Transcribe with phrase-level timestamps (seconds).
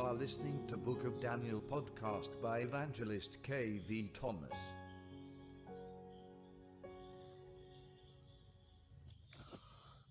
[0.00, 4.10] are listening to Book of Daniel podcast by evangelist K.V.
[4.20, 4.58] Thomas.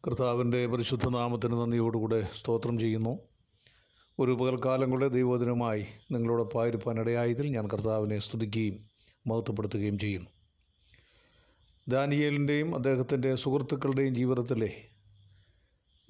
[0.04, 3.20] കർത്താവിന്റെ പരിശുദ്ധ നാമത്തിന് നന്ദിയോടുകൂടെ സ്തോത്രം ചെയ്യുന്നു
[4.20, 8.78] ഒരു പകൽക്കാലം കൂടെ ദൈവദിനമായി നിങ്ങളോടൊപ്പായിരിക്കാനിടയായതിൽ ഞാൻ കർത്താവിനെ സ്തുതിക്കുകയും
[9.28, 10.30] മഹത്വപ്പെടുത്തുകയും ചെയ്യുന്നു
[11.88, 14.72] ദാനിയേലിന്റെയും അദ്ദേഹത്തിന്റെ സുഹൃത്തുക്കളുടെയും ജീവിതത്തിലെ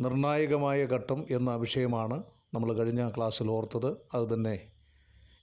[0.01, 2.23] നിർണായകമായ ഘട്ടം എന്ന വിഷയമാണ്
[2.53, 4.71] നമ്മൾ കഴിഞ്ഞ ക്ലാസ്സിൽ ഓർത്തത് അതുതന്നെ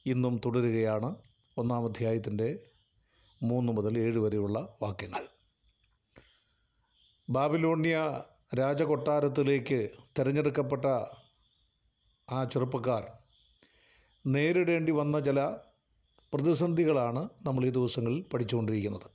[0.07, 1.17] ഇന്നും തുടരുകയാണ്
[1.59, 2.59] ഒന്നാം അധ്യായത്തിന്റെ
[3.43, 5.29] മൂന്ന് മുതൽ ഏഴ് വരെയുള്ള വാക്യങ്ങൾ.
[7.31, 8.23] ബാബിലോണിയ
[8.59, 10.85] രാജകൊട്ടാരത്തിലേക്ക് തിരഞ്ഞെടുക്കപ്പെട്ട
[12.33, 13.09] ആ ചെറുപ്പക്കാർ
[14.27, 15.41] നേരിടേണ്ടി വന്ന ചില
[16.35, 19.11] പ്രതിസന്ധികളാണ് നമ്മൾ ഈ ദിവസങ്ങളിൽ പഠിച്ചുകൊണ്ടിരിക്കുന്നത്.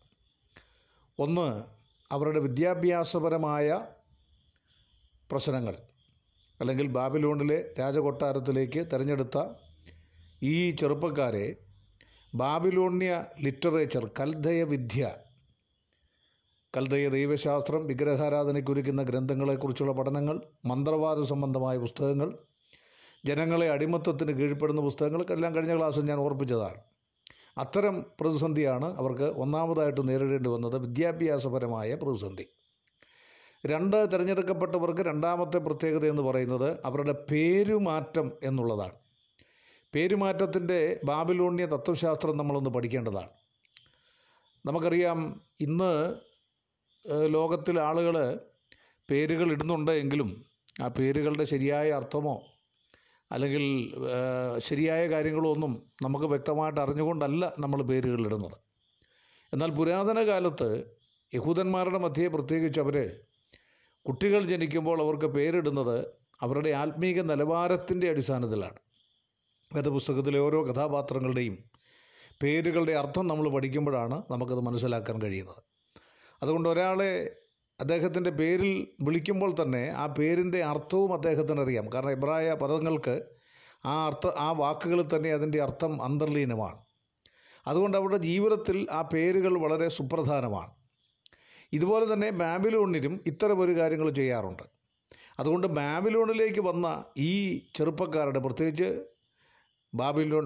[1.19, 1.63] ഒന്ന്
[2.11, 3.87] അവരുടെ വിദ്യാഭ്യാസപരമായ
[5.31, 5.75] പ്രശ്നങ്ങൾ.
[6.61, 9.37] അല്ലെങ്കിൽ ബാബിലോണിലെ രാജകൊട്ടാരത്തിലേക്ക് തിരഞ്ഞെടുത്ത
[10.43, 11.55] ഈ ചെറുപ്പക്കാരെ
[12.35, 15.15] ബാബിലോണ്യ ലിറ്ററേച്ചർ കൽദയ വിദ്യ
[16.77, 22.29] കൽദയ ദൈവശാസ്ത്രം വിഗ്രഹാരാധനയ്ക്കൊരുക്കുന്ന ഗ്രന്ഥങ്ങളെക്കുറിച്ചുള്ള പഠനങ്ങൾ മന്ത്രവാദ സംബന്ധമായ പുസ്തകങ്ങൾ
[23.25, 26.79] ജനങ്ങളെ അടിമത്തത്തിന് കീഴ്പ്പെടുന്ന പുസ്തകങ്ങൾ എല്ലാം കഴിഞ്ഞ ക്ലാസ്സിൽ ഞാൻ ഓർപ്പിച്ചതാണ്.
[27.57, 32.45] അത്തരം പ്രതിസന്ധിയാണ് അവർക്ക് ഒന്നാമതായിട്ട് നേരിടേണ്ടി വന്നത് വിദ്യാഭ്യാസപരമായ പ്രതിസന്ധി.
[33.63, 38.95] രണ്ട് തിരഞ്ഞെടുക്കപ്പെട്ടവർക്ക് രണ്ടാമത്തെ പ്രത്യേകത എന്ന് പറയുന്നത് അവരുടെ പേരുമാറ്റം എന്നുള്ളതാണ്.
[39.95, 43.31] പേരുമാറ്റത്തിന്റെ ബാബിലോണിയ തത്വശാസ്ത്രം നമ്മളൊന്ന് പഠിക്കേണ്ടതാണ്.
[44.65, 45.19] നമുക്കറിയാം
[45.59, 45.91] ഇന്ന്
[47.29, 48.15] ലോകത്തിൽ ആളുകൾ
[49.09, 50.29] പേരുകൾ ഇടുന്നുണ്ട് എങ്കിലും
[50.81, 52.35] ആ പേരുകളുടെ ശരിയായ അർത്ഥമോ
[53.31, 53.63] അല്ലെങ്കിൽ
[54.59, 58.57] ശരിയായ കാര്യങ്ങളോ ഒന്നും നമുക്ക് വ്യക്തമായിട്ട് അറിഞ്ഞുകൊണ്ടല്ല നമ്മൾ പേരുകൾ ഇടുന്നത്
[59.53, 60.69] എന്നാൽ പുരാതന കാലത്ത്
[61.33, 62.97] യഹൂദന്മാരുടെ മധ്യേ പ്രത്യേകിച്ച് അവർ
[64.07, 66.05] കുട്ടികൾ ജനിക്കുമ്പോൾ അവർക്ക് പേരിടുന്നത്
[66.41, 68.79] അവരുടെ ആത്മീക നിലവാരത്തിന്റെ അടിസ്ഥാനത്തിലാണ്.
[69.75, 71.57] വേദപുസ്തകത്തിലെ ഓരോ കഥാപാത്രങ്ങളുടെയും
[72.43, 75.63] പേരുകളുടെ അർത്ഥം നമ്മൾ പഠിക്കുമ്പോഴാണ് നമുക്കത് മനസ്സിലാക്കാൻ കഴിയുന്നത്.
[76.43, 77.31] അതുകൊണ്ട് ഒരാളെ
[77.79, 81.89] അദ്ദേഹത്തിന്റെ പേരിൽ വിളിക്കുമ്പോൾ തന്നെ ആ പേരിന്റെ അർത്ഥവും അദ്ദേഹത്തിന് അറിയാം.
[81.93, 83.23] കാരണം ഇബ്രായ പദങ്ങൾക്ക്
[83.85, 86.77] ആ അർത്ഥ ആ വാക്കുകൾ തന്നെ അതിന്റെ അർത്ഥം അന്തർലീനമാണ്.
[87.67, 90.80] അതുകൊണ്ട് അവരുടെ ജീവിതത്തിൽ ആ പേരുകൾ വളരെ സുപ്രധാനമാണ്.
[91.73, 94.63] ഇതുപോലെ തന്നെ ബാബിലോണിലും ഇത്തരമൊരു കാര്യങ്ങൾ ചെയ്യാറുണ്ട്.
[95.39, 96.87] അതുകൊണ്ട് ബാബിലോണിലേക്ക് വന്ന
[97.29, 97.31] ഈ
[97.77, 98.89] ചെറുപ്പക്കാരുടെ പ്രത്യേകിച്ച്
[99.93, 100.45] ബാബിലോൺ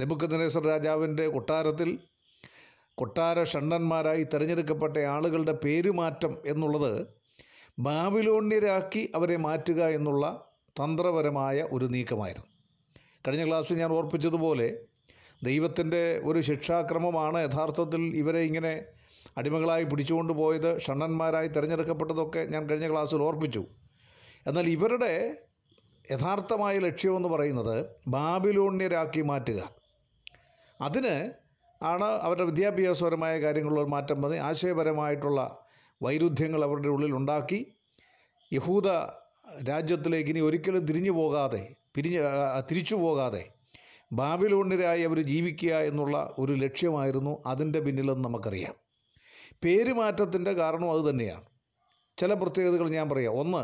[0.00, 1.90] നെബുക്കദ്നേസർ രാജാവിന്റെ കൊട്ടാരത്തിൽ
[2.98, 6.92] കൊട്ടാര ഷണ്ണന്മാരായി തിരഞ്ഞെടുക്കപ്പെട്ട ആളുകളുടെ പേരുമാറ്റം എന്നുള്ളത്
[7.78, 10.24] ബാബിലോണ്യരാക്കി അവരെ മാറ്റുക എന്നുള്ള
[10.80, 12.48] തന്ത്രപരമായ ഒരു നീക്കമായിരുന്നു.
[13.26, 14.68] കഴിഞ്ഞ ക്ലാസ്സിൽ ഞാൻ ഓർപ്പിച്ചതുപോലെ
[15.44, 18.74] ദൈവത്തിന്റെ ഒരു ശിക്ഷാക്രമമാണ് യഥാർത്ഥത്തിൽ ഇവരെ ഇങ്ങനെ
[19.38, 23.64] അടിമകളായി പിടിച്ചുകൊണ്ട് പോയത് ഷണ്ണന്മാരായി തിരഞ്ഞെടുക്കപ്പെട്ടതൊക്കെ ഞാൻ കഴിഞ്ഞ ക്ലാസ്സിൽ ഓർപ്പിച്ചു.
[24.46, 25.36] എന്നാൽ ഇവരുടെ
[26.10, 29.70] യഥാർത്ഥമായ ലക്ഷ്യമെന്ന് പറയുന്നത് ബാബിലോണ്യരാക്കി മാറ്റുക.
[30.82, 31.30] അതിന്
[31.82, 35.64] ആണ് അവരുടെ വിദ്യാഭ്യാസപരമായ കാര്യങ്ങളിൽ മാറ്റം വന്ന് ആശയപരമായിട്ടുള്ള
[36.02, 37.66] വൈരുദ്ധ്യങ്ങൾ അവരുടെ ഉള്ളിൽ ഉണ്ടാക്കി.
[38.52, 38.88] യഹൂദ
[39.68, 42.20] രാജ്യത്തിലേക്ക് ഇനി ഒരിക്കലും തിരിഞ്ഞു പോകാതെ പിരിഞ്ഞ്
[42.70, 43.50] തിരിച്ചു പോകാതെ
[44.12, 48.81] ബാബിലോണ്യരായി അവർ ജീവിക്കുക എന്നുള്ള ഒരു ലക്ഷ്യമായിരുന്നു അതിന്റെ പിന്നിലെന്ന് നമുക്കറിയാം.
[49.64, 51.44] പേരുമാറ്റത്തിന്റെ കാരണം അത് തന്നെയാണ്.
[52.18, 53.32] ചില പ്രത്യേകതകൾ ഞാൻ പറയാം.
[53.32, 53.62] ഒന്ന്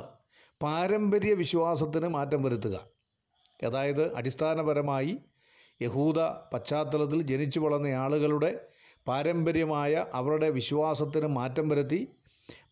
[0.63, 2.77] പാരമ്പര്യ വിശ്വാസത്തിന് മാറ്റം വരുത്തുക.
[3.65, 5.19] അതായത് അടിസ്ഥാനപരമായി
[5.83, 6.21] യഹൂദ
[6.53, 8.51] പശ്ചാത്തലത്തിൽ ജനിച്ചു വളർന്ന ആളുകളുടെ
[9.07, 12.09] പാരമ്പര്യമായ അവരുടെ വിശ്വാസത്തിന് മാറ്റം വരുത്തി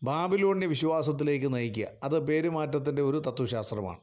[0.03, 1.87] ബാബിലോണ്യ വിശ്വാസത്തിലേക്ക് നയിക്കുക.
[2.03, 3.99] അത് പേരുമാറ്റത്തിന്റെ ഒരു തത്വശാസ്ത്രമാണ്.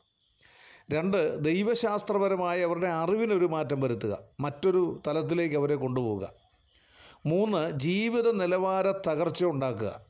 [0.93, 4.19] രണ്ട് ദൈവശാസ്ത്രപരമായ അവരുടെ അറിവിനൊരു മാറ്റം വരുത്തുക.
[4.41, 6.44] മറ്റൊരു തലത്തിലേക്ക് അവരെ കൊണ്ടുപോവുക.
[7.27, 10.01] മൂന്ന് ജീവിത നിലവാര തകർച്ച ഉണ്ടാക്കുക.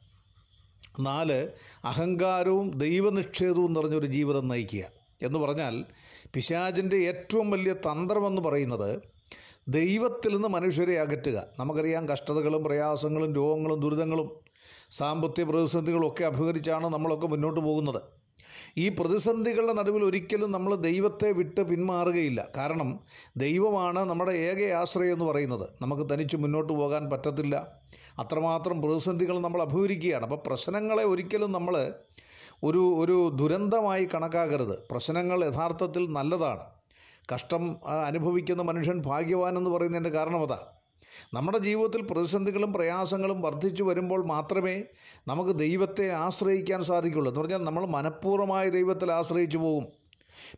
[1.01, 1.49] നാല്
[1.85, 4.85] അഹങ്കാരവും ദൈവനിഷേധവും നിറഞ്ഞൊരു ജീവിതം നയിക്കുക.
[5.23, 5.85] എന്ന് പറഞ്ഞാൽ
[6.35, 9.03] പിശാചിന്റെ ഏറ്റവും വലിയ തന്ത്രമെന്ന് പറയുന്നത്
[9.69, 11.47] ദൈവത്തിൽ നിന്ന് മനുഷ്യരെ അകറ്റുക.
[11.59, 14.31] നമുക്കറിയാം കഷ്ടതകളും പ്രയാസങ്ങളും രോഗങ്ങളും ദുരിതങ്ങളും
[14.91, 18.03] സാമ്പത്തിക പ്രതിസന്ധികളും ഒക്കെ അഭിമുഖീകരിച്ചാണ് നമ്മളൊക്കെ മുന്നോട്ട് പോകുന്നത്.
[18.77, 22.49] ഈ പ്രതിസന്ധികളുടെ നടുവിൽ ഒരിക്കലും നമ്മൾ ദൈവത്തെ വിട്ട് പിന്മാറുകയില്ല.
[22.57, 23.01] കാരണം
[23.37, 25.69] ദൈവമാണ് നമ്മുടെ ഏക ആശ്രയം എന്ന് പറയുന്നത്.
[25.83, 27.73] നമുക്ക് തനിച്ച് മുന്നോട്ട് പോകാൻ പറ്റത്തില്ല.
[28.19, 30.23] അത്രമാത്രം പ്രതിസന്ധികൾ നമ്മൾ അഭിമുഖീകരിക്കുകയാണ്.
[30.23, 31.93] അപ്പോൾ പ്രശ്നങ്ങളെ ഒരിക്കലും നമ്മൾ
[32.63, 34.89] ഒരു ഒരു ദുരന്തമായി കണക്കാക്കരുത്.
[34.91, 36.65] പ്രശ്നങ്ങൾ യഥാർത്ഥത്തിൽ നല്ലതാണ്.
[37.35, 37.77] കഷ്ടം
[38.07, 40.59] അനുഭവിക്കുന്ന മനുഷ്യൻ ഭാഗ്യവാൻ എന്ന് പറയുന്നതിന്റെ കാരണം അതാ.
[41.35, 44.85] നമ്മുടെ ജീവിതത്തിൽ പ്രതിസന്ധികളും പ്രയാസങ്ങളും വർദ്ധിച്ചു വരുമ്പോൾ മാത്രമേ
[45.29, 47.31] നമുക്ക് ദൈവത്തെ ആശ്രയിക്കാൻ സാധിക്കുള്ളൂ.
[47.31, 49.87] എന്ന് പറഞ്ഞാൽ നമ്മൾ മനഃപൂർവമായ ദൈവത്തിൽ ആശ്രയിച്ചു പോകും.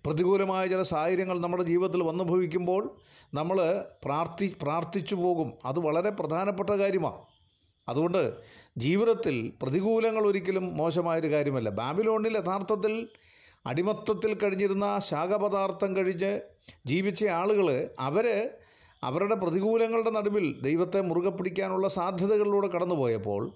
[0.07, 2.97] പ്രതികൂലമായ ചില സാഹചര്യങ്ങൾ നമ്മുടെ ജീവിതത്തിൽ വന്നുഭവിക്കുമ്പോൾ
[3.35, 5.53] നമ്മൾ പ്രാർത്ഥി പ്രാർത്ഥിച്ചു പോകും.
[5.65, 7.19] അത് വളരെ പ്രധാനപ്പെട്ട കാര്യമാണ്.
[7.89, 8.35] അതുകൊണ്ട്
[8.79, 11.69] ജീവിതത്തിൽ പ്രതികൂലങ്ങൾ ഒരിക്കലും മോശമായൊരു കാര്യമല്ല.
[11.69, 13.09] ബാബിലോണിൽ യഥാർത്ഥത്തിൽ
[13.67, 16.41] അടിമത്തത്തിൽ കഴിഞ്ഞിരുന്ന ശാഖപദാർത്ഥം കഴിഞ്ഞ്
[16.87, 18.51] ജീവിച്ച ആളുകൾ അവർ
[19.07, 23.53] അവരുടെ പ്രതികൂലങ്ങളുടെ നടുവിൽ ദൈവത്തെ മുറുകെ പിടിക്കാനുള്ള സാധ്യതകളിലൂടെ കടന്നുപോയപ്പോൾ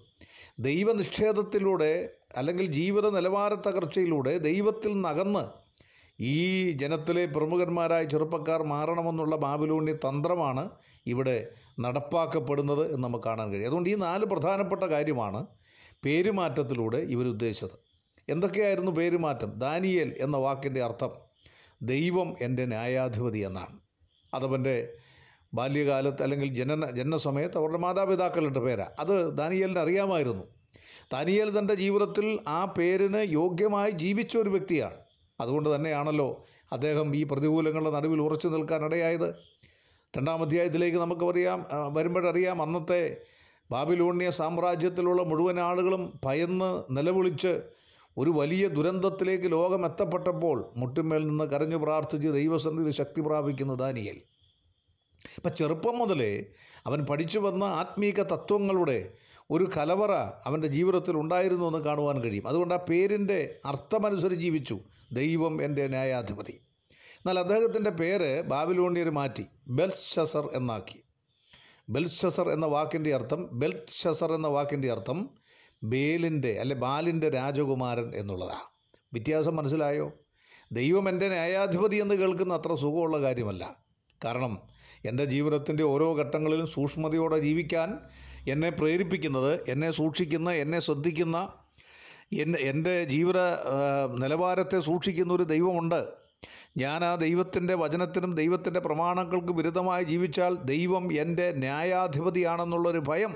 [0.58, 5.60] ദൈവനിഷേധത്തിലൂടെ അല്ലെങ്കിൽ ജീവിത നിലവാര തകർച്ചയിലൂടെ ദൈവത്തിൽ നിന്നകന്ന്
[6.20, 10.70] ഈ ജനത്തിലെ പ്രമുഖന്മാരായ ചെറുപ്പക്കാർ മാറണമെന്നുള്ള ബാബിലൂണി തന്ത്രമാണ്
[11.06, 11.48] ഇവിടെ
[11.80, 13.66] നടപ്പാക്കപ്പെടുന്നത് എന്ന് നമുക്ക് കാണാൻ കഴിയും.
[13.66, 15.46] അതുകൊണ്ട് ഈ നാല് പ്രധാനപ്പെട്ട കാര്യമാണ്
[16.04, 17.78] പേരുമാറ്റത്തിലൂടെ ഇവരുദ്ദേശിച്ചത്
[18.28, 19.50] എന്തൊക്കെയായിരുന്നു പേരുമാറ്റം?
[19.50, 21.10] ദാനിയേൽ എന്ന വാക്കിന്റെ അർത്ഥം
[21.82, 23.80] ദൈവം എന്റെ ന്യായാധിപതി എന്നാണ്.
[24.34, 24.92] അതവന്റെ
[25.52, 30.44] ബാല്യകാലത്ത് അല്ലെങ്കിൽ ജനന ജനനസമയത്ത് അവരുടെ മാതാപിതാക്കളുടെ പേരാണ് അത് ദാനിയേലിന് അറിയാമായിരുന്നു.
[31.10, 34.98] ദാനിയേൽ തന്റെ ജീവിതത്തിൽ ആ പേരിന് യോഗ്യമായി ജീവിച്ച ഒരു വ്യക്തിയാണ്.
[35.40, 36.28] അതുകൊണ്ട് തന്നെയാണല്ലോ
[36.72, 39.28] അദ്ദേഹം ഈ പ്രതികൂലങ്ങളുടെ നടുവിൽ ഉറച്ചു നിൽക്കാനിടയായത്
[40.14, 41.24] രണ്ടാം അധ്യായത്തിലേക്ക് നമുക്ക്
[41.70, 43.02] ആ, വരുമ്പോഴറിയാം അന്നത്തെ
[43.70, 47.52] ബാബിലോണിയ സാമ്രാജ്യത്തിലുള്ള മുഴുവൻ ആളുകളും ഭയന്ന് നിലവിളിച്ച്
[48.16, 54.18] ഒരു വലിയ ദുരന്തത്തിലേക്ക് ലോകം എത്തപ്പെട്ടപ്പോൾ മുട്ടുമേൽ നിന്ന് കരഞ്ഞു പ്രാർത്ഥിച്ച് ദൈവസന്നിധി ശക്തി പ്രാപിക്കുന്ന ദാനിയേൽ.
[55.36, 56.44] ഇപ്പം ചെറുപ്പം മുതലേ
[56.86, 59.12] അവൻ പഠിച്ചു വന്ന ആത്മീക തത്വങ്ങളുടെ
[59.50, 60.12] ഒരു കലവറ
[60.44, 62.48] അവന്റെ ജീവിതത്തിൽ ഉണ്ടായിരുന്നു എന്ന് കാണുവാൻ കഴിയും.
[62.48, 64.78] അതുകൊണ്ട് ആ പേരിന്റെ അർത്ഥമനുസരിച്ച് ജീവിച്ചു.
[65.12, 66.60] ദൈവം എന്റെ ന്യായാധിപതി.
[66.92, 69.44] എന്നാൽ അദ്ദേഹത്തിന്റെ പേര് ബാബിലോണിയർ മാറ്റി.
[69.68, 71.02] ബെൽഷസർ എന്നാക്കി.
[71.88, 75.30] ബെൽഷസർ എന്ന വാക്കിന്റെ അർത്ഥം ബെൽഷസർ എന്ന വാക്കിന്റെ അർത്ഥം
[75.82, 78.70] ബേലിന്റെ അല്ലെ ബാലിന്റെ രാജകുമാരൻ എന്നുള്ളതാണ്
[79.12, 80.12] വ്യത്യാസം മനസ്സിലായോ?
[80.72, 83.89] ദൈവം എന്റെ ന്യായാധിപതി എന്ന് കേൾക്കുന്ന അത്ര സുഖമുള്ള കാര്യമല്ല.
[84.24, 84.58] കാരണം
[85.04, 87.98] എന്റെ ജീവിതത്തിന്റെ ഓരോ ഘട്ടങ്ങളിലും സൂക്ഷ്മതയോടെ ജീവിക്കാൻ
[88.48, 91.52] എന്നെ പ്രേരിപ്പിക്കുന്നത് എന്നെ സൂക്ഷിക്കുന്ന എന്നെ ശ്രദ്ധിക്കുന്ന
[92.32, 93.38] എൻ എന്റെ ജീവിത
[94.22, 96.00] നിലവാരത്തെ സൂക്ഷിക്കുന്ന ഒരു ദൈവമുണ്ട്.
[96.76, 103.32] ഞാൻ ആ ദൈവത്തിന്റെ വചനത്തിനും ദൈവത്തിന്റെ പ്രമാണങ്ങൾക്ക് വിരുദ്ധമായി ജീവിച്ചാൽ ദൈവം എന്റെ ന്യായാധിപതിയാണെന്നുള്ളൊരു ഭയം.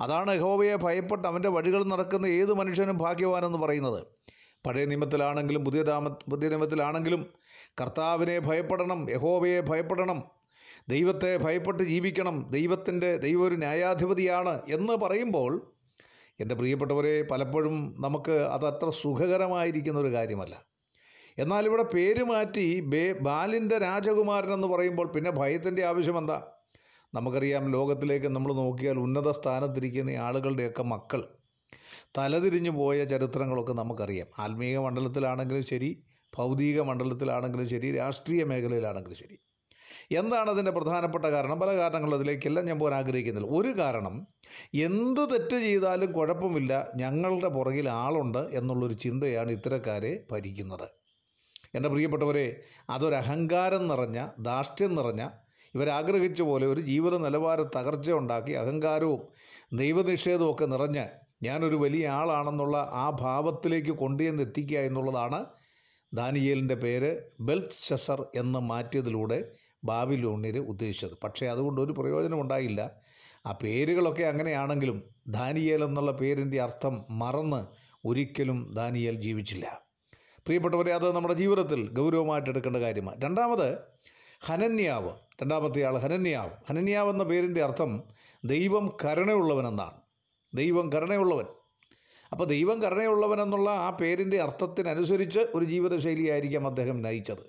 [0.00, 4.06] അതാണ് യഹോവയെ ഭയപ്പെട്ട് അവന്റെ വഴികൾ നടക്കുന്ന ഏത് മനുഷ്യനും ഭാഗ്യവാനെന്ന് പറയുന്നത്.
[4.66, 7.32] പഴയ നിയമത്തിലാണെങ്കിലും പുതിയ താമ പുതിയ നിയമത്തിലാണെങ്കിലും
[7.80, 10.22] കർത്താവിനെ ഭയപ്പെടണം യഹോവയെ ഭയപ്പെടണം
[10.88, 15.76] ദൈവത്തെ ഭയപ്പെട്ട് ജീവിക്കണം ദൈവത്തിന്റെ ദൈവം ഒരു ന്യായാധിപതിയാണ് എന്ന് പറയുമ്പോൾ
[16.40, 20.64] എന്റെ പ്രിയപ്പെട്ടവരെ പലപ്പോഴും നമുക്ക് അതത്ര സുഖകരമായിരിക്കുന്ന ഒരു കാര്യമല്ല.
[21.38, 26.52] എന്നാൽ ഇവിടെ പേര് മാറ്റി ബേ ബാലിന്റെ രാജകുമാരൻ എന്ന് പറയുമ്പോൾ പിന്നെ ഭയത്തിന്റെ ആവശ്യം എന്താ?
[27.14, 31.39] നമുക്കറിയാം ലോകത്തിലേക്ക് നമ്മൾ നോക്കിയാൽ ഉന്നത സ്ഥാനത്തിരിക്കുന്ന ആളുകളുടെയൊക്കെ മക്കൾ.
[32.18, 34.26] തലതിരിഞ്ഞു പോയ ചരിത്രങ്ങളൊക്കെ നമുക്കറിയാം.
[34.38, 36.02] ആത്മീയ മണ്ഡലത്തിലാണെങ്കിലും ശരി
[36.36, 39.38] ഭൗതിക മണ്ഡലത്തിലാണെങ്കിലും ശരി രാഷ്ട്രീയ മേഖലയിലാണെങ്കിലും ശരി.
[40.12, 41.60] എന്താണ് അതിന്റെ പ്രധാനപ്പെട്ട കാരണം?
[41.60, 43.48] പല കാരണങ്ങളും അതിലേക്കെല്ലാം ഞാൻ പോകാൻ ആഗ്രഹിക്കുന്നില്ല.
[43.58, 44.26] ഒരു കാരണം
[44.74, 50.88] എന്ത് തെറ്റ് ചെയ്താലും കുഴപ്പമില്ല ഞങ്ങളുടെ പുറകിൽ ആളുണ്ട് എന്നുള്ളൊരു ചിന്തയാണ് ഇത്തരക്കാരെ ഭരിക്കുന്നത്.
[51.74, 52.60] എന്റെ പ്രിയപ്പെട്ടവരെ
[52.90, 55.28] അതൊരഹങ്കാരം നിറഞ്ഞ ധാർഷ്ട്യം നിറഞ്ഞ
[55.74, 59.20] ഇവരാഗ്രഹിച്ച പോലെ ഒരു ജീവിത നിലവാര തകർച്ച ഉണ്ടാക്കി അഹങ്കാരവും
[59.72, 61.04] ദൈവനിഷേധവും ഒക്കെ നിറഞ്ഞ്
[61.42, 65.44] ഞാനൊരു വലിയ ആളാണെന്നുള്ള ആ ഭാവത്തിലേക്ക് കൊണ്ടുചെന്ന് എത്തിക്കുക എന്നുള്ളതാണ്
[66.14, 69.50] ദാനിയേലിന്റെ പേര് ബെൽത്ത് ഷസർ എന്ന് മാറ്റിയതിലൂടെ
[69.84, 71.10] ബാബിലോണിയർ ഉദ്ദേശിച്ചത്.
[71.24, 72.90] പക്ഷേ അതുകൊണ്ട് ഒരു പ്രയോജനം ഉണ്ടായില്ല.
[73.46, 77.64] ആ പേരുകളൊക്കെ അങ്ങനെയാണെങ്കിലും ദാനിയേൽ എന്നുള്ള പേരിന്റെ അർത്ഥം മറന്ന്
[78.06, 79.82] ഒരിക്കലും ദാനിയേൽ ജീവിച്ചില്ല.
[80.14, 83.22] പ്രിയപ്പെട്ടവരെ അത് നമ്മുടെ ജീവിതത്തിൽ ഗൗരവമായിട്ട് എടുക്കേണ്ട കാര്യമാണ്.
[83.24, 83.78] രണ്ടാമത്
[84.40, 85.10] ഹനന്യാവ്.
[85.42, 86.50] രണ്ടാമത്തെ ആൾ ഹനന്യാവ്.
[86.68, 88.02] ഹനന്യാവ് എന്ന പേരിന്റെ അർത്ഥം
[88.44, 90.09] ദൈവം കരുണയുള്ളവൻ എന്നാണ്
[90.54, 91.44] ദൈവം കരുണയുള്ളവൻ.
[92.32, 97.44] അപ്പോൾ ദൈവം കരുണയുള്ളവൻ എന്നുള്ള ആ പേരിന്റെ അർത്ഥത്തിനനുസരിച്ച് ഒരു ജീവിതശൈലിയായിരിക്കാം അദ്ദേഹം നയിച്ചത്.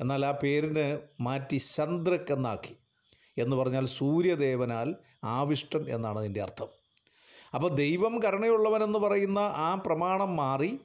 [0.00, 2.76] എന്നാൽ ആ പേരിന് മാറ്റി ചന്ദ്രക് എന്നാക്കി
[3.38, 6.68] എന്ന് പറഞ്ഞാൽ സൂര്യദേവനാൽ ആവിഷ്ടൻ എന്നാണ് അതിന്റെ അർത്ഥം.
[7.54, 10.78] അപ്പോൾ ദൈവം കരുണയുള്ളവനെന്ന് പറയുന്ന ആ പ്രമാണം മാറി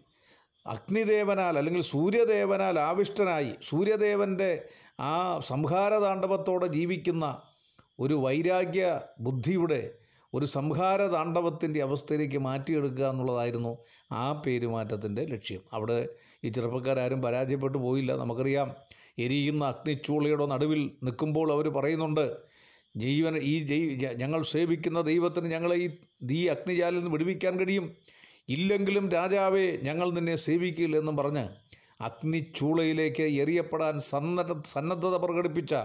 [0.67, 4.67] അഗ്നിദേവനാൽ അല്ലെങ്കിൽ സൂര്യദേവനാൽ ആവിഷ്ടനായി സൂര്യദേവന്റെ
[4.99, 7.41] ആ സംഹാരതാണ്ഡവത്തോടെ ജീവിക്കുന്ന
[7.99, 10.02] ഒരു വൈരാഗ്യ ബുദ്ധിയുടെ
[10.33, 13.77] ഒരു സംഹാര താണ്ഡവത്തിന്റെ അവസ്ഥയിലേക്ക് മാറ്റിയെടുക്കുക എന്നുള്ളതായിരുന്നു
[14.11, 15.61] ആ പേരുമാറ്റത്തിന്റെ ലക്ഷ്യം.
[15.73, 16.09] അവിടെ
[16.43, 18.15] ഈ ചെറുപ്പക്കാരും പരാജയപ്പെട്ടു പോയില്ല.
[18.15, 18.75] നമുക്കറിയാം
[19.19, 22.37] എരിയുന്ന അഗ്നിച്ചൂളയുടെ നടുവിൽ നിൽക്കുമ്പോൾ അവർ പറയുന്നുണ്ട്
[22.97, 23.53] ജീവൻ ഈ
[24.15, 25.89] ഞങ്ങൾ സേവിക്കുന്ന ദൈവത്തിന് ഞങ്ങളെ ഈ
[26.23, 27.95] ദീ അഗ്നിജാലിൽ നിന്ന് വിടുവിക്കാൻ കഴിയും.
[28.49, 31.45] ഇല്ലെങ്കിലും രാജാവേ ഞങ്ങൾ നിന്നെ സേവിക്കില്ലെന്നും പറഞ്ഞ്
[32.01, 35.75] അഗ്നിച്ചൂളയിലേക്ക് എറിയപ്പെടാൻ സന്നദ്ധ സന്നദ്ധത പ്രകടിപ്പിച്ച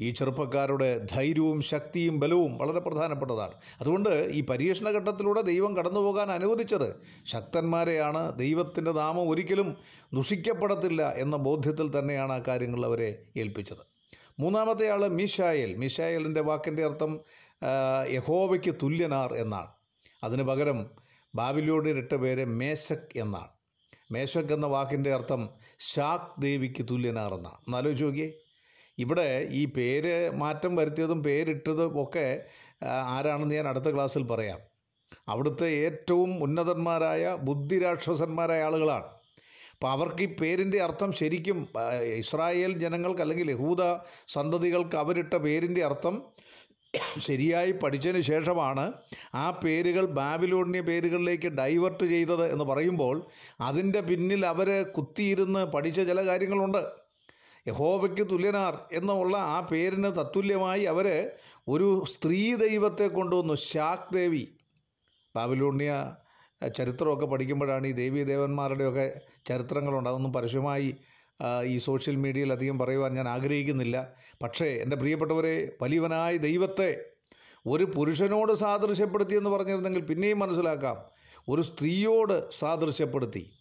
[0.00, 3.54] ഈ ചെറുപ്പക്കാരുടെ ധൈര്യവും ശക്തിയും ബലവും വളരെ പ്രധാനപ്പെട്ടതാണ്.
[3.80, 6.88] അതുകൊണ്ട് ഈ പരീക്ഷണ ഘട്ടത്തിലൂടെ ദൈവം കടന്നു പോകാൻ അനുവദിച്ചത്
[7.24, 8.38] ശക്തന്മാരെയാണ്.
[8.38, 9.76] ദൈവത്തിന്റെ നാമം ഒരിക്കലും
[10.14, 13.84] ദുഷിക്കപ്പെടത്തില്ല എന്ന ബോധ്യത്തിൽ തന്നെയാണ് ആ കാര്യങ്ങൾ അവരെ ഏൽപ്പിച്ചത്.
[14.40, 17.20] മൂന്നാമത്തെ ആൾ മിഷായൽ മിഷായലിന്റെ വാക്കിന്റെ അർത്ഥം
[18.10, 19.70] യഹോവയ്ക്ക് തുല്യനാർ എന്നാണ്.
[20.24, 20.78] അതിന് പകരം
[21.88, 23.52] ഇരട്ട പേര് മേശക് എന്നാണ്.
[24.12, 25.48] മേശക് എന്ന വാക്കിന്റെ അർത്ഥം
[25.78, 27.56] ശാക് ദേവിക്ക് തുല്യനാർ എന്നാണ്.
[27.56, 28.32] എന്നാലോചിച്ച് നോക്കിയേ.
[28.98, 32.44] ഇവിടെ ഈ പേര് മാറ്റം വരുത്തിയതും പേരിട്ടതും ഒക്കെ
[32.86, 34.58] ആരാണെന്ന് ഞാൻ അടുത്ത ക്ലാസ്സിൽ പറയാം.
[35.28, 39.04] അവിടുത്തെ ഏറ്റവും ഉന്നതന്മാരായ ബുദ്ധിരാക്ഷസന്മാരായ ആളുകളാണ്.
[39.72, 41.68] അപ്പോൾ അവർക്ക് ഈ പേരിന്റെ അർത്ഥം ശരിക്കും
[42.02, 43.82] ഇസ്രായേൽ ജനങ്ങൾക്ക് അല്ലെങ്കിൽ യഹൂദ
[44.28, 46.32] സന്തതികൾക്ക് അവരിട്ട പേരിന്റെ അർത്ഥം
[47.18, 48.92] ശരിയായി പഠിച്ചതിന് ശേഷമാണ്
[49.34, 53.26] ആ പേരുകൾ ബാബിലോണിയ പേരുകളിലേക്ക് ഡൈവേർട്ട് ചെയ്തത് എന്ന് പറയുമ്പോൾ
[53.60, 57.05] അതിന്റെ പിന്നിൽ അവർ കുത്തിയിരുന്ന് പഠിച്ച ചില കാര്യങ്ങളുണ്ട്.
[57.68, 61.30] യഹോവയ്ക്ക് തുല്യനാർ എന്നുള്ള ആ പേരിന് തത്തുല്യമായി അവർ
[61.68, 64.48] ഒരു സ്ത്രീ ദൈവത്തെ കൊണ്ടുവന്നു ശാക് ദേവി.
[65.36, 66.12] ബാബിലോണിയ
[66.76, 70.08] ചരിത്രമൊക്കെ പഠിക്കുമ്പോഴാണ് ഈ ദേവീ ദേവന്മാരുടെയൊക്കെ ചരിത്രങ്ങളുണ്ട്.
[70.08, 70.96] അതൊന്നും പരസ്യമായി
[71.64, 74.12] ഈ സോഷ്യൽ മീഡിയയിൽ അധികം പറയുവാൻ ഞാൻ ആഗ്രഹിക്കുന്നില്ല.
[74.42, 77.04] പക്ഷേ എന്റെ പ്രിയപ്പെട്ടവരെ വലിയവനായ ദൈവത്തെ
[77.66, 80.96] ഒരു പുരുഷനോട് സാദൃശ്യപ്പെടുത്തി എന്ന് പറഞ്ഞിരുന്നെങ്കിൽ പിന്നെയും മനസ്സിലാക്കാം.
[81.48, 83.55] ഒരു സ്ത്രീയോട് സാദൃശ്യപ്പെടുത്തി.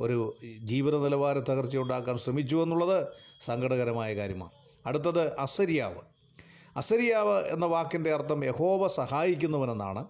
[0.00, 3.06] ഒരു ജീവിത നിലവാര തകർച്ച ഉണ്ടാക്കാൻ ശ്രമിച്ചു എന്നുള്ളത്
[3.40, 4.50] സങ്കടകരമായ കാര്യമാണ്.
[4.86, 5.98] അടുത്തത് അസരിയാവ്.
[6.76, 10.04] അസരിയാവ് എന്ന വാക്കിന്റെ അർത്ഥം യഹോവ സഹായിക്കുന്നവനെന്നാണ്.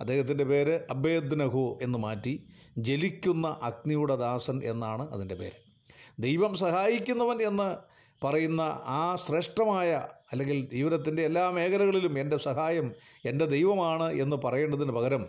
[0.00, 2.46] അദ്ദേഹത്തിന്റെ പേര് അബേദ്നഹു എന്ന് മാറ്റി
[2.78, 5.70] ജലിക്കുന്ന അഗ്നിയുടെ ദാസൻ എന്നാണ് അതിന്റെ പേര്.
[6.18, 7.76] ദൈവം സഹായിക്കുന്നവൻ എന്ന്
[8.24, 12.94] പറയുന്ന ആ ശ്രേഷ്ഠമായ അല്ലെങ്കിൽ ജീവിതത്തിന്റെ എല്ലാ മേഖലകളിലും എന്റെ സഹായം
[13.24, 15.26] എന്റെ ദൈവമാണ് എന്ന് പറയേണ്ടതിന് പകരം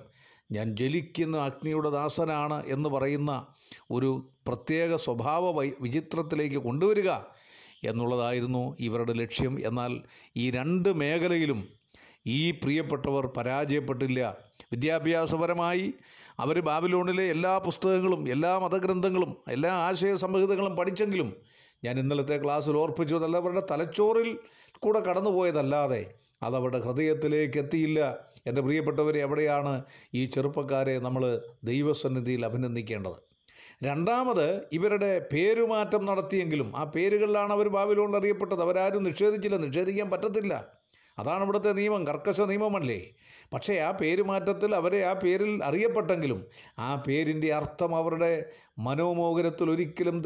[0.52, 3.46] ഞാൻ ജലിക്കുന്ന അഗ്നിയുടെ ദാസനാണ് എന്ന് പറയുന്ന
[3.92, 7.12] ഒരു പ്രത്യേക സ്വഭാവ വൈ വിചിത്രത്തിലേക്ക് കൊണ്ടുവരിക
[7.84, 9.60] എന്നുള്ളതായിരുന്നു ഇവരുടെ ലക്ഷ്യം.
[9.66, 10.02] എന്നാൽ
[10.38, 11.70] ഈ രണ്ട് മേഖലയിലും
[12.28, 14.38] ഈ പ്രിയപ്പെട്ടവർ പരാജയപ്പെട്ടില്ല.
[14.72, 15.94] വിദ്യാഭ്യാസപരമായി
[16.40, 21.36] അവർ ബാബിലോണിലെ എല്ലാ പുസ്തകങ്ങളും എല്ലാ മതഗ്രന്ഥങ്ങളും എല്ലാ ആശയ സംഹിതകളും പഠിച്ചെങ്കിലും
[21.84, 24.40] ഞാൻ ഇന്നലത്തെ ക്ലാസ്സിൽ ഓർപ്പിച്ചു അതല്ല അവരുടെ തലച്ചോറിൽ
[24.80, 28.00] കൂടെ കടന്നുപോയതല്ലാതെ അതവരുടെ ഹൃദയത്തിലേക്ക് എത്തിയില്ല.
[28.48, 29.74] എന്റെ പ്രിയപ്പെട്ടവരെ എവിടെയാണ്
[30.14, 33.20] ഈ ചെറുപ്പക്കാരെ നമ്മൾ ദൈവസന്നിധിയിൽ അഭിനന്ദിക്കേണ്ടത്?
[33.84, 38.62] രണ്ടാമത് ഇവരുടെ പേരുമാറ്റം നടത്തിയെങ്കിലും ആ പേരുകളിലാണ് അവർ ബാബിലോണിൽ അറിയപ്പെട്ടത്.
[38.62, 40.54] അവരാരും നിഷേധിച്ചില്ല നിഷേധിക്കാൻ പറ്റത്തില്ല.
[41.20, 43.00] അതാണ് ഇവിടുത്തെ നിയമം കർക്കശ നിയമമല്ലേ?
[43.54, 46.46] പക്ഷേ ആ പേരുമാറ്റത്തിൽ അവരെ ആ പേരിൽ അറിയപ്പെട്ടെങ്കിലും
[46.80, 48.32] ആ പേരിന്റെ അർത്ഥം അവരുടെ
[48.80, 50.22] മനോമോഹരത്തിൽ ഒരിക്കലും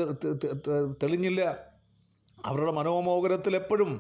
[1.03, 1.41] തെളിഞ്ഞില്ല.
[2.45, 3.91] അവരുടെ മനോമോഹരത്തിൽ എപ്പോഴും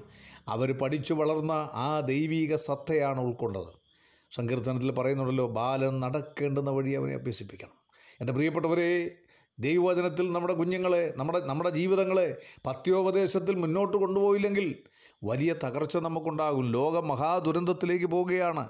[0.47, 3.84] അവർ പഠിച്ചു വളർന്ന ആ ദൈവീക സത്തയാണ് ഉൾക്കൊണ്ടത്.
[4.31, 7.71] സങ്കീർത്തനത്തിൽ പറയുന്നുണ്ടല്ലോ ബാലൻ നടക്കേണ്ടുന്ന വഴി അവനെ അഭ്യസിപ്പിക്കണം.
[8.21, 9.11] എന്റെ പ്രിയപ്പെട്ടവരെ
[9.59, 14.75] ദൈവവചനത്തിൽ നമ്മുടെ കുഞ്ഞുങ്ങളെ നമ്മുടെ നമ്മുടെ ജീവിതങ്ങളെ പത്യോപദേശത്തിൽ മുന്നോട്ട് കൊണ്ടുപോയില്ലെങ്കിൽ
[15.23, 16.71] വലിയ തകർച്ച നമുക്കുണ്ടാകും.
[16.71, 18.69] ലോകം മഹാദുരന്തത്തിലേക്ക് പോവുകയാണ്.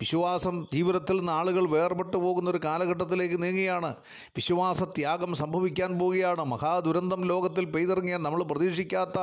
[0.00, 3.94] വിശ്വാസം ജീവിതത്തിൽ നിന്ന് ആളുകൾ വേർപെട്ടു പോകുന്ന ഒരു കാലഘട്ടത്തിലേക്ക് നീങ്ങുകയാണ്.
[4.36, 6.44] വിശ്വാസ ത്യാഗം സംഭവിക്കാൻ പോവുകയാണ്.
[6.44, 9.18] മഹാദുരന്തം ലോകത്തിൽ പെയ്തിറങ്ങിയാൽ നമ്മൾ പ്രതീക്ഷിക്കാത്ത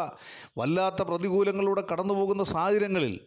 [0.57, 3.19] വല്ലാത്ത പ്രതികൂലങ്ങളിലൂടെ കടന്നു പോകുന്ന സാഹചര്യങ്ങളിൽ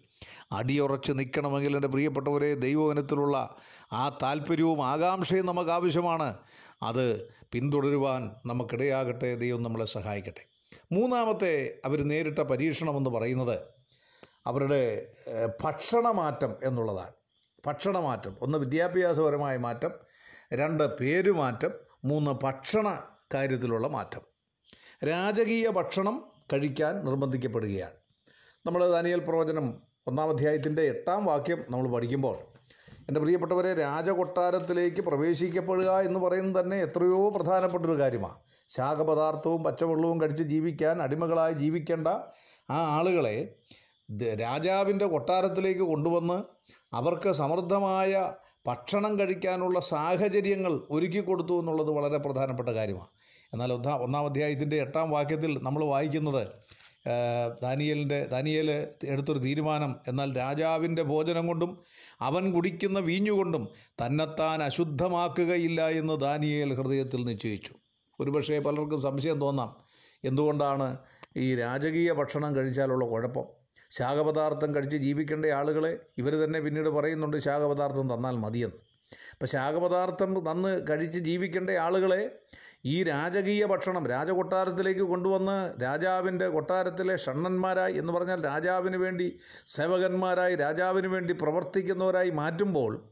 [0.52, 3.56] അടിയുറച്ച് നിൽക്കണമെങ്കിൽ എന്റെ പ്രിയപ്പെട്ടവരെ ദൈവവനത്തിലുള്ള
[3.92, 6.36] ആ താല്പര്യവും ആകാംക്ഷയും നമുക്ക് ആവശ്യമാണ്.
[6.82, 9.34] അത് പിന്തുടരുവാൻ നമുക്കിടയാകട്ടെ.
[9.34, 10.44] ദൈവം നമ്മളെ സഹായിക്കട്ടെ.
[10.92, 13.60] മൂന്നാമത്തെ അവർ നേരിട്ട പരീക്ഷണമെന്ന് പറയുന്നത്
[14.46, 15.12] അവരുടെ
[15.64, 17.12] ഭക്ഷണമാറ്റം എന്നുള്ളതാണ്.
[17.66, 18.36] ഭക്ഷണമാറ്റം.
[18.40, 19.90] ഒന്ന് വിദ്യാഭ്യാസപരമായ മാറ്റം
[20.54, 21.70] രണ്ട് പേരുമാറ്റം
[22.04, 22.98] മൂന്ന് ഭക്ഷണ
[23.34, 24.20] കാര്യത്തിലുള്ള മാറ്റം.
[25.08, 27.92] രാജകീയ ഭക്ഷണം കഴിക്കാൻ നിർബന്ധിക്കപ്പെടുകയാണ്.
[28.66, 32.34] നമ്മൾ ദാനിയൽ പ്രവചനം ഒന്നാം അധ്യായത്തിന്റെ എട്ടാം വാക്യം നമ്മൾ പഠിക്കുമ്പോൾ
[33.08, 38.37] എന്റെ പ്രിയപ്പെട്ടവരെ രാജകൊട്ടാരത്തിലേക്ക് പ്രവേശിക്കപ്പെടുക എന്ന് പറയുന്നത് തന്നെ എത്രയോ പ്രധാനപ്പെട്ടൊരു കാര്യമാണ്.
[38.68, 42.08] ശാഖപദാർത്ഥവും പച്ചവെള്ളവും കഴിച്ച് ജീവിക്കാൻ അടിമകളായി ജീവിക്കേണ്ട
[42.70, 43.37] ആ ആളുകളെ
[44.40, 46.38] രാജാവിന്റെ കൊട്ടാരത്തിലേക്ക് കൊണ്ടുവന്ന്
[46.92, 48.12] അവർക്ക് സമൃദ്ധമായ
[48.66, 53.11] ഭക്ഷണം കഴിക്കാനുള്ള സാഹചര്യങ്ങൾ ഒരുക്കി കൊടുത്തു എന്നുള്ളത് വളരെ പ്രധാനപ്പെട്ട കാര്യമാണ്.
[53.52, 56.44] എന്നാൽ ഒന്നാം ഒന്നാം അധ്യായത്തിന്റെ എട്ടാം വാക്യത്തിൽ നമ്മൾ വായിക്കുന്നത്
[57.62, 58.70] ദാനിയേലിന്റെ ദാനിയേൽ
[59.04, 59.96] എടുത്തൊരു തീരുമാനം.
[60.08, 61.82] എന്നാൽ രാജാവിന്റെ ഭോജനം കൊണ്ടും
[62.20, 63.68] അവൻ കുടിക്കുന്ന വീഞ്ഞുകൊണ്ടും
[64.02, 67.75] തന്നെത്താൻ അശുദ്ധമാക്കുകയില്ല എന്ന് ദാനിയേൽ ഹൃദയത്തിൽ നിശ്ചയിച്ചു.
[68.20, 69.76] ഒരുപക്ഷേ പലർക്കും സംശയം തോന്നാം
[70.25, 70.99] എന്തുകൊണ്ടാണ്
[71.37, 73.44] ഈ രാജകീയ ഭക്ഷണം കഴിച്ചാലുള്ള കുഴപ്പം?
[73.90, 78.76] ശാഖപദാർത്ഥം കഴിച്ച് ജീവിക്കേണ്ട ആളുകളെ ഇവർ തന്നെ പിന്നീട് പറയുന്നുണ്ട് ശാഖപദാർത്ഥം തന്നാൽ മതിയെന്ന്.
[79.32, 82.38] അപ്പം ശാഖപദാർത്ഥം തന്ന് കഴിച്ച് ജീവിക്കേണ്ട ആളുകളെ
[82.84, 91.32] ഈ രാജകീയ ഭക്ഷണം രാജകൊട്ടാരത്തിലേക്ക് കൊണ്ടുവന്ന് രാജാവിന്റെ കൊട്ടാരത്തിലെ ഷണ്ണന്മാരായി എന്ന് പറഞ്ഞാൽ രാജാവിന് വേണ്ടി സേവകന്മാരായി രാജാവിന് വേണ്ടി
[91.32, 93.02] പ്രവർത്തിക്കുന്നവരായി മാറ്റുമ്പോൾ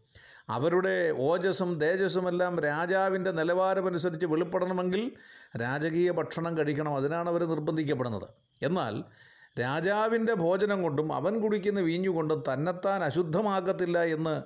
[0.49, 5.13] അവരുടെ ഓജസ്സും തേജസ്സും എല്ലാം രാജാവിന്റെ നിലവാരമനുസരിച്ച് വെളിപ്പെടണമെങ്കിൽ
[5.57, 8.29] രാജകീയ ഭക്ഷണം കഴിക്കണം അതിനാണ് അവർ നിർബന്ധിക്കപ്പെടുന്നത്.
[8.63, 9.05] എന്നാൽ
[9.61, 14.43] രാജാവിന്റെ ഭോജനം കൊണ്ടും അവൻ കുടിക്കുന്ന വീഞ്ഞുകൊണ്ടും തന്നെത്താൻ അശുദ്ധമാക്കത്തില്ല എന്ന്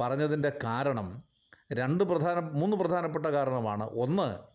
[0.00, 1.22] പറഞ്ഞതിന്റെ കാരണം
[1.72, 3.90] രണ്ട് പ്രധാന മൂന്ന് പ്രധാനപ്പെട്ട കാരണമാണ്.
[3.90, 4.51] ഒന്ന്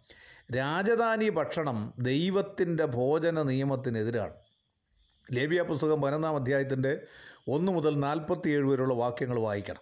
[0.56, 4.34] രാജധാനി ഭക്ഷണം ദൈവത്തിന്റെ ഭോജന നിയമത്തിനെതിരാണ്.
[5.34, 7.02] ലേബിയ പുസ്തകം പതിനൊന്നാം അധ്യായത്തിന്റെ
[7.48, 9.82] ഒന്ന് മുതൽ നാൽപ്പത്തിയേഴ് വരെയുള്ള വാക്യങ്ങൾ വായിക്കണം.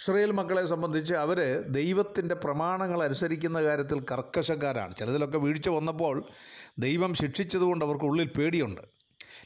[0.00, 4.96] ഇസ്രയേൽ മക്കളെ സംബന്ധിച്ച് അവർ ദൈവത്തിന്റെ പ്രമാണങ്ങൾ അനുസരിക്കുന്ന കാര്യത്തിൽ കർക്കശക്കാരാണ്.
[4.96, 6.26] ചിലതിലൊക്കെ വീഴ്ച വന്നപ്പോൾ
[6.78, 8.80] ദൈവം ശിക്ഷിച്ചതുകൊണ്ട് അവർക്ക് ഉള്ളിൽ പേടിയുണ്ട്.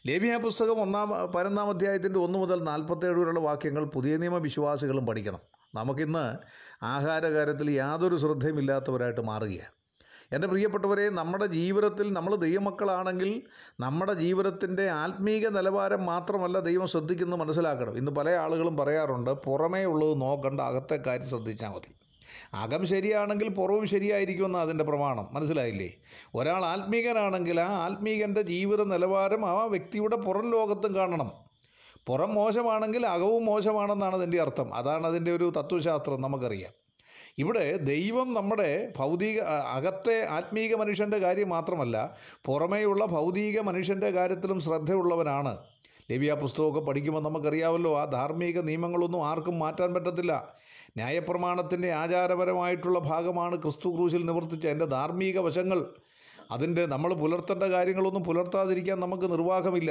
[0.07, 5.41] ലേബിയ പുസ്തകം ഒന്നാം പതിനൊന്നാം അധ്യായത്തിന്റെ ഒന്ന് മുതൽ നാൽപ്പത്തേഴ് വരെയുള്ള വാക്യങ്ങൾ പുതിയ നിയമ വിശ്വാസികളും പഠിക്കണം.
[5.75, 6.39] നമുക്കിന്ന്
[6.85, 9.80] ആഹാരകാര്യത്തിൽ യാതൊരു ശ്രദ്ധയുമില്ലാത്തവരായിട്ട് മാറുകയാണ്.
[10.33, 13.43] എന്റെ പ്രിയപ്പെട്ടവരെ നമ്മുടെ ജീവിതത്തിൽ നമ്മൾ ദൈവമക്കളാണെങ്കിൽ
[13.81, 17.97] നമ്മുടെ ജീവിതത്തിന്റെ ആത്മീക നിലവാരം മാത്രമല്ല ദൈവം ശ്രദ്ധിക്കുന്നത് മനസ്സിലാക്കണം.
[17.97, 21.95] ഇന്ന് പല ആളുകളും പറയാറുണ്ട് പുറമേ ഉള്ളത് നോക്കണ്ട അകത്തെ കാര്യം ശ്രദ്ധിച്ചാൽ മതി.
[22.55, 25.29] അകം ശരിയാണെങ്കിൽ പുറവും ശരിയായിരിക്കുമെന്ന് അതിന്റെ പ്രമാണം.
[25.33, 25.91] മനസ്സിലായില്ലേ?
[26.35, 31.33] ഒരാൾ ആത്മീകനാണെങ്കിൽ ആ ആത്മീകന്റെ ജീവിത നിലവാരം ആ വ്യക്തിയുടെ പുറം ലോകത്തും കാണണം.
[32.07, 34.75] പുറം മോശമാണെങ്കിൽ അകവും മോശമാണെന്നാണ് അതിന്റെ അർത്ഥം.
[34.75, 36.80] അതാണ് അതിന്റെ ഒരു തത്വശാസ്ത്രം നമുക്കറിയാം.
[37.41, 39.41] ഇവിടെ ദൈവം നമ്മുടെ ഭൗതിക
[39.77, 41.97] അകത്തെ ആത്മീക മനുഷ്യന്റെ കാര്യം മാത്രമല്ല
[42.45, 45.53] പുറമേയുള്ള ഭൗതിക മനുഷ്യന്റെ കാര്യത്തിലും ശ്രദ്ധയുള്ളവനാണ്.
[46.11, 50.33] ലേവിയ പുസ്തകമൊക്കെ പഠിക്കുമ്പോൾ നമുക്കറിയാമല്ലോ ആ ധാർമ്മിക നിയമങ്ങളൊന്നും ആർക്കും മാറ്റാൻ പറ്റത്തില്ല.
[50.97, 55.81] ന്യായപ്രമാണത്തിന്റെ ആചാരപരമായിട്ടുള്ള ഭാഗമാണ് ക്രിസ്തു ക്രൂശിൽ നിവർത്തിച്ച എന്റെ ധാർമ്മിക വശങ്ങൾ.
[56.51, 59.91] അതിന്റെ നമ്മൾ പുലർത്തേണ്ട കാര്യങ്ങളൊന്നും പുലർത്താതിരിക്കാൻ നമുക്ക് നിർവാഹമില്ല.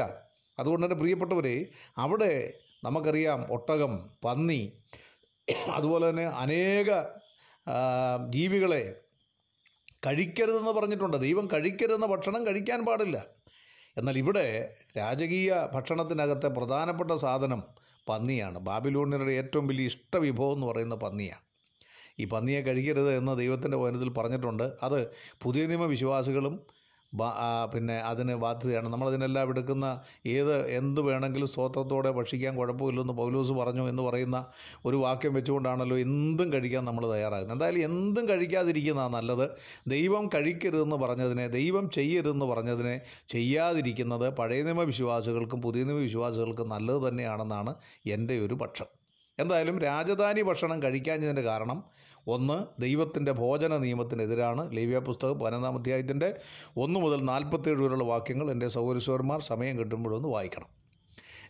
[0.60, 1.56] അതുകൊണ്ട് തന്നെ പ്രിയപ്പെട്ടവരെ
[1.98, 2.34] അവിടെ
[2.84, 3.94] നമുക്കറിയാം ഒട്ടകം
[4.26, 4.62] പന്നി
[5.76, 6.90] അതുപോലെ തന്നെ അനേക
[8.30, 8.96] ജീവികളെ
[10.08, 11.18] കഴിക്കരുതെന്ന് പറഞ്ഞിട്ടുണ്ട്.
[11.18, 13.26] ദൈവം കഴിക്കരുതെന്ന ഭക്ഷണം കഴിക്കാൻ പാടില്ല.
[13.98, 17.64] എന്നാൽ ഇവിടെ രാജകീയ ഭക്ഷണത്തിനകത്തെ പ്രധാനപ്പെട്ട സാധനം
[18.10, 18.60] പന്നിയാണ്.
[18.60, 21.42] ബാബിലോണിയരുടെ ഏറ്റവും വലിയ ഇഷ്ടവിഭവം എന്ന് പറയുന്ന പന്നിയാണ്.
[22.20, 24.72] ഈ പന്നിയെ കഴിക്കരുത് എന്ന് ദൈവത്തിന്റെ വചനത്തിൽ പറഞ്ഞിട്ടുണ്ട്.
[24.84, 25.08] അത്
[25.44, 26.79] പുതിയ നിയമ വിശ്വാസികളും ബ- ആ,
[27.74, 28.90] പിന്നെ അതിന് ബാധ്യതയാണ്.
[28.94, 29.86] നമ്മളതിനെല്ലാം എടുക്കുന്ന
[30.36, 34.38] ഏത് എന്ത് വേണമെങ്കിലും സ്തോത്രത്തോടെ ഭക്ഷിക്കാൻ കുഴപ്പമില്ലെന്ന് പൗലൂസ് പറഞ്ഞു എന്ന് പറയുന്ന
[34.86, 37.56] ഒരു വാക്യം വെച്ചുകൊണ്ടാണല്ലോ എന്തും കഴിക്കാൻ നമ്മൾ തയ്യാറാകുന്നത്.
[37.58, 39.46] എന്തായാലും എന്തും കഴിക്കാതിരിക്കുന്നതാണ് നല്ലത്.
[39.88, 42.96] ദൈവം കഴിക്കരുതെന്ന് പറഞ്ഞതിനെ ദൈവം ചെയ്യരുതെന്ന് പറഞ്ഞതിനെ
[43.36, 47.74] ചെയ്യാതിരിക്കുന്നത് പഴയ നിയമ വിശ്വാസികൾക്കും പുതിയ നിയമ വിശ്വാസികൾക്കും നല്ലത് തന്നെയാണെന്നാണ്
[48.18, 48.90] എന്റെ ഒരു പക്ഷം.
[49.40, 51.84] എന്തായാലും രാജധാനി ഭക്ഷണം കഴിക്കാഞ്ഞതിന്റെ കാരണം
[52.28, 56.30] ഒന്ന് ദൈവത്തിന്റെ ഭോജന നിയമത്തിനെതിരാണ് ലേവ്യ പുസ്തകം പതിനൊന്നാം അധ്യായത്തിന്റെ
[56.78, 60.70] ഒന്ന് മുതൽ നാൽപ്പത്തേഴ് വരെയുള്ള വാക്യങ്ങൾ എന്റെ സൗകര്യശ്വരന്മാർ സമയം കിട്ടുമ്പോഴൊന്ന് വായിക്കണം.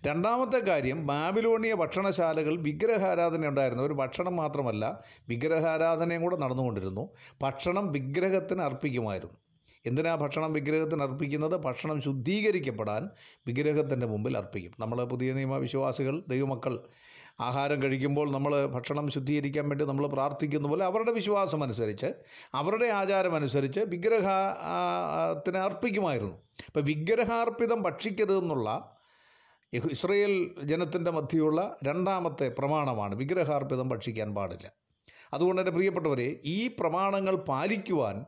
[0.05, 3.83] രണ്ടാമത്തെ കാര്യം ബാബിലോണിയ ഭക്ഷണശാലകൾ വിഗ്രഹാരാധന ഉണ്ടായിരുന്നു.
[3.83, 4.85] ഒരു ഭക്ഷണം മാത്രമല്ല
[5.29, 7.09] വിഗ്രഹാരാധനയും കൂടെ നടന്നുകൊണ്ടിരുന്നു.
[7.41, 9.48] ഭക്ഷണം വിഗ്രഹത്തിന് അർപ്പിക്കുമായിരുന്നു.
[9.85, 11.55] എന്തിനാ ഭക്ഷണം വിഗ്രഹത്തിന് അർപ്പിക്കുന്നത്?
[11.65, 13.09] ഭക്ഷണം ശുദ്ധീകരിക്കപ്പെടാൻ
[13.47, 14.73] വിഗ്രഹത്തിന്റെ മുമ്പിൽ അർപ്പിക്കും.
[14.79, 16.79] നമ്മൾ പുതിയ നിയമ വിശ്വാസികൾ ദൈവമക്കൾ
[17.39, 22.09] ആഹാരം കഴിക്കുമ്പോൾ നമ്മൾ ഭക്ഷണം ശുദ്ധീകരിക്കാൻ വേണ്ടി നമ്മൾ പ്രാർത്ഥിക്കുന്ന പോലെ അവരുടെ വിശ്വാസം അനുസരിച്ച്
[22.53, 26.35] അവരുടെ ആചാരം അനുസരിച്ച് വിഗ്രഹത്തിന് അർപ്പിക്കുമായിരുന്നു.
[26.67, 28.69] ഇപ്പം വിഗ്രഹാർപ്പിതം ഭക്ഷിക്കരുതെന്നുള്ള
[29.73, 34.67] ഇസ്രയേൽ ജനത്തിന്റെ മധ്യയുള്ള രണ്ടാമത്തെ പ്രമാണമാണ് വിഗ്രഹാർപ്പിതം ഭക്ഷിക്കാൻ പാടില്ല.
[35.33, 38.25] അതുകൊണ്ട് തന്നെ പ്രിയപ്പെട്ടവരെ ഈ പ്രമാണങ്ങൾ പാലിക്കുവാൻ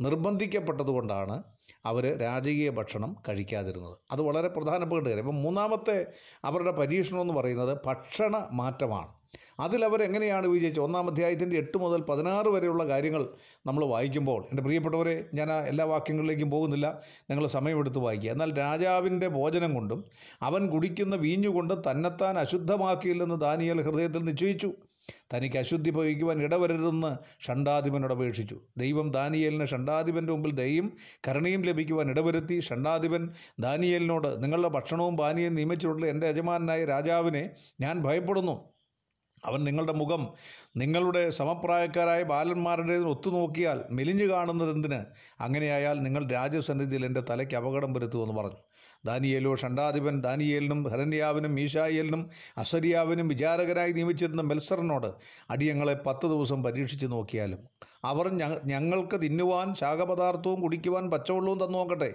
[0.00, 1.42] നിർബന്ധിക്കപ്പെട്ടതുകൊണ്ടാണ്
[1.86, 3.98] അവർ രാജകീയ ഭക്ഷണം കഴിക്കാതിരുന്നത്.
[4.12, 5.22] അത് വളരെ പ്രധാനപ്പെട്ട കാര്യം.
[5.22, 6.06] അപ്പം മൂന്നാമത്തെ
[6.44, 9.06] അവരുടെ പരീക്ഷണം എന്ന് പറയുന്നത് ഭക്ഷണ മാറ്റമാണ്.
[9.60, 10.82] അതിലവരെങ്ങനെയാണ് വിജയിച്ചത്?
[10.82, 13.28] ഒന്നാം അധ്യായത്തിന്റെ എട്ട് മുതൽ പതിനാറ് വരെയുള്ള കാര്യങ്ങൾ
[13.66, 17.00] നമ്മൾ വായിക്കുമ്പോൾ എന്റെ പ്രിയപ്പെട്ടവരെ ഞാൻ എല്ലാ വാക്യങ്ങളിലേക്കും പോകുന്നില്ല.
[17.30, 18.30] നിങ്ങൾ സമയമെടുത്ത് വായിക്കുക.
[18.30, 20.04] എന്നാൽ രാജാവിന്റെ ഭോജനം കൊണ്ടും
[20.42, 24.72] അവൻ കുടിക്കുന്ന വീഞ്ഞുകൊണ്ടും തന്നെത്താൻ അശുദ്ധമാക്കിയില്ലെന്ന് ദാനിയൽ ഹൃദയത്തിൽ നിശ്ചയിച്ചു.
[25.34, 28.56] തനിക്ക് അശുദ്ധി ഭവിക്കുവാൻ ഇടവരരുതെന്ന് ഷണ്ടാധിപനോട് അപേക്ഷിച്ചു.
[28.76, 30.92] ദൈവം ദാനിയേലിന് ഷണ്ടാധിപന്റെ മുമ്പിൽ ദയും
[31.28, 32.60] കരുണയും ലഭിക്കുവാൻ ഇടവരുത്തി.
[32.60, 38.70] ഷണ്ടാധിപൻ ദാനിയേലിനോട് നിങ്ങളുടെ ഭക്ഷണവും പാനീയവും നിയമിച്ചിട്ടുള്ള എന്റെ യജമാനായ രാജാവിനെ ഞാൻ ഭയപ്പെടുന്നു.
[39.44, 40.34] അവൻ നിങ്ങളുടെ മുഖം
[40.76, 45.04] നിങ്ങളുടെ സമപ്രായക്കാരായ ബാലന്മാരുടെ ഒത്തുനോക്കിയാൽ മെലിഞ്ഞു കാണുന്നതെന്തിന്?
[45.40, 48.56] അങ്ങനെയായാൽ നിങ്ങൾ രാജസന്നിധിയിൽ എന്റെ തലയ്ക്ക് അപകടം വരുത്തുമെന്ന് പറഞ്ഞു.
[49.04, 52.22] ദാനിയേലോ ഷണ്ടാധിപൻ ദാനിയേലിനും ഹരന്യാവിനും മീശായേലിനും
[52.58, 55.10] അസരിയാവിനും വിചാരകരായി നിയമിച്ചിരുന്ന മെൽസറിനോട്
[55.50, 57.62] അടിയങ്ങളെ പത്ത് ദിവസം പരീക്ഷിച്ചു നോക്കിയാലും
[58.04, 58.28] അവർ
[58.64, 62.14] ഞങ്ങൾക്ക് തിന്നുവാൻ ശാഖപദാർത്ഥവും കുടിക്കുവാൻ പച്ചവെള്ളവും തന്നു നോക്കട്ടെ.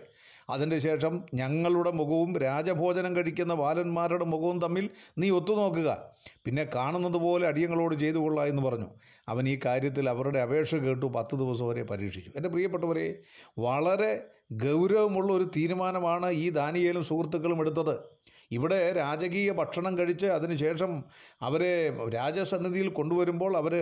[0.50, 5.98] അതിന്റെ ശേഷം ഞങ്ങളുടെ മുഖവും രാജഭോജനം കഴിക്കുന്ന ബാലന്മാരുടെ മുഖവും തമ്മിൽ നീ ഒത്തുനോക്കുക.
[6.45, 8.86] പിന്നെ കാണുന്നത് പോലെ അടിയങ്ങളോട് ചെയ്തു കൊള്ളാം എന്ന് പറഞ്ഞു.
[9.30, 12.32] അവൻ ഈ കാര്യത്തിൽ അവരുടെ അപേക്ഷ കേട്ടു പത്ത് ദിവസം വരെ പരീക്ഷിച്ചു.
[12.36, 13.15] എന്റെ പ്രിയപ്പെട്ടവരെ
[13.60, 18.15] വളരെ ഗൗരവമുള്ള ഒരു തീരുമാനമാണ് ഈ ദാനിയേലും സുഹൃത്തുക്കളും എടുത്തത്.
[18.51, 21.03] ഇവിടെ രാജകീയ ഭക്ഷണം കഴിച്ച് അതിനുശേഷം
[21.41, 23.73] അവരെ രാജസന്നിധിയിൽ കൊണ്ടുവരുമ്പോൾ അവർ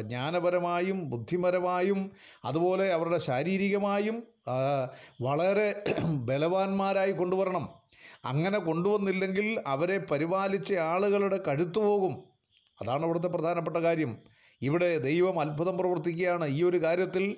[0.00, 2.10] ജ്ഞാനപരമായും ബുദ്ധിപരമായും
[2.44, 4.22] അതുപോലെ അവരുടെ ശാരീരികമായും
[5.22, 7.68] വളരെ ബലവാന്മാരായി കൊണ്ടുവരണം.
[8.24, 12.24] അങ്ങനെ കൊണ്ടുവന്നില്ലെങ്കിൽ അവരെ പരിപാലിച്ച ആളുകളുടെ കഴുത്തു പോകും.
[12.82, 14.18] അതാണ് ഇവിടുത്തെ പ്രധാനപ്പെട്ട കാര്യം.
[14.62, 16.46] ഇവിടെ ദൈവം അത്ഭുതം പ്രവർത്തിക്കുകയാണ്.
[16.46, 17.36] ഈ ഒരു കാര്യത്തിൽ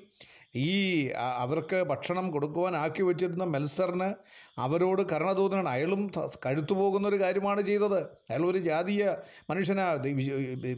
[0.55, 4.15] ഈ അവർക്ക് ഭക്ഷണം കൊടുക്കുവാൻ ആക്കി വെച്ചിരുന്ന മെൽസറിന്
[4.59, 6.11] അവരോട് കരുണ തോന്നുകയാണ് അയാളും
[6.47, 8.01] കഴുത്തു പോകുന്ന ഒരു കാര്യമാണ് ചെയ്തത്.
[8.31, 9.17] അയാൾ ഒരു ജാതീയ
[9.51, 9.95] മനുഷ്യനാ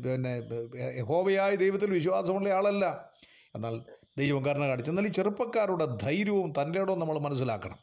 [0.04, 0.32] പിന്നെ
[0.98, 3.12] യഹോവയായ ദൈവത്തിൽ വിശ്വാസമുള്ള ആളല്ല.
[3.54, 3.80] എന്നാൽ
[4.18, 7.78] ദൈവം കരുണ കാണിച്ചു എന്നാൽ ഈ ചെറുപ്പക്കാരുടെ ധൈര്യവും തന്റെ ഇടവും നമ്മൾ മനസ്സിലാക്കണം.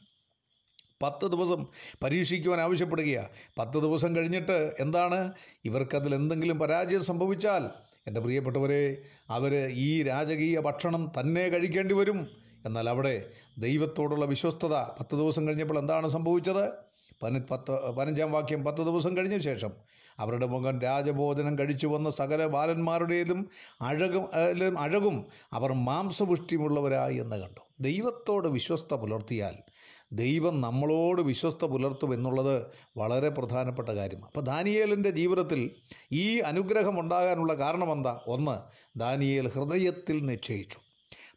[1.03, 1.67] പത്ത് ദിവസം
[2.03, 5.33] പരീക്ഷിക്കുവാൻ ആവശ്യപ്പെടുകയാണ് പത്ത് ദിവസം കഴിഞ്ഞിട്ട് എന്താണ്?
[5.65, 7.63] ഇവർക്കതിൽ എന്തെങ്കിലും പരാജയം സംഭവിച്ചാൽ
[8.07, 8.97] എന്റെ പ്രിയപ്പെട്ടവരെ
[9.29, 12.27] അവർ ഈ രാജകീയ ഭക്ഷണം തന്നെ കഴിക്കേണ്ടി വരും.
[12.65, 13.25] എന്നാൽ അവിടെ
[13.57, 16.71] ദൈവത്തോടുള്ള വിശ്വസ്തത പത്ത് ദിവസം കഴിഞ്ഞപ്പോൾ എന്താണ് സംഭവിച്ചത്?
[17.23, 19.71] പനി പത്ത് പതിനഞ്ചാം വാക്യം പത്ത് ദിവസം കഴിഞ്ഞ ശേഷം
[20.19, 23.49] അവരുടെ മുഖം രാജഭോജനം കഴിച്ചു വന്ന സകല ബാലന്മാരുടേതും
[23.81, 24.25] അഴകും
[24.77, 27.61] അഴകും അവർ മാംസപുഷ്ടിയുമുള്ളവരായി എന്ന് കണ്ടു.
[27.81, 29.55] ദൈവത്തോട് വിശ്വസ്ത പുലർത്തിയാൽ
[30.13, 35.71] ദൈവം നമ്മളോട് വിശ്വസ്ത പുലർത്തും എന്നുള്ളത് വളരെ പ്രധാനപ്പെട്ട കാര്യമാണ് അപ്പോൾ ദാനിയേലിന്റെ ജീവിതത്തിൽ
[36.11, 38.19] ഈ അനുഗ്രഹം ഉണ്ടാകാനുള്ള കാരണമെന്താ?
[38.27, 38.55] ഒന്ന്
[38.99, 40.77] ദാനിയേൽ ഹൃദയത്തിൽ നിശ്ചയിച്ചു.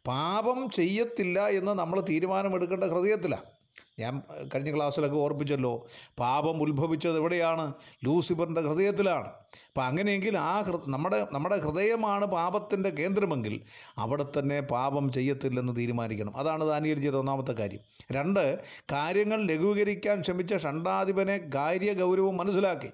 [0.07, 3.54] പാപം ചെയ്യത്തില്ല എന്ന് നമ്മൾ തീരുമാനമെടുക്കേണ്ട ഹൃദയത്തിലാണ്
[3.99, 4.21] ഞാൻ
[4.53, 5.71] കഴിഞ്ഞ ക്ലാസ്സിലൊക്കെ ഓർപ്പിച്ചല്ലോ
[6.19, 7.65] പാപം ഉത്ഭവിച്ചത് എവിടെയാണ്?
[8.05, 9.29] ലൂസിഫറിന്റെ ഹൃദയത്തിലാണ്.
[9.67, 10.53] അപ്പം അങ്ങനെയെങ്കിൽ ആ
[10.87, 13.55] നമ്മുടെ നമ്മുടെ ഹൃദയമാണ് പാപത്തിന്റെ കേന്ദ്രമെങ്കിൽ
[13.97, 16.37] അവിടെ തന്നെ പാപം ചെയ്യത്തില്ലെന്ന് തീരുമാനിക്കണം.
[16.37, 17.81] അതാണ് ദാനിയൽ ഒന്നാമത്തെ കാര്യം.
[18.11, 18.43] രണ്ട്
[18.91, 22.91] കാര്യങ്ങൾ ലഘൂകരിക്കാൻ ശ്രമിച്ച ഷണ്ടാധിപനെ കാര്യഗൗരവം മനസ്സിലാക്കി.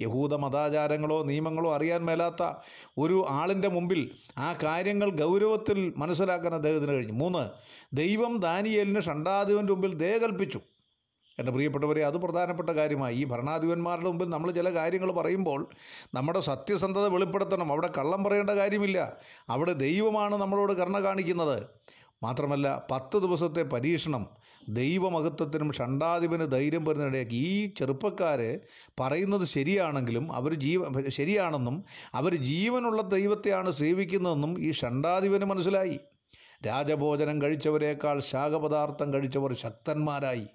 [0.00, 2.52] യഹൂദ മതാചാരങ്ങളോ നിയമങ്ങളോ അറിയാൻ മേലാത്ത
[2.98, 7.12] ഒരു ആളിന്റെ മുമ്പിൽ ആ കാര്യങ്ങൾ ഗൗരവത്തിൽ മനസ്സിലാക്കാൻ അദ്ദേഹത്തിന് കഴിഞ്ഞു.
[7.12, 7.48] മൂന്ന്
[7.96, 10.60] ദൈവം ദാനിയേലിന് ഷണ്ടാധിപന്റെ മുമ്പിൽ ദയ കൽപ്പിച്ചു.
[11.38, 13.16] എന്റെ പ്രിയപ്പെട്ടവരെ അത് പ്രധാനപ്പെട്ട കാര്യമായി.
[13.16, 15.68] ഈ ഭരണാധിപന്മാരുടെ മുമ്പിൽ നമ്മൾ ചില കാര്യങ്ങൾ പറയുമ്പോൾ
[16.14, 17.72] നമ്മുടെ സത്യസന്ധത വെളിപ്പെടുത്തണം.
[17.72, 19.16] അവിടെ കള്ളം പറയേണ്ട കാര്യമില്ല.
[19.48, 21.66] അവിടെ ദൈവമാണ് നമ്മളോട് കരുണ കാണിക്കുന്നത്.
[22.24, 24.24] മാത്രമല്ല പത്ത് ദിവസത്തെ പരീക്ഷണം
[24.68, 28.40] ദൈവമഹത്വത്തിനും ഷണ്ടാധിപന് ധൈര്യം വരുന്നതിനിടയാക്കി ഈ ചെറുപ്പക്കാർ
[29.00, 31.76] പറയുന്നത് ശരിയാണെങ്കിലും അവർ ജീവ ശരിയാണെന്നും
[32.14, 35.96] അവർ ജീവനുള്ള ദൈവത്തെയാണ് സേവിക്കുന്നതെന്നും ഈ ഷണ്ടാധിപന് മനസ്സിലായി.
[36.66, 40.46] രാജഭോജനം കഴിച്ചവരേക്കാൾ ശാഖപദാർത്ഥം കഴിച്ചവർ ശക്തന്മാരായി.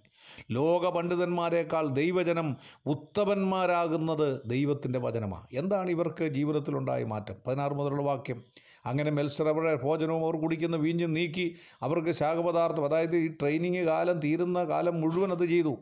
[0.52, 2.48] ലോക പണ്ഡിതന്മാരെക്കാൾ ദൈവജനം
[2.86, 7.36] ഉത്തമന്മാരാകുന്നത് ദൈവത്തിന്റെ വചനമാണ് എന്താണ് ഇവർക്ക് ജീവിതത്തിലുണ്ടായ മാറ്റം?
[7.48, 8.40] പതിനാറ് മുതലുള്ള വാക്യം.
[8.86, 11.48] അങ്ങനെ മത്സരവരുടെ ഭോജനവും അവർ കുടിക്കുന്ന വീഞ്ഞും നീക്കി
[11.82, 15.74] അവർക്ക് ശാഖപദാർത്ഥം അതായത് ഈ ട്രെയിനിങ് കാലം തീരുന്ന കാലം മുഴുവൻ അത് ചെയ്തു.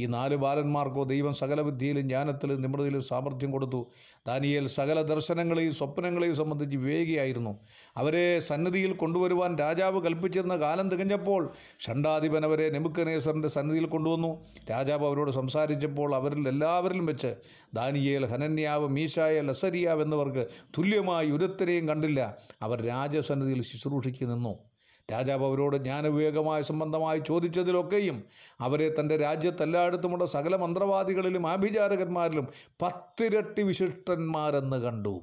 [0.00, 3.86] ഈ നാല് ബാലന്മാർക്കോ ദൈവം സകല വിദ്യയിലും ജ്ഞാനത്തിലും നിമൃതിയിലും സാമർഥ്യം കൊടുത്തു.
[4.26, 7.58] ദാനിയേൽ സകല ദർശനങ്ങളെയും സ്വപ്നങ്ങളെയും സംബന്ധിച്ച് വിവേകിയായിരുന്നു.
[7.96, 14.44] അവരെ സന്നിധിയിൽ കൊണ്ടുവരുവാൻ രാജാവ് കൽപ്പിച്ചിരുന്ന കാലം തികഞ്ഞപ്പോൾ ഷണ്ടാധിപൻ അവരെ നെമുക്കനേസറിന്റെ സന്നിധിയിൽ കൊണ്ടുവന്നു.
[14.70, 17.34] രാജാവ് അവരോട് സംസാരിച്ചപ്പോൾ അവരിൽ എല്ലാവരിലും വെച്ച്
[17.74, 20.46] ദാനിയേൽ ഹനന്യാവ് മീശായ ലസരിയാവ് എന്നിവർക്ക്
[20.78, 22.36] തുല്യമായി ഒരുത്തരെയും കണ്ടില്ല.
[22.62, 24.75] അവർ രാജസന്നിധിയിൽ ശുശ്രൂഷിക്ക് നിന്നു.
[25.12, 28.24] രാജാവ് അവരോട് ജ്ഞാനവിവേകമായ സംബന്ധമായി ചോദിച്ചതിലൊക്കെയും
[28.60, 32.46] അവരെ തന്റെ രാജ്യത്തെല്ലായിടത്തുമുള്ള സകല മന്ത്രവാദികളിലും ആഭിചാരകന്മാരിലും
[32.82, 35.14] പത്തിരട്ടി വിശിഷ്ടന്മാരെന്ന് കണ്ടു.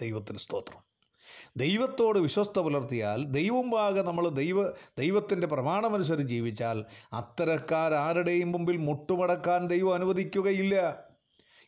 [0.00, 0.82] ദൈവത്തിന് സ്തോത്രം.
[1.56, 11.05] ദൈവത്തോട് വിശ്വസ്ത പുലർത്തിയാൽ ദൈവം പാകെ നമ്മൾ ദൈവ ദൈവത്തിന്റെ പ്രമാണമനുസരിച്ച് ജീവിച്ചാൽ അത്തരക്കാരാരുടെയും മുമ്പിൽ മുട്ടുമടക്കാൻ ദൈവം അനുവദിക്കുകയില്ല.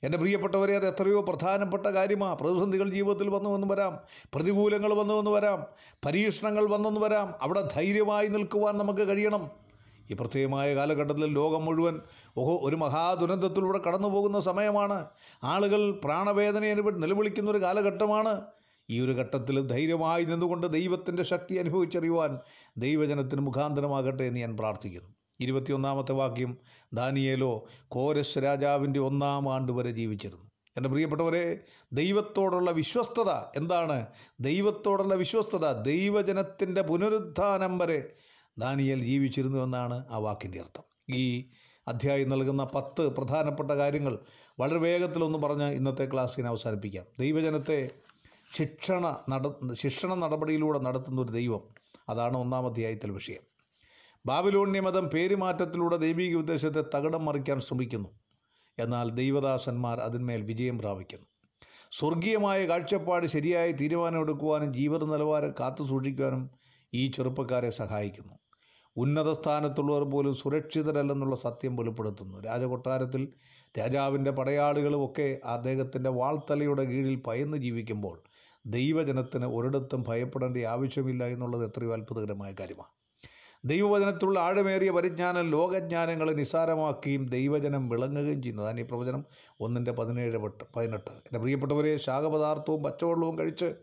[0.04, 3.98] എന്റെ പ്രിയപ്പെട്ടവരെ അത് എത്രയോ പ്രധാനപ്പെട്ട കാര്യമാണ് പ്രതിസന്ധികൾ ജീവിതത്തിൽ വന്നു എന്ന് വരാം.
[4.34, 5.66] പ്രതികൂലങ്ങൾ വന്നു എന്ന് വരാം.
[6.04, 7.34] പരീക്ഷണങ്ങൾ വന്നെന്ന് വരാം.
[7.42, 9.50] അവിടെ ധൈര്യമായി നിൽക്കുവാൻ നമുക്ക് കഴിയണം.
[10.10, 12.00] ഈ പ്രത്യേകമായ കാലഘട്ടത്തിൽ ലോകം മുഴുവൻ
[12.36, 15.06] ഓഹോ ഒരു മഹാദുരന്തത്തിലൂടെ കടന്നു പോകുന്ന സമയമാണ്.
[15.44, 18.42] ആളുകൾ പ്രാണവേദന അനുഭവ നിലവിളിക്കുന്ന ഒരു കാലഘട്ടമാണ്.
[18.90, 22.38] ഈ ഒരു ഘട്ടത്തിൽ ധൈര്യമായി നിന്നുകൊണ്ട് ദൈവത്തിന്റെ ശക്തി അനുഭവിച്ചറിയുവാൻ
[22.78, 25.17] ദൈവജനത്തിന് മുഖാന്തരമാകട്ടെ എന്ന് ഞാൻ പ്രാർത്ഥിക്കുന്നു.
[25.40, 26.58] ഇരുപത്തിയൊന്നാമത്തെ വാക്യം
[26.92, 30.50] ദാനിയേലോ കോരസ് രാജാവിന്റെ ഒന്നാം ആണ്ട് വരെ ജീവിച്ചിരുന്നു.
[30.76, 31.60] എന്റെ പ്രിയപ്പെട്ടവരെ
[31.92, 34.06] ദൈവത്തോടുള്ള വിശ്വസ്തത എന്താണ്?
[34.40, 38.12] ദൈവത്തോടുള്ള വിശ്വസ്തത ദൈവജനത്തിന്റെ പുനരുത്ഥാനം വരെ
[38.58, 41.14] ദാനിയേൽ ജീവിച്ചിരുന്നു എന്നാണ് ആ വാക്കിന്റെ അർത്ഥം.
[41.14, 41.44] ഈ
[41.88, 44.18] അധ്യായം നൽകുന്ന പത്ത് പ്രധാനപ്പെട്ട കാര്യങ്ങൾ
[44.60, 47.04] വളരെ വേഗത്തിലൊന്ന് പറഞ്ഞ് ഇന്നത്തെ ക്ലാസ്സിനെ അവസാനിപ്പിക്കാം.
[47.18, 47.90] ദൈവജനത്തെ
[48.54, 51.62] ശിക്ഷണ നട ശിക്ഷണ നടപടിയിലൂടെ നടത്തുന്ന ഒരു ദൈവം
[52.08, 53.57] അതാണ് ഒന്നാം അധ്യായത്തിൽ വിഷയം.
[54.28, 58.08] ബാബിലോണ്യ മതം പേരുമാറ്റത്തിലൂടെ ദൈവിക ഉദ്ദേശത്തെ തകടം മറിക്കാൻ ശ്രമിക്കുന്നു.
[58.78, 61.26] എന്നാൽ ദൈവദാസന്മാർ അതിന്മേൽ വിജയം പ്രാപിക്കുന്നു.
[61.92, 66.50] സ്വർഗീയമായ കാഴ്ചപ്പാട് ശരിയായി തീരുമാനമെടുക്കുവാനും ജീവിത നിലവാരം കാത്തു സൂക്ഷിക്കുവാനും
[66.94, 68.34] ഈ ചെറുപ്പക്കാരെ സഹായിക്കുന്നു.
[68.96, 72.40] ഉന്നത സ്ഥാനത്തുള്ളവർ പോലും സുരക്ഷിതരല്ലെന്നുള്ള സത്യം വെളിപ്പെടുത്തുന്നു.
[72.40, 73.32] രാജകൊട്ടാരത്തിൽ
[73.78, 78.22] രാജാവിന്റെ പടയാളികളുമൊക്കെ അദ്ദേഹത്തിന്റെ വാൾത്തലയുടെ കീഴിൽ പയന്ന് ജീവിക്കുമ്പോൾ
[78.66, 82.97] ദൈവജനത്തിന് ഒരിടത്തും ഭയപ്പെടേണ്ട ആവശ്യമില്ല എന്നുള്ളത് എത്രയോ അത്ഭുതകരമായ കാര്യമാണ്.
[83.64, 88.62] ദൈവവചനത്തിലുള്ള ആഴമേറിയ പരിജ്ഞാനം ലോകജ്ഞാനങ്ങളെ നിസ്സാരമാക്കുകയും ദൈവജനം വിളങ്ങുകയും ചെയ്യുന്നു.
[88.62, 89.24] അതാണ് ഈ പ്രവചനം
[89.60, 91.10] ഒന്നിന്റെ പതിനേഴ് പെട്ട് പതിനെട്ട്.
[91.10, 93.74] എന്റെ പ്രിയപ്പെട്ടവരെ ശാഖപദാർത്ഥവും പച്ചവെള്ളവും കഴിച്ച്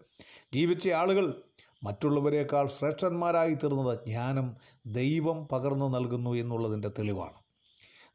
[0.53, 1.41] ജീവിച്ച ആളുകൾ
[1.83, 7.33] മറ്റുള്ളവരെക്കാൾ ശ്രേഷ്ഠന്മാരായി തീർന്നത് ജ്ഞാനം ദൈവം പകർന്നു നൽകുന്നു എന്നുള്ളതിന്റെ തെളിവാണ്.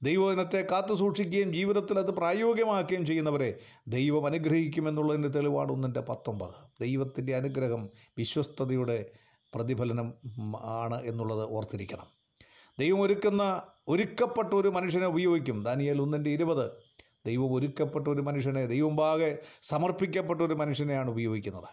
[0.03, 6.55] ദൈവദിനത്തെ കാത്തു സൂക്ഷിക്കുകയും ജീവിതത്തിൽ അത് പ്രായോഗികമാക്കുകയും ചെയ്യുന്നവരെ ദൈവം അനുഗ്രഹിക്കുമെന്നുള്ളതിന്റെ തെളിവാണ് ഒന്നിന്റെ പത്തൊമ്പത്.
[6.81, 9.11] ദൈവത്തിന്റെ അനുഗ്രഹം വിശ്വസ്തതയുടെ
[9.55, 10.15] പ്രതിഫലനം
[10.61, 12.07] ആണ് എന്നുള്ളത് ഓർത്തിരിക്കണം.
[12.79, 15.65] ദൈവം ഒരുക്കുന്ന ഒരുക്കപ്പെട്ട ഒരു മനുഷ്യനെ ഉപയോഗിക്കും.
[15.65, 16.71] ദാനിയേൽ ഒന്നിന്റെ ഇരുപത്.
[17.27, 21.69] ദൈവം ഒരുക്കപ്പെട്ട ഒരു മനുഷ്യനെ ദൈവം പാകെ സമർപ്പിക്കപ്പെട്ട ഒരു മനുഷ്യനെയാണ് ഉപയോഗിക്കുന്നത്.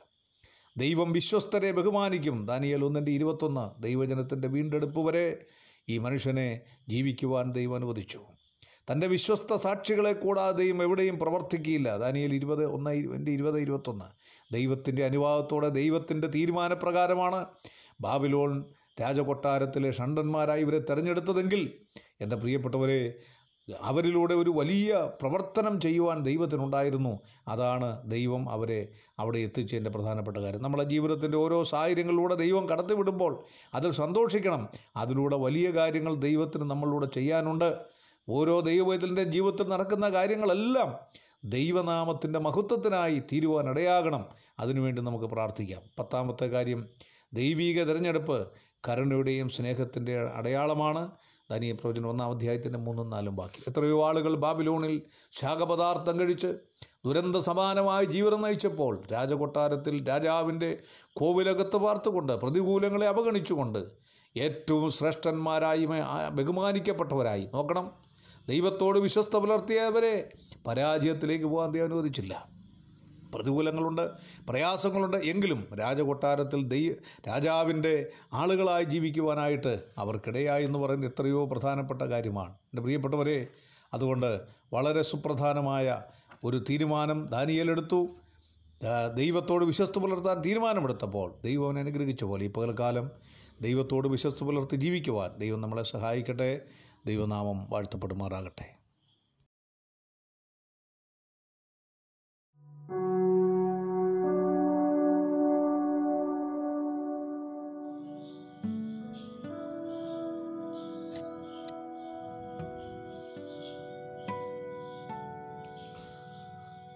[0.78, 2.46] ദൈവം വിശ്വസ്തരെ ബഹുമാനിക്കും.
[2.46, 3.82] ദാനിയേൽ ഒന്നിന്റെ ഇരുപത്തൊന്ന്.
[3.82, 5.46] ദൈവജനത്തിന്റെ വീണ്ടെടുപ്പ് വരെ
[5.90, 8.20] ഈ മനുഷ്യനെ ജീവിക്കുവാൻ ദൈവം അനുവദിച്ചു.
[8.91, 11.97] തന്റെ വിശ്വസ്ത സാക്ഷികളെ കൂടാതെയും എവിടെയും പ്രവർത്തിക്കുകയില്ല.
[11.97, 14.06] ദാനിയൽ ഇരുപത് ഒന്ന് എന്റെ ഇരുപത് ഇരുപത്തൊന്ന്.
[14.54, 17.45] ദൈവത്തിന്റെ അനുവാദത്തോടെ ദൈവത്തിന്റെ തീരുമാനപ്രകാരമാണ്
[18.02, 18.65] ബാബിലോൺ
[19.02, 21.73] രാജകൊട്ടാരത്തിലെ ഷണ്ടന്മാരായി ഇവരെ തിരഞ്ഞെടുത്തതെങ്കിൽ
[22.21, 23.13] എന്റെ പ്രിയപ്പെട്ടവരെ
[23.82, 27.19] അവരിലൂടെ ഒരു വലിയ പ്രവർത്തനം ചെയ്യുവാൻ ദൈവത്തിനുണ്ടായിരുന്നു.
[27.47, 28.88] അതാണ് ദൈവം അവരെ
[29.19, 30.63] അവിടെ എത്തിച്ചതിന്റെ പ്രധാനപ്പെട്ട കാര്യം.
[30.63, 34.67] നമ്മളെ ജീവിതത്തിന്റെ ഓരോ സാഹചര്യങ്ങളിലൂടെ ദൈവം കടത്തിവിടുമ്പോൾ അതിൽ സന്തോഷിക്കണം.
[34.95, 37.78] അതിലൂടെ വലിയ കാര്യങ്ങൾ ദൈവത്തിന് നമ്മളിലൂടെ ചെയ്യാനുണ്ട്.
[38.30, 40.90] ഓരോ ദൈവവേദത്തിന്റെ ജീവിതത്തിൽ നടക്കുന്ന കാര്യങ്ങളെല്ലാം
[41.46, 44.26] ദൈവനാമത്തിന്റെ മഹത്വത്തിനായി തീരുവാനിടയാകണം.
[44.60, 45.82] അതിനുവേണ്ടി നമുക്ക് പ്രാർത്ഥിക്കാം.
[46.00, 46.88] പത്താമത്തെ കാര്യം
[47.34, 48.48] ദൈവീക തിരഞ്ഞെടുപ്പ്
[48.90, 51.12] കരുണയുടെയും സ്നേഹത്തിന്റെ അടയാളമാണ്.
[51.52, 56.48] ദാനിയ പ്രവചനം ഒന്നാം അധ്യായത്തിന്റെ മൂന്നും നാലും ബാക്കി എത്രയോ ആളുകൾ ബാബിലോണിൽ ശാഖപദാർത്ഥം കഴിച്ച്
[57.06, 60.78] ദുരന്ത സമാനമായി ജീവിതം നയിച്ചപ്പോൾ രാജകൊട്ടാരത്തിൽ രാജാവിന്റെ
[61.13, 63.80] കോവിലകത്ത് പാർത്തുകൊണ്ട് പ്രതികൂലങ്ങളെ അവഗണിച്ചുകൊണ്ട്
[64.38, 65.86] ഏറ്റവും ശ്രേഷ്ഠന്മാരായി
[66.30, 67.50] ബഹുമാനിക്കപ്പെട്ടവരായി.
[67.54, 68.07] നോക്കണം
[68.50, 70.30] ദൈവത്തോട് വിശ്വസ്ത പുലർത്തിയവരെ
[70.68, 72.48] പരാജയത്തിലേക്ക് പോകാൻ ദൈവം അനുവദിച്ചില്ല.
[73.36, 74.12] പ്രതികൂലങ്ങളുണ്ട്
[74.48, 75.18] പ്രയാസങ്ങളുണ്ട്.
[75.18, 76.92] എങ്കിലും രാജകൊട്ടാരത്തിൽ ദൈ
[77.28, 82.52] രാജാവിന്റെ ആളുകളായി ജീവിക്കുവാനായിട്ട് അവർക്കിടയായി എന്ന് പറയുന്നത് എത്രയോ പ്രധാനപ്പെട്ട കാര്യമാണ്.
[82.52, 83.48] എന്റെ പ്രിയപ്പെട്ടവരെ
[83.94, 84.42] അതുകൊണ്ട്
[84.74, 86.02] വളരെ സുപ്രധാനമായ
[86.44, 88.08] ഒരു തീരുമാനം ദാനിയേലെടുത്തു
[89.16, 93.12] ദൈവത്തോട് വിശ്വസ്ത പുലർത്താൻ തീരുമാനമെടുത്തപ്പോൾ ദൈവം അവനെ അനുഗ്രഹിച്ച പോലെ ഈ പകൽക്കാലം
[93.62, 96.62] ദൈവത്തോട് വിശ്വസ്ത പുലർത്തി ജീവിക്കുവാൻ ദൈവം നമ്മളെ സഹായിക്കട്ടെ.
[97.08, 98.78] ദൈവനാമം വാഴ്ത്തപ്പെടുമാറാകട്ടെ.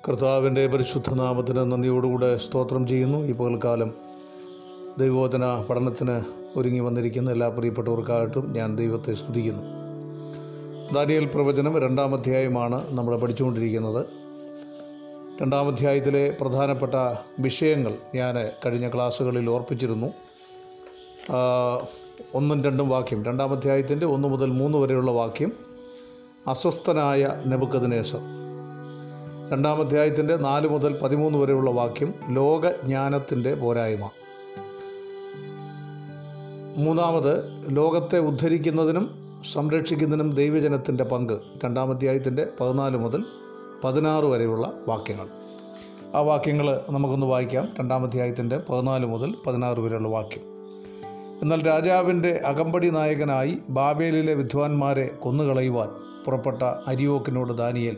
[0.09, 3.17] കർത്താവിന്റെ പരിശുദ്ധനാമത്തിന് നന്ദിയോടുകൂടെ സ്തോത്രം ചെയ്യുന്നു.
[3.17, 3.93] ഈ പകൽക്കാലം
[4.99, 6.21] ദൈവോധന പഠനത്തിന്
[6.55, 9.80] ഒരുങ്ങി വന്നിരിക്കുന്ന എല്ലാ പ്രിയപ്പെട്ടവർക്കായിട്ടും ഞാൻ ദൈവത്തെ സ്തുതിക്കുന്നു.
[10.93, 14.05] ദാനിയൽ പ്രവചനം രണ്ടാം അധ്യായമാണ് നമ്മൾ പഠിച്ചുകൊണ്ടിരിക്കുന്നത്.
[15.41, 16.95] രണ്ടാം അധ്യായത്തിലെ പ്രധാനപ്പെട്ട
[17.39, 20.07] വിഷയങ്ങൾ ഞാൻ കഴിഞ്ഞ ക്ലാസ്സുകളിൽ ഓർപ്പിച്ചിരുന്നു.
[22.33, 23.25] ഒന്നും രണ്ടും വാക്യം.
[23.25, 25.53] രണ്ടാം അധ്യായത്തിന്റെ ഒന്ന് മുതൽ മൂന്ന് വരെയുള്ള വാക്യം.
[26.47, 28.21] അസ്വസ്ഥനായ നെബുക്കദിനേശ്വർ
[29.51, 34.09] രണ്ടാം അധ്യായത്തിന്റെ നാല് മുതൽ പതിമൂന്ന് വരെയുള്ള വാക്യം ലോകജ്ഞാനത്തിന്റെ പോരായ്മ.
[36.77, 37.33] മൂന്നാമത്
[37.69, 41.33] ലോകത്തെ ഉദ്ധരിക്കുന്നതിനും സംരക്ഷിക്കുന്നതിനും ദൈവജനത്തിന്റെ പങ്ക്
[41.65, 43.25] രണ്ടാം അധ്യായത്തിന്റെ പതിനാല് മുതൽ
[43.83, 45.27] പതിനാറ് വരെയുള്ള വാക്യങ്ങൾ.
[46.15, 47.69] ആ വാക്യങ്ങൾ നമുക്കൊന്ന് വായിക്കാം.
[47.79, 50.41] രണ്ടാം അധ്യായത്തിന്റെ പതിനാല് മുതൽ പതിനാറ് വരെയുള്ള വാക്യം.
[51.41, 55.89] എന്നാൽ രാജാവിന്റെ അകമ്പടി നായകനായി ബാബേലിലെ വിദ്വാൻമാരെ കൊന്നുകളയുവാൻ
[56.25, 57.97] പുറപ്പെട്ട അരിയോക്കിനോട് ദാനിയേൽ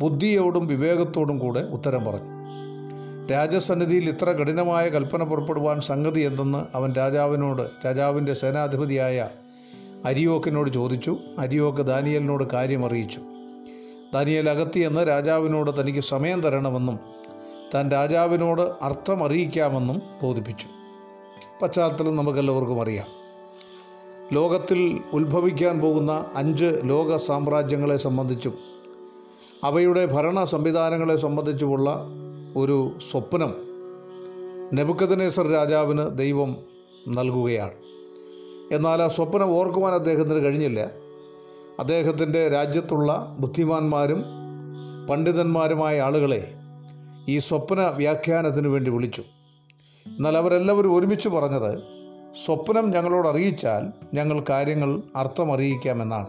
[0.00, 2.36] ബുദ്ധിയോടും വിവേകത്തോടും കൂടെ ഉത്തരം പറഞ്ഞു.
[3.32, 9.28] രാജസന്നിധിയിൽ ഇത്ര കഠിനമായ കൽപ്പന പുറപ്പെടുവാൻ സംഗതി എന്തെന്ന് അവൻ രാജാവിനോട് രാജാവിന്റെ സേനാധിപതിയായ
[10.06, 11.16] അരിയോക്കിനോട് ചോദിച്ചു.
[11.38, 13.20] അരിയോക്ക് ദാനിയലിനോട് കാര്യം അറിയിച്ചു
[14.14, 16.98] ദാനിയേൽ അകത്തിയെന്ന് രാജാവിനോട് തനിക്ക് സമയം തരണമെന്നും
[17.74, 20.66] താൻ രാജാവിനോട് അർത്ഥം അറിയിക്കാമെന്നും ബോധിപ്പിച്ചു.
[21.62, 23.06] പശ്ചാത്തലം നമുക്കെല്ലാവർക്കും അറിയാം.
[24.32, 28.54] ലോകത്തിൽ ഉത്ഭവിക്കാൻ പോകുന്ന അഞ്ച് ലോക സാമ്രാജ്യങ്ങളെ സംബന്ധിച്ചും
[29.64, 31.90] അവയുടെ ഭരണ സംവിധാനങ്ങളെ സംബന്ധിച്ചുമുള്ള
[32.56, 33.54] ഒരു സ്വപ്നം
[34.74, 36.56] നെബുക്കദനേസർ രാജാവിന് ദൈവം
[37.08, 37.85] നൽകുകയാണ്.
[38.72, 40.90] എന്നാൽ ആ സ്വപ്നം ഓർക്കുവാൻ അദ്ദേഹത്തിന് കഴിഞ്ഞില്ല.
[41.78, 44.24] അദ്ദേഹത്തിന്റെ രാജ്യത്തുള്ള ബുദ്ധിമാന്മാരും
[45.10, 46.54] പണ്ഡിതന്മാരുമായ ആളുകളെ
[47.28, 49.22] ഈ സ്വപ്ന വ്യാഖ്യാനത്തിന് വേണ്ടി വിളിച്ചു.
[50.06, 51.78] എന്നാൽ അവരെല്ലാവരും ഒരുമിച്ച് പറഞ്ഞത്
[52.44, 56.26] സ്വപ്നം ഞങ്ങളോട് അറിയിച്ചാൽ ഞങ്ങൾ കാര്യങ്ങൾ അർത്ഥമറിയിക്കാമെന്നാണ്.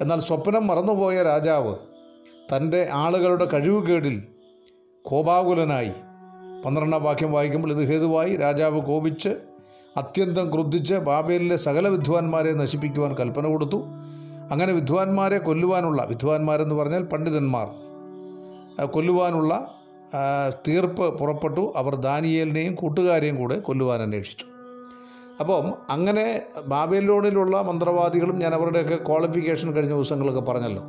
[0.00, 1.74] എന്നാൽ സ്വപ്നം മറന്നുപോയ രാജാവ്
[2.56, 4.22] തന്റെ ആളുകളുടെ കഴിവുകേടിൽ
[5.02, 5.92] കോപാകുലനായി
[6.64, 9.49] പന്ത്രണ്ടാം വാക്യം വായിക്കുമ്പോൾ ഇത് ഹേതുവായി രാജാവ് കോപിച്ച്
[9.96, 13.76] അത്യന്തം ക്രുദ്ധിച്ച് ബാബേലിലെ സകല വിദ്വാൻമാരെ നശിപ്പിക്കുവാൻ കൽപ്പന കൊടുത്തു.
[14.50, 17.66] അങ്ങനെ വിദ്വാൻമാരെ കൊല്ലുവാനുള്ള വിദ്വാൻമാരെന്ന് പറഞ്ഞാൽ പണ്ഡിതന്മാർ
[18.86, 19.74] കൊല്ലുവാനുള്ള
[20.68, 21.72] തീർപ്പ് പുറപ്പെട്ടു.
[21.76, 24.44] അവർ ദാനിയേലിനെയും കൂട്ടുകാരെയും കൂടെ കൊല്ലുവാൻ അന്വേഷിച്ചു.
[25.40, 30.82] അപ്പം അങ്ങനെ ബാബേലോണിലുള്ള മന്ത്രവാദികളും ഞാൻ അവരുടെയൊക്കെ ക്വാളിഫിക്കേഷൻ കഴിഞ്ഞ ദിവസങ്ങളൊക്കെ പറഞ്ഞല്ലോ.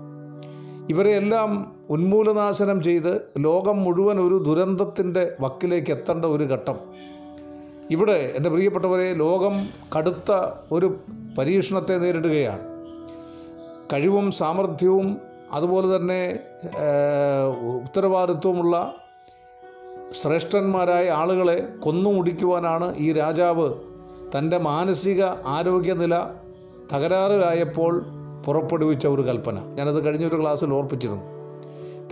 [0.89, 6.90] ഇവരെയെല്ലാം ഉന്മൂലനാശനം ചെയ്ത് ലോകം മുഴുവൻ ഒരു ദുരന്തത്തിന്റെ വക്കിലേക്ക് എത്തേണ്ട ഒരു ഘട്ടം.
[7.91, 9.55] ഇവിടെ എന്റെ പ്രിയപ്പെട്ടവരെ ലോകം
[9.95, 10.31] കടുത്ത
[10.71, 10.87] ഒരു
[11.37, 12.65] പരീക്ഷണത്തെ നേരിടുകയാണ്.
[13.93, 15.17] കഴിവും സാമർഥ്യവും
[15.51, 16.39] അതുപോലെ തന്നെ
[17.85, 18.93] ഉത്തരവാദിത്വമുള്ള
[20.11, 23.67] ശ്രേഷ്ഠന്മാരായ ആളുകളെ കൊന്നു കൊന്നുമുടിക്കുവാനാണ് ഈ രാജാവ്
[24.33, 26.15] തന്റെ മാനസിക ആരോഗ്യനില
[26.93, 27.93] തകരാറിലായപ്പോൾ
[28.45, 29.59] പുറപ്പെടുവിച്ച ഒരു കൽപ്പന.
[29.77, 31.25] ഞാനത് കഴിഞ്ഞൊരു ക്ലാസ്സിൽ ഓർപ്പിച്ചിരുന്നു.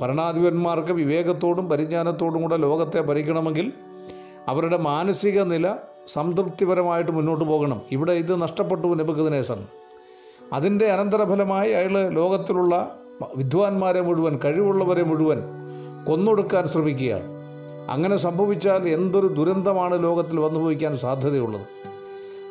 [0.01, 3.73] ഭരണാധിപന്മാർക്ക് വിവേകത്തോടും പരിജ്ഞാനത്തോടും കൂടെ ലോകത്തെ ഭരിക്കണമെങ്കിൽ
[4.47, 5.75] അവരുടെ മാനസിക നില
[6.07, 7.81] സംതൃപ്തിപരമായിട്ട് മുന്നോട്ട് പോകണം.
[7.91, 9.65] ഇവിടെ ഇത് നഷ്ടപ്പെട്ടു നെബുക്കദിനേസറിന്
[10.53, 12.99] അതിന്റെ അനന്തരഫലമായി അയാൾ ലോകത്തിലുള്ള
[13.35, 15.41] വിദ്വാൻമാരെ മുഴുവൻ കഴിവുള്ളവരെ മുഴുവൻ
[16.07, 17.27] കൊന്നൊടുക്കാൻ ശ്രമിക്കുകയാണ്.
[17.89, 21.61] അങ്ങനെ സംഭവിച്ചാൽ എന്തൊരു ദുരന്തമാണ് ലോകത്തിൽ വന്നു ഭവിക്കാൻ സാധ്യതയുള്ളത്.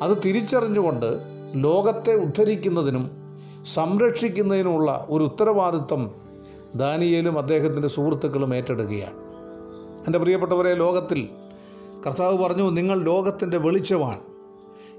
[0.01, 1.19] അത് തിരിച്ചറിഞ്ഞുകൊണ്ട്
[1.53, 3.11] ലോകത്തെ ഉദ്ധരിക്കുന്നതിനും
[3.65, 6.11] സംരക്ഷിക്കുന്നതിനുമുള്ള ഒരു ഉത്തരവാദിത്വം
[6.75, 9.15] ദാനിയേലും അദ്ദേഹത്തിന്റെ സുഹൃത്തുക്കളും ഏറ്റെടുക്കുകയാണ്.
[10.05, 11.29] എന്റെ പ്രിയപ്പെട്ടവരെ ലോകത്തിൽ
[12.05, 14.19] കർത്താവ് പറഞ്ഞു നിങ്ങൾ ലോകത്തിന്റെ വെളിച്ചമാണ്.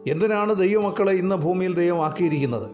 [0.09, 2.71] എന്തിനാണ് ദൈവമക്കളെ ഇന്ന് ഭൂമിയിൽ ദൈവമാക്കിയിരിക്കുന്നത്?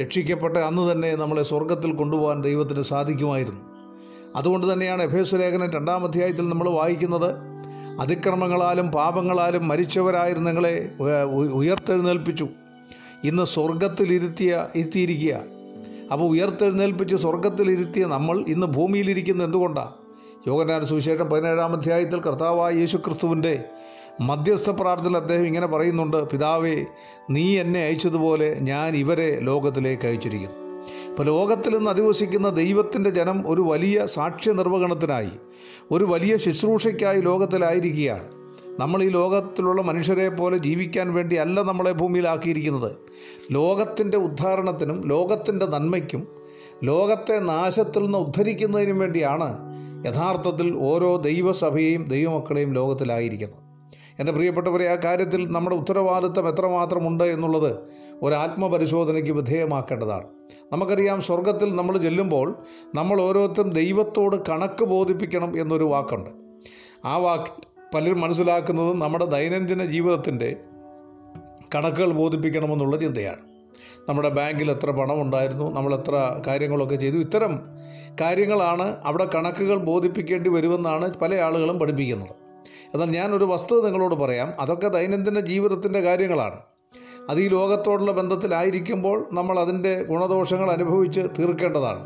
[0.00, 3.60] രക്ഷിക്കപ്പെട്ട അന്ന് തന്നെ നമ്മളെ സ്വർഗത്തിൽ കൊണ്ടുപോകാൻ ദൈവത്തിന് സാധിക്കുമായിരുന്നു.
[4.36, 7.34] അതുകൊണ്ട് തന്നെയാണ് എഫേസ് ലേഖനം രണ്ടാം അധ്യായത്തിൽ നമ്മൾ വായിക്കുന്നത്
[8.00, 12.48] അതിക്രമങ്ങളാലും പാപങ്ങളാലും മരിച്ചവരായിരുന്നു നിങ്ങളെ ഉയ- ഉയ- ഉയർത്തെഴുന്നേൽപ്പിച്ചു.
[13.24, 15.40] ഇന്ന് സ്വർഗത്തിലിരുത്തിയ ഇരുത്തിയിരിക്കുക.
[16.12, 20.03] അപ്പോൾ ഉയർത്തെഴുന്നേൽപ്പിച്ച് സ്വർഗത്തിലിരുത്തിയ നമ്മൾ ഇന്ന് ഭൂമിയിലിരിക്കുന്നത് എന്തുകൊണ്ടാണ്
[20.46, 23.64] യോഗനാന സുവിശേഷം പതിനേഴാം അധ്യായത്തിൽ കർത്താവായ യേശു ക്രിസ്തുവിന്റെ
[24.20, 26.84] മധ്യസ്ഥ പ്രാർത്ഥനയിൽ അദ്ദേഹം ഇങ്ങനെ പറയുന്നുണ്ട് പിതാവേ
[27.30, 30.56] നീ എന്നെ അയച്ചതുപോലെ ഞാൻ ഇവരെ ലോകത്തിലേക്ക് അയച്ചിരിക്കുന്നു.
[31.10, 35.30] ഇപ്പോൾ ലോകത്തിൽ നിന്ന് അധിവസിക്കുന്ന ദൈവത്തിന്റെ ജനം ഒരു വലിയ സാക്ഷ്യ നിർവഹണത്തിനായി
[35.90, 38.28] ഒരു വലിയ ശുശ്രൂഷയ്ക്കായി ലോകത്തിലായിരിക്കുകയാണ്.
[38.80, 42.92] നമ്മൾ ഈ ലോകത്തിലുള്ള മനുഷ്യരെ പോലെ ജീവിക്കാൻ വേണ്ടി അല്ല നമ്മളെ ഭൂമിയിലാക്കിയിരിക്കുന്നത്.
[43.52, 46.28] ലോകത്തിന്റെ ഉദ്ധാരണത്തിനും ലോകത്തിന്റെ നന്മയ്ക്കും
[46.84, 49.73] ലോകത്തെ നാശത്തിൽ നിന്ന് ഉദ്ധരിക്കുന്നതിനും വേണ്ടിയാണ്
[50.06, 53.64] യഥാർത്ഥത്തിൽ ഓരോ ദൈവസഭയെയും ദൈവമക്കളെയും ലോകത്തിലായിരിക്കുന്നത്
[54.20, 57.76] എന്റെ പ്രിയപ്പെട്ടവരെ ആ കാര്യത്തിൽ നമ്മുടെ ഉത്തരവാദിത്തം എത്രമാത്രമുണ്ട് എന്നുള്ളത്
[58.22, 60.24] ഒരു ആത്മപരിശോധനയ്ക്ക് വിധേയമാക്കേണ്ടതാണ്.
[60.72, 62.56] നമുക്കറിയാം സ്വർഗത്തിൽ നമ്മൾ ചെല്ലുമ്പോൾ
[62.94, 66.30] നമ്മൾ ഓരോരുത്തരും ദൈവത്തോട് കണക്ക് ബോധിപ്പിക്കണം എന്നൊരു വാക്കുണ്ട്.
[67.04, 67.50] ആ വാക്ക്
[67.94, 70.56] പലരും മനസ്സിലാക്കുന്നത് നമ്മുടെ ദൈനംദിന ജീവിതത്തിന്റെ
[71.74, 73.53] കണക്കുകൾ ബോധിപ്പിക്കണമെന്നുള്ള ചിന്തയാണ്.
[74.08, 77.16] നമ്മുടെ ബാങ്കിൽ എത്ര പണം ഉണ്ടായിരുന്നു നമ്മൾ എത്ര കാര്യങ്ങളൊക്കെ ചെയ്തു.
[77.16, 77.60] ഇത്തരം
[78.20, 82.28] കാര്യങ്ങളാണ് അവിടെ കണക്കുകൾ ബോധിപ്പിക്കേണ്ടി വരുമെന്നാണ് പല ആളുകളും പഠിപ്പിക്കുന്നത്.
[82.94, 84.52] എന്നാൽ ഞാനൊരു വസ്തുത നിങ്ങളോട് പറയാം.
[84.60, 86.56] അതൊക്കെ ദൈനംദിന ജീവിതത്തിന്റെ കാര്യങ്ങളാണ്.
[87.30, 92.00] അത് ഈ ലോകത്തോടുള്ള ബന്ധത്തിലായിരിക്കുമ്പോൾ നമ്മൾ അതിന്റെ ഗുണദോഷങ്ങൾ അനുഭവിച്ച് തീർക്കേണ്ടതാണ്.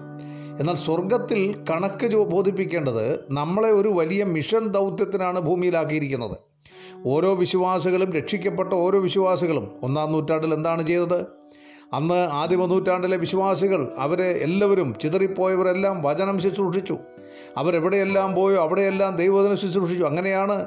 [0.61, 6.37] എന്നാൽ സ്വർഗത്തിൽ കണക്ക് ബോധിപ്പിക്കേണ്ടത് നമ്മളെ ഒരു വലിയ മിഷൻ ദൗത്യത്തിനാണ് ഭൂമിയിലാക്കിയിരിക്കുന്നത്.
[7.07, 11.27] ഓരോ വിശ്വാസികളും രക്ഷിക്കപ്പെട്ട ഓരോ വിശ്വാസികളും ഒന്നാം നൂറ്റാണ്ടിൽ എന്താണ് ചെയ്തത്?
[11.92, 16.98] അന്ന് ആദിമ നൂറ്റാണ്ടിലെ വിശ്വാസികൾ അവരെ എല്ലാവരും ചിതറിപ്പോയവരെല്ലാം വചനം ശുശ്രൂഷിച്ചു.
[17.57, 20.05] അവരെവിടെയെല്ലാം പോയോ അവിടെയെല്ലാം ദൈവവചനം ശുശ്രൂഷിച്ചു.
[20.05, 20.66] അങ്ങനെയാണ്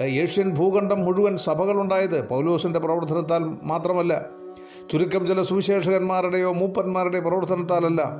[0.00, 4.26] ഏഷ്യൻ ഭൂഖണ്ഡം മുഴുവൻ സഭകളുണ്ടായത് പൗലോസിന്റെ പ്രവർത്തനത്താൽ മാത്രമല്ല.
[4.92, 8.10] ചുരുക്കം ചില സുവിശേഷകന്മാരുടെയോ മൂപ്പന്മാരുടെയോ പ്രവർത്തനത്താലല്ല.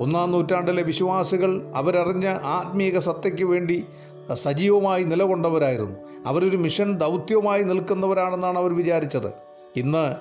[0.00, 3.84] ഒന്നാം നൂറ്റാണ്ടിലെ വിശ്വാസികൾ അവരറിഞ്ഞ ആത്മീക സത്തയ്ക്ക് വേണ്ടി
[4.32, 5.96] സജീവമായി നിലകൊണ്ടവരായിരുന്നു.
[6.26, 9.32] അവരൊരു മിഷൻ ദൗത്യവുമായി നിൽക്കുന്നവരാണെന്നാണ് അവർ വിചാരിച്ചത്.
[9.76, 10.14] ഇന്ന്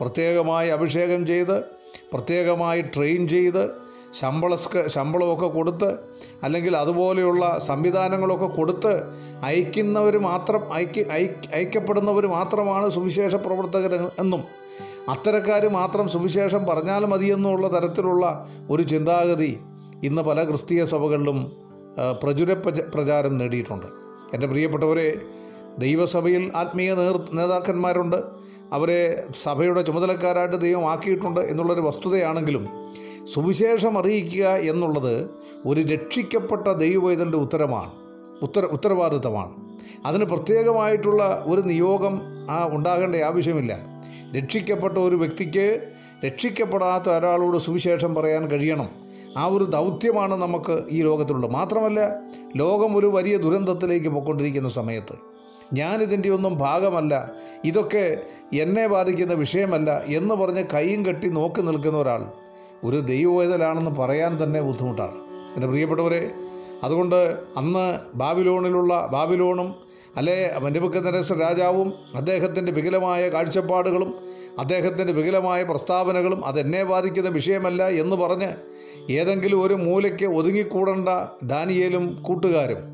[0.00, 1.64] പ്രത്യേകമായി അഭിഷേകം ചെയ്ത്
[2.12, 3.84] പ്രത്യേകമായി ട്രെയിൻ ചെയ്ത്
[4.20, 5.98] ശമ്പള ശമ്പളമൊക്കെ കൊടുത്ത്
[6.42, 9.02] അല്ലെങ്കിൽ അതുപോലെയുള്ള സംവിധാനങ്ങളൊക്കെ കൊടുത്ത്
[9.44, 14.44] അയക്കുന്നവർ മാത്രം അയക്ക അയക്ക അയക്കപ്പെടുന്നവർ മാത്രമാണ് സുവിശേഷ പ്രവർത്തകർ എന്നും.
[15.08, 19.58] അത്തരക്കാർ മാത്രം സുവിശേഷം പറഞ്ഞാൽ മതിയെന്നുള്ള തരത്തിലുള്ള ഒരു ചിന്താഗതി
[20.02, 21.52] ഇന്ന് പല ക്രിസ്തീയ സഭകളിലും
[22.22, 22.52] പ്രചുര
[22.94, 23.86] പ്രചാരം നേടിയിട്ടുണ്ട്.
[24.34, 25.20] എന്റെ പ്രിയപ്പെട്ടവരെ
[25.78, 26.94] ദൈവസഭയിൽ ആത്മീയ
[27.32, 28.43] നേതാക്കന്മാരുണ്ട്.
[28.74, 32.68] അവരെ സഭയുടെ ചുമതലക്കാരായിട്ട് ദൈവം ആക്കിയിട്ടുണ്ട് എന്നുള്ളൊരു വസ്തുതയാണെങ്കിലും
[33.32, 35.30] സുവിശേഷം അറിയിക്കുക എന്നുള്ളത്
[35.66, 37.92] ഒരു രക്ഷിക്കപ്പെട്ട ദൈവവേദന്റെ ഉത്തരമാണ്
[38.42, 39.52] ഉത്തര ഉത്തരവാദിത്തമാണ്.
[40.06, 43.72] അതിന് പ്രത്യേകമായിട്ടുള്ള ഒരു നിയോഗം ആ ഉണ്ടാകേണ്ട ആവശ്യമില്ല.
[44.36, 45.66] രക്ഷിക്കപ്പെട്ട ഒരു വ്യക്തിക്ക്
[46.26, 48.88] രക്ഷിക്കപ്പെടാത്ത ഒരാളോട് സുവിശേഷം പറയാൻ കഴിയണം.
[49.36, 51.50] ആ ഒരു ദൗത്യമാണ് നമുക്ക് ഈ ലോകത്തിലുള്ളത്.
[51.50, 52.00] മാത്രമല്ല
[52.56, 55.33] ലോകം ഒരു വലിയ ദുരന്തത്തിലേക്ക് പോയിക്കൊണ്ടിരിക്കുന്ന സമയത്ത്
[55.72, 57.32] ഞാനിതിന്റെ ഒന്നും ഭാഗമല്ല.
[57.64, 58.22] ഇതൊക്കെ
[58.52, 62.26] എന്നെ ബാധിക്കുന്ന വിഷയമല്ല എന്ന് പറഞ്ഞ് കൈയും കെട്ടി നോക്കി നിൽക്കുന്ന ഒരാൾ
[62.84, 65.12] ഒരു ദൈവവേദലാണെന്ന് പറയാൻ തന്നെ ബുദ്ധിമുട്ടാണ്.
[65.54, 66.30] എന്റെ പ്രിയപ്പെട്ടവരെ
[66.82, 69.84] അതുകൊണ്ട് അന്ന് ബാബിലോണിലുള്ള ബാബിലോണും
[70.16, 74.14] അല്ലെ നെബുക്കദ്നേസർ രാജാവും അദ്ദേഹത്തിന്റെ വികലമായ കാഴ്ചപ്പാടുകളും
[74.58, 78.54] അദ്ദേഹത്തിന്റെ വികലമായ പ്രസ്താവനകളും അതെന്നെ ബാധിക്കുന്ന വിഷയമല്ല എന്ന് പറഞ്ഞ്
[79.10, 81.08] ഏതെങ്കിലും ഒരു മൂലയ്ക്ക് ഒതുങ്ങിക്കൂടേണ്ട
[81.42, 82.93] ദാനിയേലും കൂട്ടുകാരും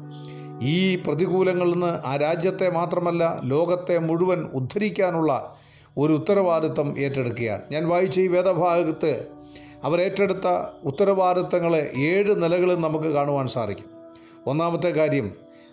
[0.60, 5.56] ഈ പ്രതികൂലങ്ങളിൽ നിന്ന് ആ രാജ്യത്തെ മാത്രമല്ല ലോകത്തെ മുഴുവൻ ഉദ്ധരിക്കാനുള്ള
[5.98, 7.62] ഒരു ഉത്തരവാദിത്തം ഏറ്റെടുക്കുകയാണ്.
[7.72, 9.26] ഞാൻ വായിച്ച ഈ വേദഭാഗത്ത്
[9.84, 10.46] അവരേറ്റെടുത്ത
[10.84, 13.86] ഉത്തരവാദിത്തങ്ങളെ ഏഴ് നിലകളിൽ നമുക്ക് കാണുവാൻ സാധിക്കും.
[14.46, 15.30] ഒന്നാമത്തെ കാര്യം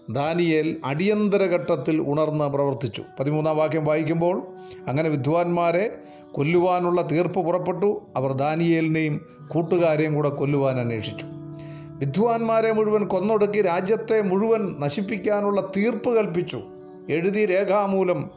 [0.09, 3.03] ദാനിയേൽ അടിയന്തര ഘട്ടത്തിൽ ഉണർന്ന് പ്രവർത്തിച്ചു.
[3.19, 4.47] പതിമൂന്നാം വാക്യം വായിക്കുമ്പോൾ
[4.87, 5.95] അങ്ങനെ വിദ്വാൻമാരെ
[6.31, 8.01] കൊല്ലുവാനുള്ള തീർപ്പ് പുറപ്പെട്ടു.
[8.15, 11.25] അവർ ദാനിയേലിനെയും കൂട്ടുകാരെയും കൂടെ കൊല്ലുവാൻ അന്വേഷിച്ചു.
[11.97, 16.61] വിദ്വാൻമാരെ മുഴുവൻ കൊന്നൊടുക്കി രാജ്യത്തെ മുഴുവൻ നശിപ്പിക്കാനുള്ള തീർപ്പ് കൽപ്പിച്ചു.
[17.09, 18.29] എഴുതി രേഖാമൂലം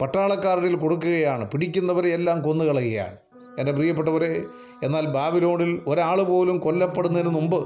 [0.00, 1.50] പട്ടാളക്കാരുടെ കൊടുക്കുകയാണ്.
[1.50, 3.16] പിടിക്കുന്നവരെ എല്ലാം കൊന്നുകളയുകയാണ്.
[3.58, 4.42] എന്റെ പ്രിയപ്പെട്ടവരെ
[4.82, 7.64] എന്നാൽ ബാബിലോണിൽ ഒരാൾ പോലും കൊല്ലപ്പെടുന്നതിന് മുമ്പ്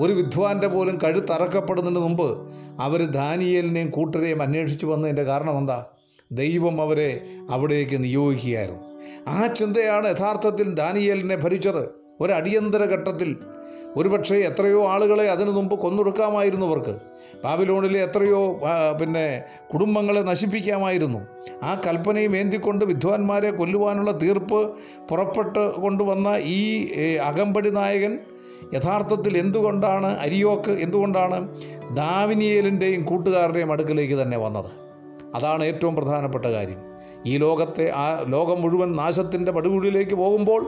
[0.00, 2.48] ഒരു വിദ്വാന്റെ പോലും കഴുത്തറക്കപ്പെടുന്നതിന് മുമ്പ്
[2.80, 5.86] അവർ ദാനിയലിനെയും കൂട്ടരെയും അന്വേഷിച്ചു വന്നതിന്റെ കാരണം എന്താ?
[6.32, 7.20] ദൈവം അവരെ
[7.50, 8.82] അവിടേക്ക് നിയോഗിക്കുകയായിരുന്നു.
[9.28, 11.88] ആ ചിന്തയാണ് യഥാർത്ഥത്തിൽ ദാനിയലിനെ ഭരിച്ചത്.
[12.20, 13.36] ഒരു അടിയന്തര ഘട്ടത്തിൽ
[13.96, 16.94] ഒരുപക്ഷെ എത്രയോ ആളുകളെ അതിനു മുമ്പ് കൊന്നൊടുക്കാമായിരുന്നു അവർക്ക്
[17.44, 18.60] ബാബിലോണിലെ എത്രയോ
[19.00, 19.24] പിന്നെ
[19.72, 21.20] കുടുംബങ്ങളെ നശിപ്പിക്കാമായിരുന്നു.
[21.62, 24.60] ആ കൽപ്പനയും ഏന്തിക്കൊണ്ട് വിദ്വാൻമാരെ കൊല്ലുവാനുള്ള തീർപ്പ്
[25.10, 26.60] പുറപ്പെട്ട് കൊണ്ടുവന്ന ഈ
[27.18, 28.18] അകമ്പടി നായകൻ
[28.74, 31.38] യഥാർത്ഥത്തിൽ എന്തുകൊണ്ടാണ് അരിയോക്ക് എന്തുകൊണ്ടാണ്
[31.96, 34.70] ദാവിനിയേലിന്റെയും കൂട്ടുകാരുടെയും അടുക്കലേക്ക് തന്നെ വന്നത്?
[35.34, 36.80] അതാണ് ഏറ്റവും പ്രധാനപ്പെട്ട കാര്യം.
[37.26, 40.62] ഈ ലോകത്തെ ആ ലോകം മുഴുവൻ നാശത്തിന്റെ പടുകുഴിയിലേക്ക് പോകുമ്പോൾ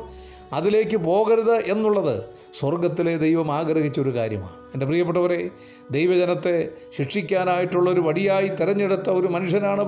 [0.53, 2.25] അതിലേക്ക് പോകരുത് എന്നുള്ളത്
[2.59, 4.53] സ്വർഗത്തിലെ ദൈവം ആഗ്രഹിച്ച ഒരു കാര്യമാണ്.
[4.75, 5.51] എന്റെ പ്രിയപ്പെട്ടവരെ
[5.91, 9.81] ദൈവജനത്തെ ശിക്ഷിക്കാനായിട്ടുള്ളൊരു വടിയായി തിരഞ്ഞെടുത്ത ഒരു മനുഷ്യനാണ്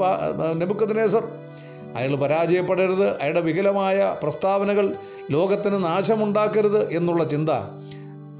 [0.60, 1.28] നെബുക്കദ്നേസർ
[1.96, 4.94] അയാൾ പരാജയപ്പെടരുത് അയാളുടെ വികലമായ പ്രസ്താവനകൾ
[5.30, 7.50] ലോകത്തിന് നാശമുണ്ടാക്കരുത് എന്നുള്ള ചിന്ത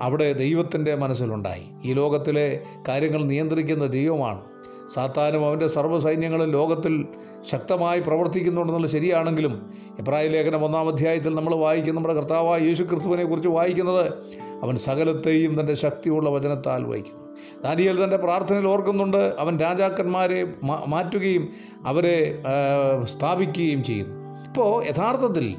[0.03, 1.63] അവിടെ ദൈവത്തിന്റെ മനസ്സിലുണ്ടായി.
[1.85, 4.58] ഈ ലോകത്തിലെ കാര്യങ്ങൾ നിയന്ത്രിക്കുന്ന ദൈവമാണ്.
[4.95, 7.05] സാത്താനും അവന്റെ സർവസൈന്യങ്ങളും ലോകത്തിൽ
[7.51, 14.05] ശക്തമായി പ്രവർത്തിക്കുന്നുണ്ടെന്നുള്ളത് ശരിയാണെങ്കിലും എബ്രായ ലേഖനം ഒന്നാം അധ്യായത്തിൽ നമ്മൾ വായിക്കുന്ന നമ്മുടെ കർത്താവായ യേശു ക്രിസ്തുവിനെ കുറിച്ച് വായിക്കുന്നത്
[14.63, 17.25] അവൻ സകലത്തെയും തന്റെ ശക്തിയുള്ള വചനത്താൽ വഹിക്കുന്നു
[17.63, 20.47] ദാനിയൽ തന്റെ പ്രാർത്ഥനയിൽ ഓർക്കുന്നുണ്ട് അവൻ രാജാക്കന്മാരെ
[20.87, 21.49] മാറ്റുകയും
[21.87, 22.43] അവരെ
[23.05, 24.45] സ്ഥാപിക്കുകയും ചെയ്യുന്നു.
[24.47, 25.57] ഇപ്പോൾ യഥാർത്ഥത്തിൽ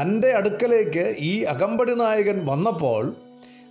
[0.00, 3.12] തന്റെ അടുക്കലേക്ക് ഈ അകമ്പടി നായകൻ വന്നപ്പോൾ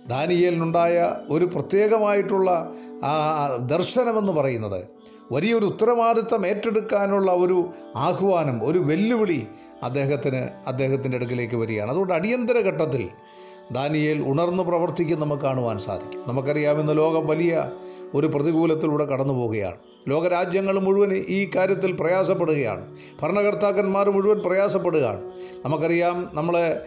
[0.06, 2.72] ദാനിയേലിനുണ്ടായ ഒരു പ്രത്യേകമായിട്ടുള്ള
[3.04, 4.88] ആ ദർശനമെന്ന് പറയുന്നത്.
[5.32, 9.46] വലിയൊരു ഉത്തരവാദിത്തം ഏറ്റെടുക്കാനുള്ള ഒരു ആഹ്വാനം ഒരു വെല്ലുവിളി
[9.82, 11.90] അദ്ദേഹത്തിന് അദ്ദേഹത്തിന്റെ അടുക്കിലേക്ക് വരികയാണ്.
[11.90, 13.08] അതുകൊണ്ട് അടിയന്തര ഘട്ടത്തിൽ
[13.72, 16.24] ദാനിയേൽ ഉണർന്നു പ്രവർത്തിക്കും നമുക്ക് കാണുവാൻ സാധിക്കും.
[16.28, 17.70] നമുക്കറിയാം ഇന്ന് ലോകം വലിയ
[18.14, 19.76] ഒരു പ്രതികൂലത്തിലൂടെ കടന്നു പോവുകയാണ്
[20.08, 22.82] ലോകരാജ്യങ്ങൾ മുഴുവൻ ഈ കാര്യത്തിൽ പ്രയാസപ്പെടുകയാണ്.
[23.22, 25.22] ഭരണകർത്താക്കന്മാർ മുഴുവൻ പ്രയാസപ്പെടുകയാണ്.
[25.64, 26.80] നമുക്കറിയാം നമ്മളെ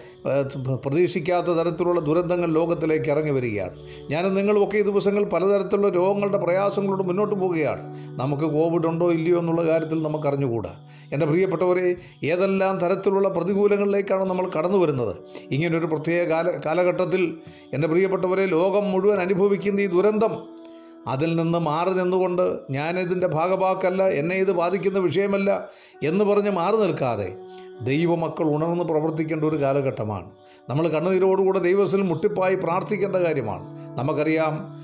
[0.85, 3.75] പ്രതീക്ഷിക്കാത്ത തരത്തിലുള്ള ദുരന്തങ്ങൾ ലോകത്തിലേക്ക് ഇറങ്ങി വരികയാണ്.
[4.11, 7.81] ഞാനും നിങ്ങളുമൊക്കെ ഈ ദിവസങ്ങൾ പലതരത്തിലുള്ള രോഗങ്ങളുടെ പ്രയാസങ്ങളോട് മുന്നോട്ട് പോവുകയാണ്.
[8.19, 10.73] നമുക്ക് കോവിഡ് ഉണ്ടോ ഇല്ലയോ എന്നുള്ള കാര്യത്തിൽ നമുക്ക് അറിഞ്ഞുകൂടാ
[11.13, 15.15] എന്റെ പ്രിയപ്പെട്ടവരെ ഏതെല്ലാം തരത്തിലുള്ള പ്രതികൂലങ്ങളിലേക്കാണ് നമ്മൾ കടന്നു വരുന്നത്?
[15.51, 17.37] ഇങ്ങനൊരു പ്രത്യേക കാല കാലഘട്ടത്തിൽ
[17.73, 20.60] എന്റെ പ്രിയപ്പെട്ടവരെ ലോകം മുഴുവൻ അനുഭവിക്കുന്ന ഈ ദുരന്തം
[21.07, 25.69] അതിൽ നിന്ന് മാറി നിന്നുകൊണ്ട് ഞാനിതിന്റെ ഭാഗഭാക്കല്ല എന്നെ ഇത് ബാധിക്കുന്ന വിഷയമല്ല
[26.03, 27.35] എന്ന് പറഞ്ഞ് മാറി നിൽക്കാതെ
[27.81, 30.31] ദൈവമക്കൾ ഉണർന്ന് പ്രവർത്തിക്കേണ്ട ഒരു കാലഘട്ടമാണ്.
[30.69, 33.95] നമ്മൾ കണ്ണുനീരോടുകൂടെ ദൈവത്തിൽ മുട്ടിപ്പായി പ്രാർത്ഥിക്കേണ്ട കാര്യമാണ്.
[33.97, 34.81] നമുക്കറിയാം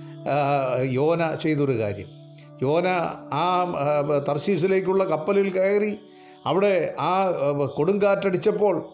[0.92, 2.08] യോന ചെയ്തൊരു കാര്യം.
[2.62, 2.88] യോന
[3.34, 3.64] ആ
[4.28, 5.98] തർശീസിലേക്കുള്ള കപ്പലിൽ കയറി
[6.46, 7.32] അവിടെ ആ,
[7.76, 8.86] കൊടുങ്കാറ്റടിച്ചപ്പോൾ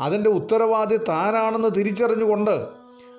[0.00, 2.66] അതിന്റെ ഉത്തരവാദി താനാണെന്ന് തിരിച്ചറിഞ്ഞുകൊണ്ട്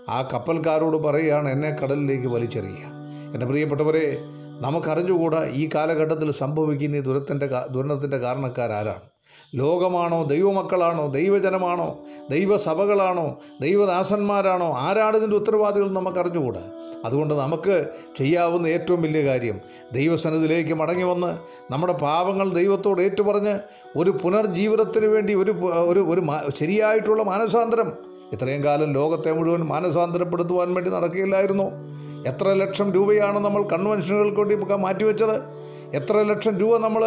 [0.09, 3.02] ആ കപ്പൽക്കാരോട് പറയുകയാണ് എന്നെ കടലിലേക്ക് വലിച്ചെറിയുക.
[3.33, 4.17] എന്റെ പ്രിയപ്പെട്ടവരെ
[4.61, 9.01] നമുക്കറിഞ്ഞുകൂടാ ഈ കാലഘട്ടത്തിൽ സംഭവിക്കുന്ന ഈ ദുരത്തിന്റെ ദുരന്തത്തിന്റെ കാരണക്കാരാരാണ്.
[9.55, 16.63] ലോകമാണോ ദൈവമക്കളാണോ ദൈവജനമാണോ ദൈവസഭകളാണോ ദൈവദാസന്മാരാണോ ആരാണ് ഇതിന്റെ ഉത്തരവാദികൾ നമുക്കറിഞ്ഞുകൂടാ.
[17.05, 17.85] അതുകൊണ്ട് നമുക്ക്
[18.17, 19.57] ചെയ്യാവുന്ന ഏറ്റവും വലിയ കാര്യം
[19.91, 21.31] ദൈവസന്നിധിയിലേക്ക് മടങ്ങി വന്ന്
[21.73, 23.59] നമ്മുടെ പാപങ്ങൾ ദൈവത്തോട് ഏറ്റുപറഞ്ഞ്
[23.95, 25.51] ഒരു പുനർജീവനത്തിന് വേണ്ടി ഒരു
[25.91, 26.23] ഒരു ഒരു
[26.55, 27.91] ശരിയായിട്ടുള്ള മാനസാന്തരം
[28.33, 31.67] ഇത്രയും കാലം ലോകത്തെ മുഴുവൻ മാനസാന്തരപ്പെടുത്തുവാൻ വേണ്ടി നടക്കുകയില്ലായിരുന്നു.
[32.27, 35.41] എത്ര ലക്ഷം രൂപയാണ് നമ്മൾ കൺവെൻഷനുകൾക്ക് വേണ്ടി മാറ്റിവെച്ചത്?
[35.95, 37.03] എത്ര ലക്ഷം രൂപ നമ്മൾ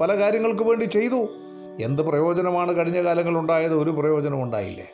[0.00, 1.28] പല കാര്യങ്ങൾക്ക് വേണ്ടി ചെയ്തു?
[1.80, 4.90] എന്ത് പ്രയോജനമാണ് കഴിഞ്ഞ കാലങ്ങളുണ്ടായത് ഒരു പ്രയോജനം ഉണ്ടായില്ലേ?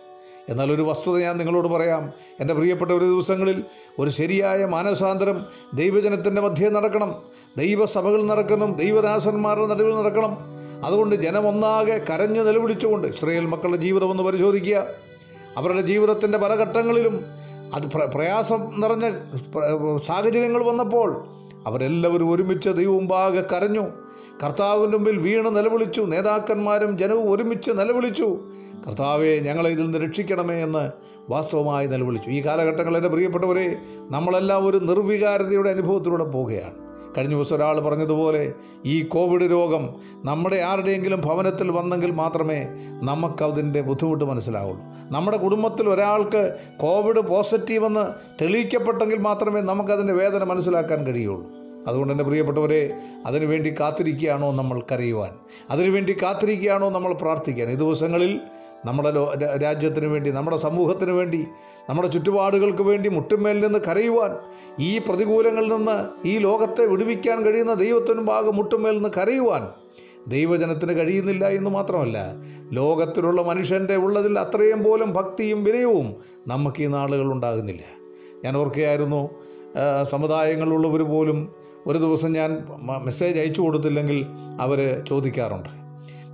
[0.49, 2.13] എന്നാൽ ഒരു വസ്തുത ഞാൻ നിങ്ങളോട് പറയാം.
[2.41, 3.65] എന്റെ പ്രിയപ്പെട്ട ഒരു ദിവസങ്ങളിൽ
[3.99, 5.45] ഒരു ശരിയായ മാനസാന്തരം
[5.75, 7.15] ദൈവജനത്തിന്റെ മധ്യേ നടക്കണം.
[7.57, 8.77] ദൈവസഭകൾ നടക്കണം.
[8.77, 10.37] ദൈവദാസന്മാരുടെ നടുവിൽ നടക്കണം.
[10.85, 14.87] അതുകൊണ്ട് ജനമൊന്നാകെ കരഞ്ഞു നിലവിളിച്ചുകൊണ്ട് ഇസ്രയേൽ മക്കളുടെ ജീവിതം ഒന്ന് പരിശോധിക്കുക.
[15.57, 17.25] അവരുടെ ജീവിതത്തിന്റെ പല ഘട്ടങ്ങളിലും
[17.75, 19.13] അത് പ്ര- പ്രയാസം നിറഞ്ഞ
[19.97, 21.25] സാഹചര്യങ്ങൾ വന്നപ്പോൾ
[21.67, 23.83] അവരെല്ലാവരും ഒരുമിച്ച് ദൈവമുമ്പാകെ കരഞ്ഞു.
[24.45, 26.03] കർത്താവിന്റെ മുമ്പിൽ വീണ് നിലവിളിച്ചു.
[26.03, 28.39] നേതാക്കന്മാരും ജനവും ഒരുമിച്ച് നിലവിളിച്ചു.
[28.87, 30.91] കർത്താവെ ഞങ്ങളെ ഇതിൽ നിന്ന് രക്ഷിക്കണമേ എന്ന്
[31.31, 32.31] വാസ്തവമായി നിലവിളിച്ചു.
[32.31, 33.77] ഈ കാലഘട്ടങ്ങളിൽ എന്റെ പ്രിയപ്പെട്ടവരെ
[34.11, 36.84] നമ്മളെല്ലാം ഒരു നിർവികാരതയുടെ അനുഭവത്തിലൂടെ പോവുകയാണ്.
[37.19, 38.53] കഴിഞ്ഞ ദിവസം ഒരാൾ പറഞ്ഞതുപോലെ
[38.87, 39.95] ഈ കോവിഡ് രോഗം
[40.25, 42.67] നമ്മുടെ ആരുടെയെങ്കിലും ഭവനത്തിൽ വന്നെങ്കിൽ മാത്രമേ
[43.03, 44.85] നമുക്കതിന്റെ ബുദ്ധിമുട്ട് മനസ്സിലാവുള്ളൂ.
[45.11, 48.05] നമ്മുടെ കുടുംബത്തിൽ ഒരാൾക്ക് കോവിഡ് പോസിറ്റീവെന്ന്
[48.43, 51.64] തെളിയിക്കപ്പെട്ടെങ്കിൽ മാത്രമേ നമുക്കതിന്റെ വേദന മനസ്സിലാക്കാൻ കഴിയുള്ളൂ.
[51.89, 52.93] അതുകൊണ്ട് തന്നെ പ്രിയപ്പെട്ടവരെ
[53.27, 55.33] അതിനുവേണ്ടി കാത്തിരിക്കുകയാണോ നമ്മൾ കരയുവാൻ?
[55.71, 57.71] അതിനുവേണ്ടി കാത്തിരിക്കുകയാണോ നമ്മൾ പ്രാർത്ഥിക്കാൻ?
[57.71, 58.41] ഈ ദിവസങ്ങളിൽ
[58.87, 59.11] നമ്മുടെ
[59.63, 61.45] രാജ്യത്തിന് വേണ്ടി നമ്മുടെ സമൂഹത്തിന് വേണ്ടി
[61.89, 64.37] നമ്മുടെ ചുറ്റുപാടുകൾക്ക് വേണ്ടി മുട്ടുമേൽ നിന്ന് കരയുവാൻ
[64.79, 69.69] ഈ പ്രതികൂലങ്ങളിൽ നിന്ന് ഈ ലോകത്തെ വിടുവിക്കാൻ കഴിയുന്ന ദൈവത്തിന് ഭാഗം മുട്ടുമേൽ നിന്ന് കരയുവാൻ
[70.29, 72.19] ദൈവജനത്തിന് കഴിയുന്നില്ല എന്ന് മാത്രമല്ല
[72.73, 76.15] ലോകത്തിലുള്ള മനുഷ്യന്റെ ഉള്ളതിൽ അത്രയും പോലും ഭക്തിയും വിനയവും
[76.47, 77.83] നമുക്ക് ഈ നാളുകൾ ഉണ്ടാകുന്നില്ല.
[78.45, 79.29] ഞാൻ ഓർക്കുകയായിരുന്നു
[80.03, 82.51] സമുദായങ്ങളുള്ളവർ പോലും ഒരു ദിവസം ഞാൻ
[83.05, 84.27] മെസ്സേജ് അയച്ചു കൊടുത്തില്ലെങ്കിൽ
[84.61, 85.69] അവർ ചോദിക്കാറുണ്ട്.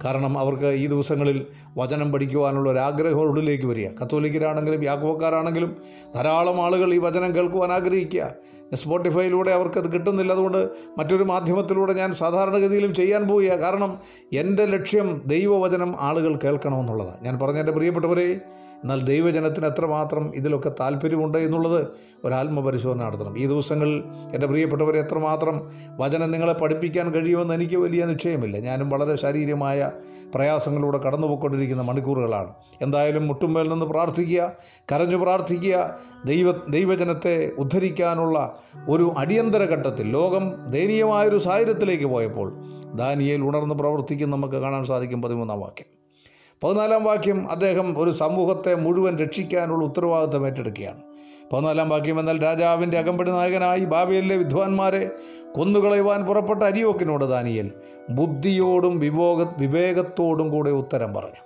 [0.05, 1.47] കാരണം അവർക്ക് ഈ ദിവസങ്ങളിൽ
[1.79, 3.89] വചനം പഠിക്കുവാനുള്ള ഒരു ആഗ്രഹം ഉള്ളിലേക്ക് വരിക.
[4.03, 5.77] കത്തോലിക്കരാണെങ്കിലും യാക്കോക്കാരാണെങ്കിലും
[6.15, 8.31] ധാരാളം ആളുകൾ ഈ വചനം കേൾക്കുവാൻ ആഗ്രഹിക്കുക.
[8.75, 10.33] സ്പോട്ടിഫൈയിലൂടെ അവർക്കത് കിട്ടുന്നില്ല.
[10.33, 13.99] അതുകൊണ്ട് മറ്റൊരു മാധ്യമത്തിലൂടെ ഞാൻ സാധാരണഗതിയിലും ചെയ്യാൻ പോവുക കാരണം
[14.33, 18.41] എന്റെ ലക്ഷ്യം ദൈവവചനം ആളുകൾ കേൾക്കണമെന്നുള്ളതാണ് ഞാൻ പറഞ്ഞ എന്റെ പ്രിയപ്പെട്ടവരെ
[18.83, 21.89] എന്നാൽ ദൈവജനത്തിന് എത്രമാത്രം ഇതിലൊക്കെ താല്പര്യമുണ്ട് എന്നുള്ളത്
[22.25, 23.39] ഒരാത്മപരിശോധന നടത്തണം.
[23.39, 24.05] ഈ ദിവസങ്ങളിൽ
[24.35, 28.59] എന്റെ പ്രിയപ്പെട്ടവരെ എത്രമാത്രം വചനം നിങ്ങളെ പഠിപ്പിക്കാൻ കഴിയുമെന്ന് എനിക്ക് വലിയ നിശ്ചയമില്ല.
[28.59, 29.91] ഞാനും വളരെ ശാരീരികമായ
[30.35, 32.49] പ്രയാസങ്ങളിലൂടെ കടന്നുപോയിക്കൊണ്ടിരിക്കുന്ന മണിക്കൂറുകളാണ്.
[32.83, 34.53] എന്തായാലും മുട്ടുമേൽ നിന്ന് പ്രാർത്ഥിക്കുക
[34.93, 38.59] കരഞ്ഞു പ്രാർത്ഥിക്കുക ദൈവ ദൈവജനത്തെ ഉദ്ധരിക്കാനുള്ള
[38.89, 42.55] ഒരു അടിയന്തര ഘട്ടത്തിൽ ലോകം ദയനീയമായൊരു സാഹചര്യത്തിലേക്ക് പോയപ്പോൾ
[42.95, 46.00] ദാനിയയിൽ ഉണർന്ന് പ്രവർത്തിക്കും നമുക്ക് കാണാൻ സാധിക്കും പതിമൂന്നാം വാക്യം.
[46.65, 50.99] പതിനാലാം വാക്യം അദ്ദേഹം ഒരു സമൂഹത്തെ മുഴുവൻ രക്ഷിക്കാനുള്ള ഉത്തരവാദിത്തം ഏറ്റെടുക്കുകയാണ്.
[51.53, 55.11] പതിനാലാം വാക്യം എന്നാൽ രാജാവിന്റെ അകമ്പടി നായകനായി ബാബയിലെ വിദ്വാൻമാരെ
[55.53, 57.71] കൊന്നുകളയുവാൻ പുറപ്പെട്ട അരിയോക്കിനോട് ദാനിയൽ
[58.11, 61.41] ബുദ്ധിയോടും വിവേക വിവേകത്തോടും കൂടെ ഉത്തരം പറഞ്ഞു.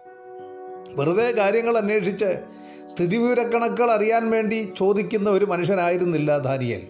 [0.96, 2.38] വെറുതെ കാര്യങ്ങൾ അന്വേഷിച്ച്
[2.86, 6.80] സ്ഥിതിവിവരക്കണക്കുകൾ അറിയാൻ വേണ്ടി ചോദിക്കുന്ന ഒരു മനുഷ്യനായിരുന്നില്ല ദാനിയൽ.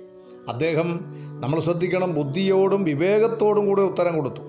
[0.49, 1.01] അദ്ദേഹം
[1.41, 4.43] നമ്മൾ ശ്രദ്ധിക്കണം ബുദ്ധിയോടും വിവേകത്തോടും കൂടെ ഉത്തരം കൊടുത്തു.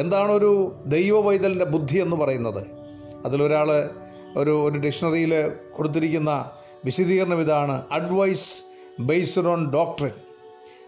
[0.00, 1.20] എന്താണ് ഒരു ദൈവ
[1.64, 2.79] ബുദ്ധി എന്ന് പറയുന്നത്?
[3.24, 3.88] അതിലൊരാൾ
[4.36, 6.50] ഒരു ഒരു ഡിക്ഷണറിയിൽ കൊടുത്തിരിക്കുന്ന
[6.84, 7.82] വിശദീകരണം ഇതാണ്.
[7.92, 8.62] അഡ്വൈസ്
[9.00, 10.10] ബേസ്ഡ് ഓൺ ഡോക്ടറിൻ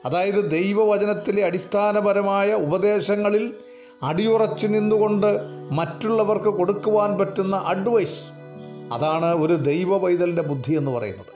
[0.05, 3.55] അതായത് ദൈവവചനത്തിലെ അടിസ്ഥാനപരമായ ഉപദേശങ്ങളിൽ
[4.03, 5.41] അടിയുറച്ചു നിന്നുകൊണ്ട്
[5.72, 8.24] മറ്റുള്ളവർക്ക് കൊടുക്കുവാൻ പറ്റുന്ന അഡ്വൈസ്
[8.93, 11.33] അതാണ് ഒരു ദൈവ പൈതലിന്റെ ബുദ്ധി എന്ന് പറയുന്നത്.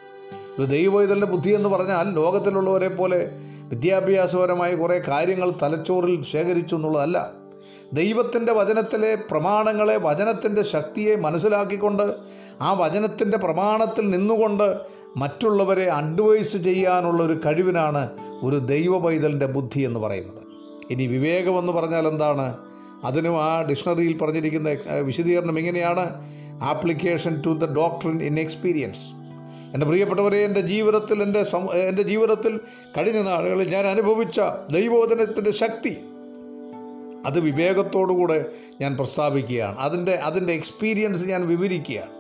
[0.59, 3.31] ഒരു ദൈവ പൈതലിന്റെ ബുദ്ധി എന്ന് പറഞ്ഞാൽ ലോകത്തിലുള്ളവരെ പോലെ
[3.69, 7.33] വിദ്യാഭ്യാസപരമായ കുറേ കാര്യങ്ങൾ തലച്ചോറിൽ ശേഖരിച്ചു എന്നുള്ളതല്ല.
[7.93, 12.15] ദൈവത്തിന്റെ വചനത്തിലെ പ്രമാണങ്ങളെ വചനത്തിന്റെ ശക്തിയെ മനസ്സിലാക്കിക്കൊണ്ട്
[12.61, 14.77] ആ വചനത്തിന്റെ പ്രമാണത്തിൽ നിന്നുകൊണ്ട്
[15.17, 18.11] മറ്റുള്ളവരെ അഡ്വൈസ് ചെയ്യാനുള്ള ഒരു കഴിവിനാണ്
[18.43, 20.43] ഒരു ദൈവ പൈതലിന്റെ ബുദ്ധി എന്ന് പറയുന്നത്.
[20.91, 22.59] ഇനി വിവേകമെന്ന് പറഞ്ഞാൽ എന്താണ്?
[23.05, 26.23] അതിനും ആ ഡിക്ഷണറിയിൽ പറഞ്ഞിരിക്കുന്ന വിശദീകരണം ഇങ്ങനെയാണ്.
[26.63, 29.15] Application to the doctrine in experience.
[29.75, 32.61] എന്റെ പ്രിയപ്പെട്ടവരെ എന്റെ ജീവിതത്തിൽ എന്റെ എന്റെ ജീവിതത്തിൽ
[32.97, 34.41] കഴിഞ്ഞ നാളുകളിൽ ഞാൻ അനുഭവിച്ച
[34.73, 35.97] ദൈവവചനത്തിന്റെ ശക്തി
[37.27, 38.45] അത് വിവേകത്തോടുകൂടെ
[38.81, 39.79] ഞാൻ പ്രസ്താവിക്കുകയാണ്.
[39.79, 42.11] അതിന്റെ അതിന്റെ എക്സ്പീരിയൻസ് ഞാൻ വിവരിക്കുകയാണ്.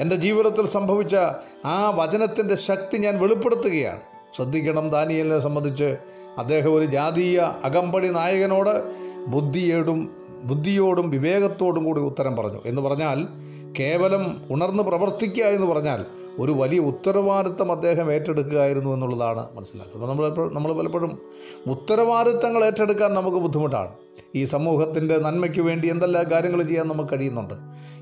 [0.00, 1.16] എന്റെ ജീവിതത്തിൽ സംഭവിച്ച
[1.64, 4.00] ആ വചനത്തിന്റെ ശക്തി ഞാൻ വെളിപ്പെടുത്തുകയാണ്.
[4.36, 5.96] ശ്രദ്ധിക്കണം ദാനിയലിനെ സംബന്ധിച്ച്.
[6.38, 8.94] അദ്ദേഹം ഒരു ജാതീയ അകമ്പടി നായകനോട്
[9.30, 10.10] ബുദ്ധിയോടും
[10.44, 12.60] ബുദ്ധിയോടും വിവേകത്തോടും കൂടി ഉത്തരം പറഞ്ഞു.
[12.66, 13.26] എന്ന് പറഞ്ഞാൽ
[13.78, 16.04] കേവലം ഉണർന്ന് പ്രവർത്തിക്കുക എന്ന് പറഞ്ഞാൽ
[16.38, 20.10] ഒരു വലിയ ഉത്തരവാദിത്തം അദ്ദേഹം ഏറ്റെടുക്കുകയായിരുന്നു എന്നുള്ളതാണ് മനസ്സിലാക്കുന്നത്.
[20.10, 21.18] നമ്മൾ നമ്മൾ പലപ്പോഴും
[21.70, 24.03] ഉത്തരവാദിത്തങ്ങൾ ഏറ്റെടുക്കാൻ നമുക്ക് ബുദ്ധിമുട്ടാണ്.
[24.34, 27.54] ഈ സമൂഹത്തിന്റെ നന്മയ്ക്ക് വേണ്ടി എന്തെല്ലാം കാര്യങ്ങൾ ചെയ്യാൻ നമുക്ക് കഴിയുന്നുണ്ട്?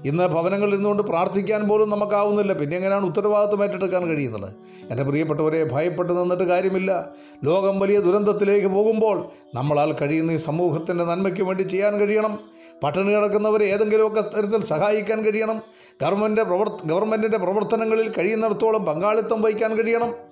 [0.05, 2.53] ഇന്ന് ഭവനങ്ങളിൽ നിന്നുകൊണ്ട് പ്രാർത്ഥിക്കാൻ പോലും നമുക്കാവുന്നില്ല.
[2.53, 4.53] പിന്നെ എങ്ങനെയാണ് ഉത്തരവാദിത്വം ഏറ്റെടുക്കാൻ കഴിയുന്നത്?
[4.91, 7.09] എന്റെ പ്രിയപ്പെട്ടവരെ ഭയപ്പെട്ട് നിന്നിട്ട് കാര്യമില്ല.
[7.45, 12.39] ലോകം വലിയ ദുരന്തത്തിലേക്ക് പോകുമ്പോൾ നമ്മളാൽ കഴിയുന്ന ഈ സമൂഹത്തിന്റെ നന്മയ്ക്ക് വേണ്ടി ചെയ്യാൻ കഴിയണം.
[12.83, 15.61] പട്ടിണി കിടക്കുന്നവരെ ഏതെങ്കിലുമൊക്കെ തരത്തിൽ സഹായിക്കാൻ കഴിയണം.
[16.03, 20.32] ഗവൺമെന്റ് പ്രവർത്ത ഗവൺമെന്റിന്റെ പ്രവർത്തനങ്ങളിൽ കഴിയുന്നിടത്തോളം പങ്കാളിത്തം വഹിക്കാൻ കഴിയണം.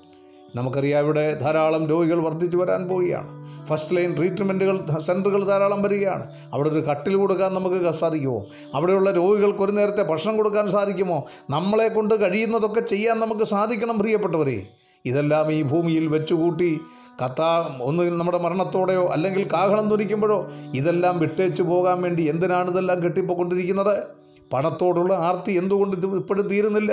[0.55, 3.29] നമുക്കറിയാം ഇവിടെ ധാരാളം രോഗികൾ വർദ്ധിച്ചു വരാൻ പോവുകയാണ്.
[3.67, 6.27] ഫസ്റ്റ് ലൈൻ ട്രീറ്റ്മെന്റുകൾ സെന്ററുകൾ ധാരാളം വരികയാണ്.
[6.53, 8.47] അവിടെ ഒരു കട്ടിൽ കൊടുക്കാൻ നമുക്ക് സാധിക്കുമോ?
[8.75, 11.25] അവിടെയുള്ള രോഗികൾക്ക് ഒരു നേരത്തെ ഭക്ഷണം കൊടുക്കാൻ സാധിക്കുമോ?
[11.51, 14.67] നമ്മളെ കൊണ്ട് കഴിയുന്നതൊക്കെ ചെയ്യാൻ നമുക്ക് സാധിക്കണം പ്രിയപ്പെട്ടവരെ.
[15.05, 16.81] ഇതെല്ലാം ഈ ഭൂമിയിൽ വെച്ചുകൂട്ടി
[17.25, 24.20] കത്താ ഒന്ന് നമ്മുടെ മരണത്തോടെയോ അല്ലെങ്കിൽ കാഹളം ധരിക്കുമ്പോഴോ ഇതെല്ലാം വിട്ടേച്ചു പോകാൻ വേണ്ടി എന്തിനാണ് ഇതെല്ലാം കെട്ടിപ്പോക്കൊണ്ടിരിക്കുന്നത്
[24.51, 26.93] പണത്തോടുള്ള ആർത്തി എന്തുകൊണ്ട് ഇത് ഇപ്പോഴും തീരുന്നില്ല?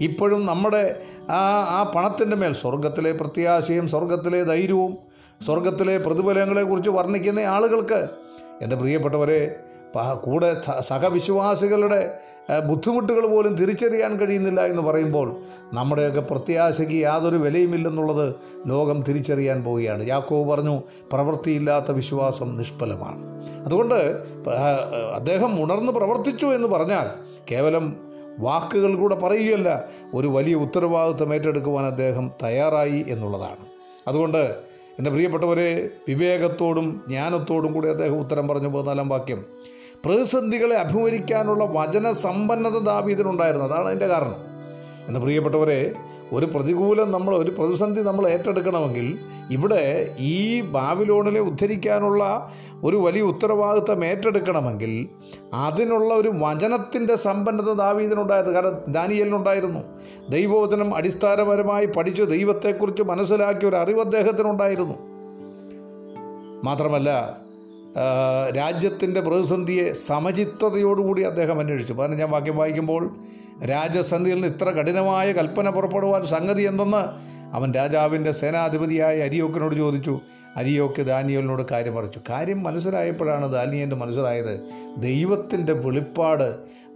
[0.00, 0.82] ഇപ്പോഴും നമ്മുടെ
[1.30, 1.40] ആ
[1.70, 4.92] ആ പണത്തിന്റെ മേൽ സ്വർഗത്തിലെ പ്രത്യാശയും സ്വർഗത്തിലെ ധൈര്യവും
[5.40, 8.00] സ്വർഗത്തിലെ പ്രതിഫലങ്ങളെക്കുറിച്ച് വർണിക്കുന്ന ആളുകൾക്ക്
[8.62, 9.40] എന്റെ പ്രിയപ്പെട്ടവരെ
[10.02, 12.18] കൂടെ സഹവിശ്വാസികളുടെ
[12.66, 15.36] ബുദ്ധിമുട്ടുകൾ പോലും തിരിച്ചറിയാൻ കഴിയുന്നില്ല എന്ന് പറയുമ്പോൾ
[15.72, 18.34] നമ്മുടെയൊക്കെ പ്രത്യാശയ്ക്ക് യാതൊരു വിലയുമില്ലെന്നുള്ളത്
[18.66, 20.06] ലോകം തിരിച്ചറിയാൻ പോവുകയാണ്.
[20.06, 20.82] യാക്കോവ് പറഞ്ഞു
[21.12, 23.44] പ്രവൃത്തിയില്ലാത്ത വിശ്വാസം നിഷ്ഫലമാണ്.
[23.64, 24.22] അതുകൊണ്ട്
[25.14, 27.08] അദ്ദേഹം ഉണർന്ന് പ്രവർത്തിച്ചു എന്ന് പറഞ്ഞാൽ
[27.50, 27.96] കേവലം
[28.38, 29.84] വാക്കുകൾ കൂടെ പറയുകയല്ല
[30.14, 33.66] ഒരു വലിയ ഉത്തരവാദിത്വം ഏറ്റെടുക്കുവാൻ അദ്ദേഹം തയ്യാറായി എന്നുള്ളതാണ്.
[34.08, 39.44] അതുകൊണ്ട് എന്റെ പ്രിയപ്പെട്ടവരെ വിവേകത്തോടും ജ്ഞാനത്തോടും കൂടി അദ്ദേഹം ഉത്തരം പറഞ്ഞു പതിനാലാം വാക്യം
[40.04, 43.66] പ്രതിസന്ധികളെ അഭിമുഖിക്കാനുള്ള വചന സമ്പന്നത ദാവീദിനുണ്ടായിരുന്നു.
[43.66, 44.54] അതാണ് അതിന്റെ കാരണം.
[45.08, 45.92] എന്ന് പ്രിയപ്പെട്ടവരെ
[46.32, 49.18] ഒരു പ്രതികൂലം നമ്മൾ ഒരു പ്രതിസന്ധി നമ്മൾ ഏറ്റെടുക്കണമെങ്കിൽ
[49.50, 52.50] ഇവിടെ ഈ ബാബിലോണിനെ ഉദ്ധരിക്കാനുള്ള
[52.84, 55.08] ഒരു വലിയ ഉത്തരവാദിത്തം ഏറ്റെടുക്കണമെങ്കിൽ
[55.54, 59.80] അതിനുള്ള ഒരു വചനത്തിന്റെ സമ്പന്നത ദാവീദിനുണ്ടായത് കാരണം ദാനിയലിനുണ്ടായിരുന്നു.
[60.30, 64.94] ദൈവവചനം അടിസ്ഥാനപരമായി പഠിച്ച് ദൈവത്തെക്കുറിച്ച് മനസ്സിലാക്കിയ ഒരു അറിവ് അദ്ദേഹത്തിനുണ്ടായിരുന്നു.
[66.64, 67.43] മാത്രമല്ല
[68.56, 71.92] രാജ്യത്തിന്റെ പ്രതിസന്ധിയെ സമചിത്തതയോടുകൂടി അദ്ദേഹം അന്വേഷിച്ചു.
[71.92, 73.16] പതിനഞ്ചാം വാക്യം വായിക്കുമ്പോൾ
[73.64, 77.02] രാജസന്ധിയിൽ നിന്ന് ഇത്ര കഠിനമായ കൽപ്പന പുറപ്പെടുവാൻ സംഗതി എന്തെന്ന്
[77.56, 80.20] അവൻ രാജാവിന്റെ സേനാധിപതിയായ അരിയോക്കിനോട് ചോദിച്ചു.
[80.56, 84.54] അരിയോക്ക് ദാനിയലിനോട് കാര്യം പറിച്ചു കാര്യം മനസ്സിലായപ്പോഴാണ് ദാനിയലിന് മനസ്സിലായത്
[84.96, 86.48] ദൈവത്തിന്റെ വെളിപ്പാട്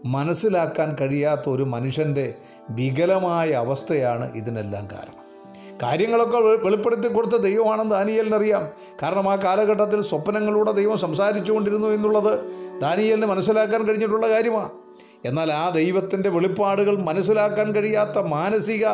[0.04, 2.34] മനസ്സിലാക്കാൻ കഴിയാത്ത ഒരു മനുഷ്യന്റെ
[2.70, 5.17] വികലമായ അവസ്ഥയാണ് ഇതിനെല്ലാം കാരണം.
[5.82, 8.68] കാര്യങ്ങളൊക്കെ വെളിപ്പെടുത്തി കൊടുത്ത ദൈവമാണെന്ന് ദാനിയേലിനറിയാം.
[9.02, 12.32] കാരണം ആ കാലഘട്ടത്തിൽ സ്വപ്നങ്ങളിലൂടെ ദൈവം സംസാരിച്ചു കൊണ്ടിരുന്നു എന്നുള്ളത്
[12.80, 14.70] ദാനിയലിന് മനസ്സിലാക്കാൻ കഴിഞ്ഞിട്ടുള്ള കാര്യമാണ്
[15.24, 18.86] എന്നാൽ ആ ദൈവത്തിന്റെ വെളിപ്പാടുകൾ മനസ്സിലാക്കാൻ കഴിയാത്ത മാനസിക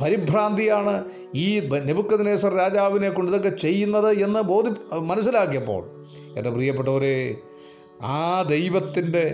[0.00, 5.82] പരിഭ്രാന്തിയാണ് ഈ നെബുക്കദ്നേസർ രാജാവിനെ കൊണ്ട് ഇതൊക്കെ ചെയ്യുന്നത് എന്ന് ബോധി മനസ്സിലാക്കിയപ്പോൾ.
[6.36, 7.36] എന്റെ പ്രിയപ്പെട്ടവരെ
[8.02, 9.24] ആ ദൈവത്തിന്റെ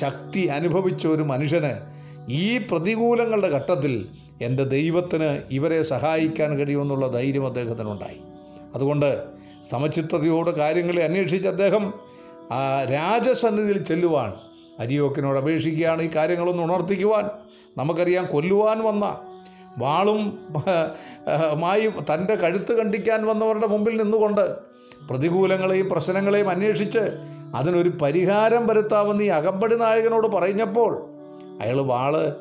[0.00, 1.97] ശക്തി അനുഭവിച്ച ഒരു മനുഷ്യന്
[2.28, 4.08] ഈ പ്രതികൂലങ്ങളുടെ ഘട്ടത്തിൽ
[4.42, 8.20] എന്റെ ദൈവത്തിന് ഇവരെ സഹായിക്കാൻ കഴിയുമെന്നുള്ള ധൈര്യം അദ്ദേഹത്തിനുണ്ടായി.
[8.74, 9.24] അതുകൊണ്ട്
[9.62, 11.92] സമചിത്തതയോടെ കാര്യങ്ങളെ അന്വേഷിച്ച് അദ്ദേഹം
[12.90, 14.32] രാജസന്നിധിയിൽ ചെല്ലുവാൻ
[14.80, 17.30] അരിയോക്കിനോട് അപേക്ഷിക്കുകയാണ് ഈ കാര്യങ്ങളൊന്ന് ഉണർത്തിക്കുവാൻ.
[17.78, 19.18] നമുക്കറിയാം കൊല്ലുവാൻ വന്ന
[19.78, 20.38] വാളും
[21.54, 24.56] മായി തന്റെ കഴുത്ത് കണ്ടിക്കാൻ വന്നവരുടെ മുമ്പിൽ നിന്നുകൊണ്ട്
[25.10, 26.98] പ്രതികൂലങ്ങളെയും പ്രശ്നങ്ങളെയും അന്വേഷിച്ച്
[27.54, 31.17] അതിനൊരു പരിഹാരം വരുത്താമെന്ന് ഈ അകമ്പടി നായകനോട് പറഞ്ഞപ്പോൾ
[31.60, 32.36] അയാൾ വാൾ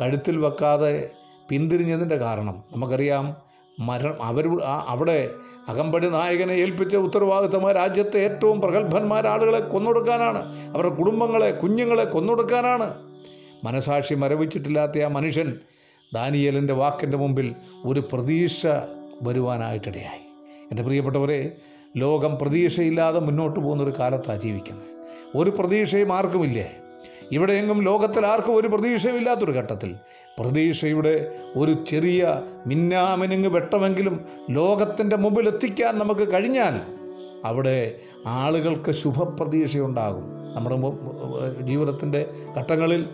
[0.00, 1.10] കഴുത്തിൽ വെക്കാതെ
[1.48, 2.62] പിന്തിരിഞ്ഞതിന്റെ കാരണം.
[2.72, 3.36] നമുക്കറിയാം
[3.80, 5.30] മരണം അവർ അവിടെ
[5.68, 10.72] അകമ്പടി നായകനെ ഏൽപ്പിച്ച ഉത്തരവാദിത്തം രാജ്യത്തെ ഏറ്റവും പ്രഗത്ഭന്മാർ ആളുകളെ കൊന്നൊടുക്കാനാണ്.
[10.74, 12.94] അവരുടെ കുടുംബങ്ങളെ കുഞ്ഞുങ്ങളെ കൊന്നൊടുക്കാനാണ്.
[13.64, 15.58] മനസാക്ഷി മരവിച്ചിട്ടില്ലാത്ത ആ മനുഷ്യൻ
[16.14, 17.54] ദാനിയേലിന്റെ വാക്കിന്റെ മുമ്പിൽ
[17.84, 18.66] ഒരു പ്രതീക്ഷ
[19.22, 20.24] വരുവാനായിട്ടിടയായി.
[20.70, 21.52] എന്റെ പ്രിയപ്പെട്ടവരെ
[21.96, 24.86] ലോകം പ്രതീക്ഷയില്ലാതെ മുന്നോട്ട് പോകുന്നൊരു കാലത്താണ് ജീവിക്കുന്നത്.
[25.36, 26.76] ഒരു പ്രതീക്ഷയും ആർക്കുമില്ലേ?
[27.30, 29.94] ഇവിടെയെങ്ങും ലോകത്തിൽ ആർക്കും ഒരു പ്രതീക്ഷയും ഇല്ലാത്തൊരു ഘട്ടത്തിൽ.
[30.38, 31.14] പ്രതീക്ഷയുടെ
[31.56, 36.80] ഒരു ചെറിയ മിന്നാമിനുങ്ങ് വെട്ടമെങ്കിലും ലോകത്തിന്റെ മുമ്പിൽ എത്തിക്കാൻ നമുക്ക് കഴിഞ്ഞാൽ
[37.44, 37.94] അവിടെ
[38.26, 40.26] ആളുകൾക്ക് ശുഭപ്രതീക്ഷയുണ്ടാകും.
[40.54, 40.76] നമ്മുടെ
[41.64, 42.26] ജീവിതത്തിന്റെ
[42.58, 43.08] ഘട്ടങ്ങളിൽ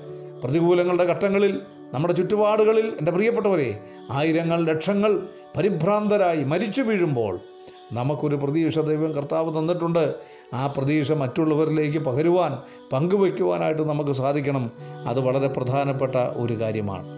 [0.44, 1.60] പ്രതികൂലങ്ങളുടെ ഘട്ടങ്ങളിൽ
[1.94, 2.86] നമ്മുടെ ചുറ്റുപാടുകളിൽ.
[2.98, 3.80] എന്റെ പ്രിയപ്പെട്ടവരെ
[4.10, 5.12] ആയിരങ്ങൾ ലക്ഷങ്ങൾ
[5.56, 7.40] പരിഭ്രാന്തരായി മരിച്ചു വീഴുമ്പോൾ
[7.92, 10.14] നമുക്കൊരു പ്രതീക്ഷ ദൈവം കർത്താവ് തന്നിട്ടുണ്ട്.
[10.54, 12.58] ആ പ്രതീക്ഷ മറ്റുള്ളവരിലേക്ക് പകരുവാൻ
[12.92, 14.70] പങ്കുവയ്ക്കുവാനായിട്ട് നമുക്ക് സാധിക്കണം.
[15.06, 17.08] അത് വളരെ പ്രധാനപ്പെട്ട ഒരു കാര്യമാണ്.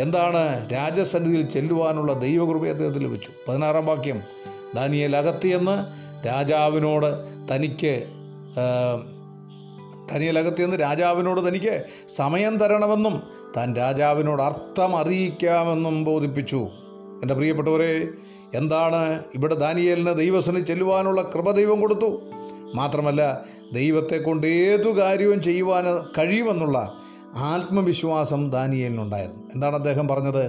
[0.00, 0.72] എന്താണ്?
[0.72, 3.30] രാജസന്നിധിയിൽ ചെല്ലുവാനുള്ള ദൈവകൃപ അദ്ദേഹത്തിൽ വെച്ചു.
[3.48, 4.20] പതിനാറാം വാക്യം.
[4.74, 5.84] ദാനിയൽ അകത്തിയെന്ന്
[6.26, 7.06] രാജാവിനോട്
[7.54, 8.04] തനിക്ക്
[10.14, 13.22] തനിയെ ദാനിയേൽ രാജാവിനോട് തനിക്ക് സമയം തരണമെന്നും
[13.56, 16.68] താൻ രാജാവിനോട് അർത്ഥം അറിയിക്കാമെന്നും ബോധിപ്പിച്ചു.
[17.22, 18.08] എന്റെ പ്രിയപ്പെട്ടവരെ
[18.54, 22.20] എന്താണ് ഇവിടെ ദാനിയേലിന് ദൈവസന് ചെല്ലുവാനുള്ള കൃപ ദൈവം കൊടുത്തു?
[22.74, 23.44] മാത്രമല്ല
[23.74, 25.84] ദൈവത്തെ കൊണ്ട് ഏതു കാര്യവും ചെയ്യുവാൻ
[26.18, 26.94] കഴിയുമെന്നുള്ള
[27.36, 29.42] ആത്മവിശ്വാസം ദാനിയേലിനുണ്ടായിരുന്നു.
[29.54, 30.46] എന്താണ് അദ്ദേഹം പറഞ്ഞത്?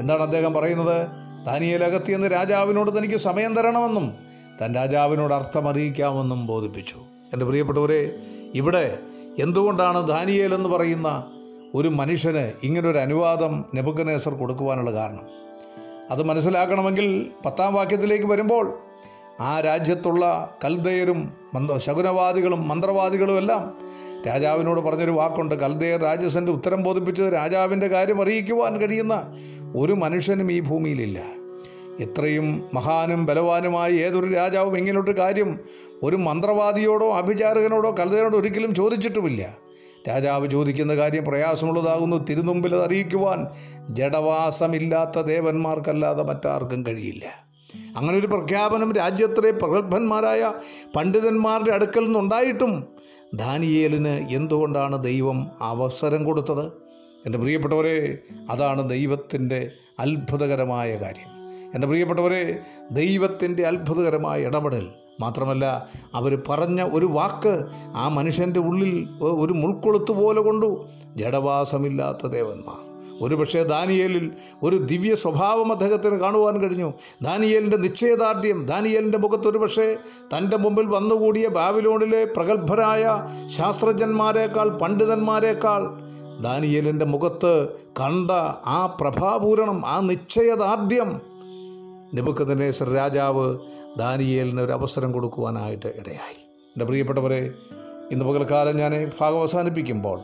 [0.00, 1.06] എന്താണ് അദ്ദേഹം പറയുന്നത്?
[1.46, 4.14] ദാനിയേൽ അകത്തിയെന്ന് രാജാവിനോട് തനിക്ക് സമയം തരണമെന്നും
[4.62, 6.96] തൻ രാജാവിനോട് അർത്ഥം അറിയിക്കാമെന്നും ബോധിപ്പിച്ചു.
[7.32, 8.16] എന്റെ പ്രിയപ്പെട്ടവരെ
[8.54, 8.98] ഇവിടെ
[9.38, 11.30] എന്തുകൊണ്ടാണ് ദാനിയേൽ എന്ന് പറയുന്ന
[11.74, 15.43] ഒരു മനുഷ്യന് ഇങ്ങനൊരു അനുവാദം നെബുക്കനേസർ കൊടുക്കുവാനുള്ള കാരണം?
[16.10, 18.78] അത് മനസ്സിലാക്കണമെങ്കിൽ പത്താം വാക്യത്തിലേക്ക് വരുമ്പോൾ
[19.40, 23.78] ആ രാജ്യത്തുള്ള കൽദയരും മന്ദ ശകുനവാദികളും മന്ത്രവാദികളും എല്ലാം
[24.26, 29.34] രാജാവിനോട് പറഞ്ഞൊരു വാക്കുണ്ട് കൽദയർ രാജസന്റെ ഉത്തരം ബോധിപ്പിച്ചത് രാജാവിന്റെ കാര്യം അറിയിക്കുവാൻ കഴിയുന്ന
[29.76, 31.22] ഒരു മനുഷ്യനും ഈ ഭൂമിയിലില്ല.
[32.00, 35.58] ഇത്രയും മഹാനും ബലവാനുമായ ഏതൊരു രാജാവും ഇങ്ങനൊരു കാര്യം
[36.02, 39.63] ഒരു മന്ത്രവാദിയോടോ അഭിചാരകനോടോ കൽദയനോടോ ഒരിക്കലും ചോദിച്ചിട്ടുമില്ല.
[40.08, 42.16] രാജാവ് ചോദിക്കുന്ന കാര്യം പ്രയാസമുള്ളതാകുന്നു.
[42.16, 43.46] തിരുനുമ്പിൽ അത് അറിയിക്കുവാൻ
[43.90, 47.44] ജഡവാസമില്ലാത്ത ദേവന്മാർക്കല്ലാതെ മറ്റാർക്കും കഴിയില്ല.
[47.96, 50.52] അങ്ങനെ ഒരു പ്രഖ്യാപനം രാജ്യത്തിലെ പ്രഗത്ഭന്മാരായ
[50.96, 52.84] പണ്ഡിതന്മാരുടെ അടുക്കൽ നിന്നുണ്ടായിട്ടും
[53.34, 56.64] ദാനിയേലിന് എന്തുകൊണ്ടാണ് ദൈവം അവസരം കൊടുത്തത്?
[57.26, 58.18] എന്റെ പ്രിയപ്പെട്ടവരെ
[58.50, 61.34] അതാണ് ദൈവത്തിന്റെ അത്ഭുതകരമായ കാര്യം.
[61.74, 62.58] എന്റെ പ്രിയപ്പെട്ടവരെ
[62.90, 64.88] ദൈവത്തിന്റെ അത്ഭുതകരമായ ഇടപെടൽ
[65.20, 67.64] മാത്രമല്ല അവർ പറഞ്ഞ ഒരു വാക്ക്
[67.96, 70.84] ആ മനുഷ്യന്റെ ഉള്ളിൽ ഒരു മുൾക്കൊളുത്ത് പോലെ കൊണ്ടു
[71.16, 72.76] ജഡവാസമില്ലാത്ത ദേവന്മാർ.
[73.22, 74.30] ഒരുപക്ഷെ ദാനിയേലിൽ
[74.62, 76.92] ഒരു ദിവ്യ സ്വഭാവം അദ്ദേഹത്തിന് കാണുവാൻ കഴിഞ്ഞു.
[77.22, 79.96] ദാനിയേലിന്റെ നിശ്ചയദാർഢ്യം ദാനിയേലിന്റെ മുഖത്ത് ഒരുപക്ഷെ
[80.36, 83.04] തന്റെ മുമ്പിൽ വന്നുകൂടിയ ബാബിലോണിലെ പ്രഗത്ഭരായ
[83.56, 85.96] ശാസ്ത്രജ്ഞന്മാരെക്കാൾ പണ്ഡിതന്മാരെക്കാൾ
[86.42, 87.68] ദാനിയേലിന്റെ മുഖത്ത്
[88.00, 88.30] കണ്ട
[88.66, 91.33] ആ പ്രഭാപൂരണം ആ നിശ്ചയദാർഢ്യം
[92.14, 93.58] നെബുക്കദ്നേസർ രാജാവ്
[93.98, 96.36] ദാനിയേലിന് ഒരു അവസരം കൊടുക്കുവാനായിട്ട് ഇടയായി.
[96.66, 97.50] എന്റെ പ്രിയപ്പെട്ടവരെ
[98.12, 100.20] ഇന്ന് പകൽക്കാലം ഞാൻ ഭാഗം അവസാനിപ്പിക്കുമ്പോൾ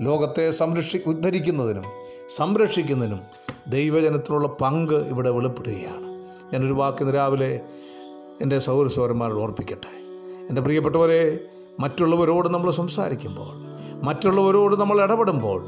[0.00, 1.84] ലോകത്തെ സംരക്ഷി ഉദ്ധരിക്കുന്നതിനും
[2.36, 3.20] സംരക്ഷിക്കുന്നതിനും
[3.68, 6.04] ദൈവജനത്തിനുള്ള പങ്ക് ഇവിടെ വെളിപ്പെടുകയാണ്.
[6.52, 7.60] ഞാനൊരു വാക്കിന്ന് രാവിലെ
[8.40, 9.90] എന്റെ സൗര സൗരന്മാരോട് ഓർപ്പിക്കട്ടെ.
[10.48, 11.38] എന്റെ പ്രിയപ്പെട്ടവരെ
[11.80, 13.72] മറ്റുള്ളവരോട് നമ്മൾ സംസാരിക്കുമ്പോൾ
[14.04, 15.64] മറ്റുള്ളവരോട് നമ്മൾ ഇടപെടുമ്പോൾ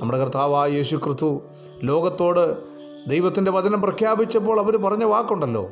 [0.00, 1.40] നമ്മുടെ കർത്താവായ യേശു ക്രിസ്തു
[1.82, 5.70] ലോകത്തോട് ദൈവത്തിന്റെ വചനം പ്രഖ്യാപിച്ചപ്പോൾ അവർ പറഞ്ഞ വാക്കുണ്ടല്ലോ.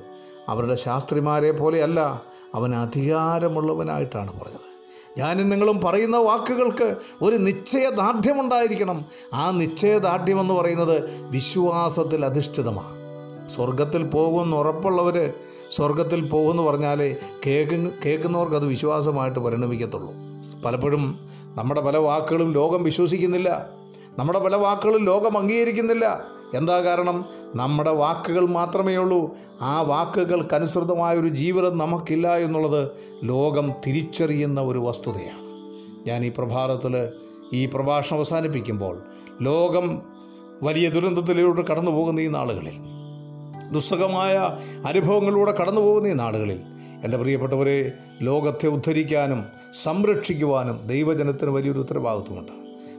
[0.49, 2.23] അവരുടെ ശാസ്ത്രിമാരെ പോലെയല്ല
[2.55, 4.67] അവൻ അധികാരമുള്ളവനായിട്ടാണ് പറഞ്ഞത്.
[5.19, 9.05] ഞാനും നിങ്ങളും പറയുന്ന വാക്കുകൾക്ക് ഒരു നിശ്ചയദാർഢ്യമുണ്ടായിരിക്കണം.
[9.35, 12.97] ആ നിശ്ചയദാർഢ്യം എന്ന് പറയുന്നത് വിശ്വാസത്തിൽ അധിഷ്ഠിതമാണ്.
[13.51, 15.33] സ്വർഗത്തിൽ പോകുമെന്ന് ഉറപ്പുള്ളവർ
[15.73, 17.17] സ്വർഗത്തിൽ പോകുമെന്ന് പറഞ്ഞാലേ
[17.47, 20.13] കേൾക്കുന്ന കേൾക്കുന്നവർക്ക് അത് വിശ്വാസമായിട്ട് പരിണമിക്കത്തുള്ളൂ.
[20.65, 21.19] പലപ്പോഴും
[21.55, 23.69] നമ്മുടെ പല വാക്കുകളും ലോകം വിശ്വസിക്കുന്നില്ല.
[24.19, 26.36] നമ്മുടെ പല വാക്കുകളും ലോകം അംഗീകരിക്കുന്നില്ല.
[26.55, 27.25] എന്താ കാരണം?
[27.55, 29.37] നമ്മുടെ വാക്കുകൾ മാത്രമേ ഉള്ളൂ.
[29.63, 32.89] ആ വാക്കുകൾക്കനുസൃതമായൊരു ജീവിതം നമുക്കില്ല എന്നുള്ളത്
[33.25, 35.47] ലോകം തിരിച്ചറിയുന്ന ഒരു വസ്തുതയാണ്.
[36.09, 37.09] ഞാൻ ഈ പ്രഭാതത്തിൽ
[37.53, 39.03] ഈ പ്രഭാഷണം അവസാനിപ്പിക്കുമ്പോൾ
[39.43, 40.03] ലോകം
[40.63, 42.73] വലിയ ദുരന്തത്തിലൂടെ കടന്നു പോകുന്ന ഈ നാളുകളിൽ
[43.73, 46.61] ദുസ്സഹമായ അനുഭവങ്ങളിലൂടെ കടന്നു പോകുന്ന ഈ നാളുകളിൽ
[47.05, 47.93] എന്റെ പ്രിയപ്പെട്ടവരെ
[48.23, 49.45] ലോകത്തെ ഉദ്ധരിക്കാനും
[49.83, 52.53] സംരക്ഷിക്കുവാനും ദൈവജനത്തിന് വലിയൊരു ഉത്തരവാദിത്വമുണ്ട്.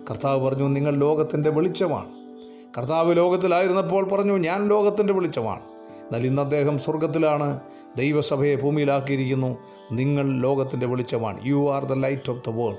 [0.10, 2.16] കർത്താവ് പറഞ്ഞു നിങ്ങൾ ലോകത്തിന്റെ വെളിച്ചമാണ്.
[2.78, 5.61] കർത്താവ് ലോകത്തിലായിരുന്നപ്പോൾ പറഞ്ഞു ഞാൻ ലോകത്തിന്റെ വെളിച്ചമാണ്.
[6.07, 7.59] എന്നാൽ ഇന്ന് അദ്ദേഹം സ്വർഗത്തിലാണ്
[7.97, 9.57] ദൈവസഭയെ ഭൂമിയിലാക്കിയിരിക്കുന്നു.
[9.91, 11.47] നിങ്ങൾ ലോകത്തിന്റെ വെളിച്ചമാണ്.
[11.47, 12.78] You are the light of the world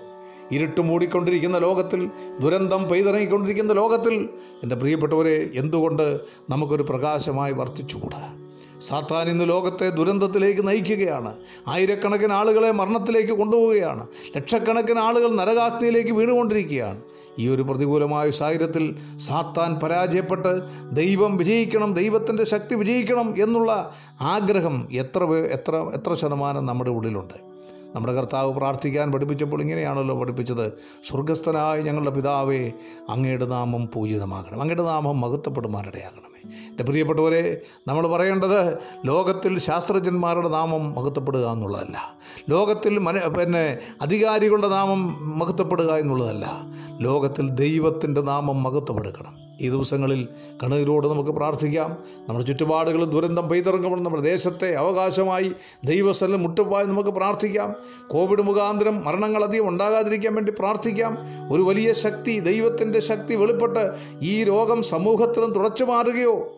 [0.53, 2.11] ഇരുട്ട് മൂടിക്കൊണ്ടിരിക്കുന്ന ലോകത്തിൽ
[2.41, 4.29] ദുരന്തം പെയ്തിറങ്ങിക്കൊണ്ടിരിക്കുന്ന ലോകത്തിൽ
[4.63, 6.21] എന്റെ പ്രിയപ്പെട്ടവരെ എന്തുകൊണ്ട്
[6.51, 8.23] നമുക്കൊരു പ്രകാശമായി വർത്തിച്ചുകൂടാ?
[8.81, 11.35] സാത്താൻ ഇന്ന് ലോകത്തെ ദുരന്തത്തിലേക്ക് നയിക്കുകയാണ്.
[11.69, 14.07] ആയിരക്കണക്കിന് ആളുകളെ മരണത്തിലേക്ക് കൊണ്ടുപോവുകയാണ്.
[14.37, 17.03] ലക്ഷക്കണക്കിന് ആളുകൾ നരകാഗ്നിയിലേക്ക് വീണുകൊണ്ടിരിക്കുകയാണ്.
[17.39, 20.61] ഈ ഒരു പ്രതികൂലമായ സാഹചര്യത്തിൽ സാത്താൻ പരാജയപ്പെട്ട്
[20.93, 27.35] ദൈവം വിജയിക്കണം ദൈവത്തിന്റെ ശക്തി വിജയിക്കണം എന്നുള്ള ആഗ്രഹം എത്ര എത്ര എത്ര ശതമാനം നമ്മുടെ ഉള്ളിലുണ്ട്.
[27.97, 30.73] നമ്മുടെ കർത്താവ് പ്രാർത്ഥിക്കാൻ പഠിപ്പിച്ചപ്പോൾ ഇങ്ങനെയാണല്ലോ പഠിപ്പിച്ചത്.
[31.09, 32.73] സ്വർഗസ്ഥനായ ഞങ്ങളുടെ പിതാവേ
[33.09, 34.61] അങ്ങയുടെ നാമം പൂജിതമാകണം.
[34.61, 42.17] അങ്ങയുടെ നാമം മഹത്വപ്പെടുമാനിടയാകണമേ എന്റെ പ്രിയപ്പെട്ടവരെ നമ്മൾ പറയേണ്ടത് ലോകത്തിൽ ശാസ്ത്രജ്ഞന്മാരുടെ നാമം മഹത്വപ്പെടുക എന്നുള്ളതല്ല.
[42.49, 46.63] ലോകത്തിൽ മന പിന്നെ അധികാരികളുടെ നാമം മഹത്വപ്പെടുക എന്നുള്ളതല്ല.
[47.01, 50.29] ലോകത്തിൽ ദൈവത്തിന്റെ നാമം മഹത്വപ്പെടുക്കണം ഈ ദിവസങ്ങളിൽ
[50.63, 51.97] കണ്ണുനീരോട് നമുക്ക് പ്രാർത്ഥിക്കാം.
[52.29, 55.53] നമ്മുടെ ചുറ്റുപാടുകൾ ദുരന്തം പെയ്തിറങ്ങുമ്പോൾ നമ്മുടെ ദേശത്തെ അവകാശമായി
[55.85, 57.75] ദൈവസ്ഥലം മുട്ടുപായി നമുക്ക് പ്രാർത്ഥിക്കാം.
[58.09, 61.19] കോവിഡ് മുഖാന്തരം മരണങ്ങൾ അധികം ഉണ്ടാകാതിരിക്കാൻ വേണ്ടി പ്രാർത്ഥിക്കാം.
[61.53, 63.91] ഒരു വലിയ ശക്തി ദൈവത്തിന്റെ ശക്തി വെളിപ്പെട്ട്
[64.23, 66.55] ഈ രോഗം സമൂഹത്തിലും തുടച്ചു മാറുകയോ.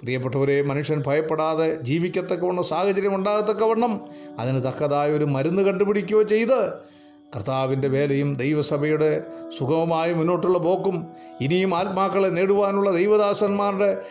[0.00, 4.00] പ്രിയപ്പെട്ടവരെ മനുഷ്യൻ ഭയപ്പെടാതെ ജീവിക്കത്തക്കവണ്ണം സാഹചര്യം ഉണ്ടാകത്തക്കവണ്ണം
[4.38, 6.72] അതിന് തക്കതായ ഒരു മരുന്ന് കണ്ടുപിടിക്കുകയോ ചെയ്ത്
[7.32, 9.24] കർത്താവിന്റെ വേലയും ദൈവസഭയുടെ
[9.58, 11.06] സുഗമമായി മുന്നോട്ടുള്ള പോക്കും
[11.40, 14.02] ഇനിയും ആത്മാക്കളെ നേടുവാനുള്ള ദൈവദാസന്മാരുടെ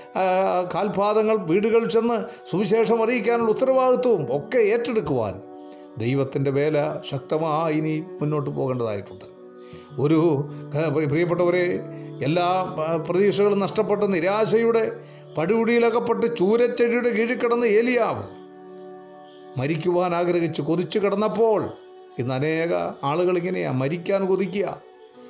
[0.73, 5.41] കാൽപാദങ്ങൾ വീടുകളിൽ ചെന്ന് സുവിശേഷം അറിയിക്കാനുള്ള ഉത്തരവാദിത്വവും ഒക്കെ ഏറ്റെടുക്കുവാൻ
[5.97, 9.25] ദൈവത്തിന്റെ വേല ശക്തമായി ഇനി മുന്നോട്ട് പോകേണ്ടതായിട്ടുണ്ട്.
[9.99, 10.47] ഒരു
[11.09, 11.65] പ്രിയപ്പെട്ടവരെ
[12.23, 12.75] എല്ലാ
[13.07, 14.83] പ്രതീക്ഷകളും നഷ്ടപ്പെട്ട നിരാശയുടെ
[15.37, 18.23] പടുകുടിയിലകപ്പെട്ട് ചൂരച്ചെടിയുടെ കീഴിൽ കിടന്ന് ഏലിയാവ്
[19.57, 21.61] മരിക്കുവാൻ ആഗ്രഹിച്ച് കൊതിച്ചു കിടന്നപ്പോൾ
[22.19, 24.81] ഇന്ന് അനേക ആളുകൾ ഇങ്ങനെയാണ് മരിക്കാൻ കൊതിക്കുക.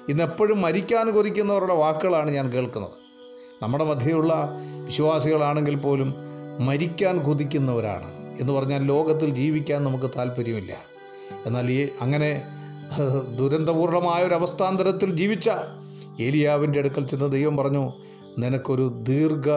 [0.10, 2.98] ഇന്ന് എപ്പോഴും മരിക്കാൻ കൊതിക്കുന്നവരുടെ വാക്കുകളാണ് ഞാൻ കേൾക്കുന്നത്.
[3.64, 6.16] നമ്മുടെ മധ്യയുള്ള വിശ്വാസികളാണെങ്കിൽ പോലും
[6.66, 10.74] മരിക്കാൻ കൊതിക്കുന്നവരാണ് എന്ന് പറഞ്ഞാൽ ലോകത്തിൽ ജീവിക്കാൻ നമുക്ക് താല്പര്യമില്ല.
[11.46, 12.42] എന്നാൽ ഈ അങ്ങനെ
[13.36, 15.50] ദുരന്തപൂർണമായ ഒരു അവസ്ഥാന്തരത്തിൽ ജീവിച്ച
[16.20, 17.94] ഏലിയാവിന്റെ അടുക്കൽ ചെന്ന ദൈവം പറഞ്ഞു
[18.40, 19.50] നിനക്കൊരു ദീർഘ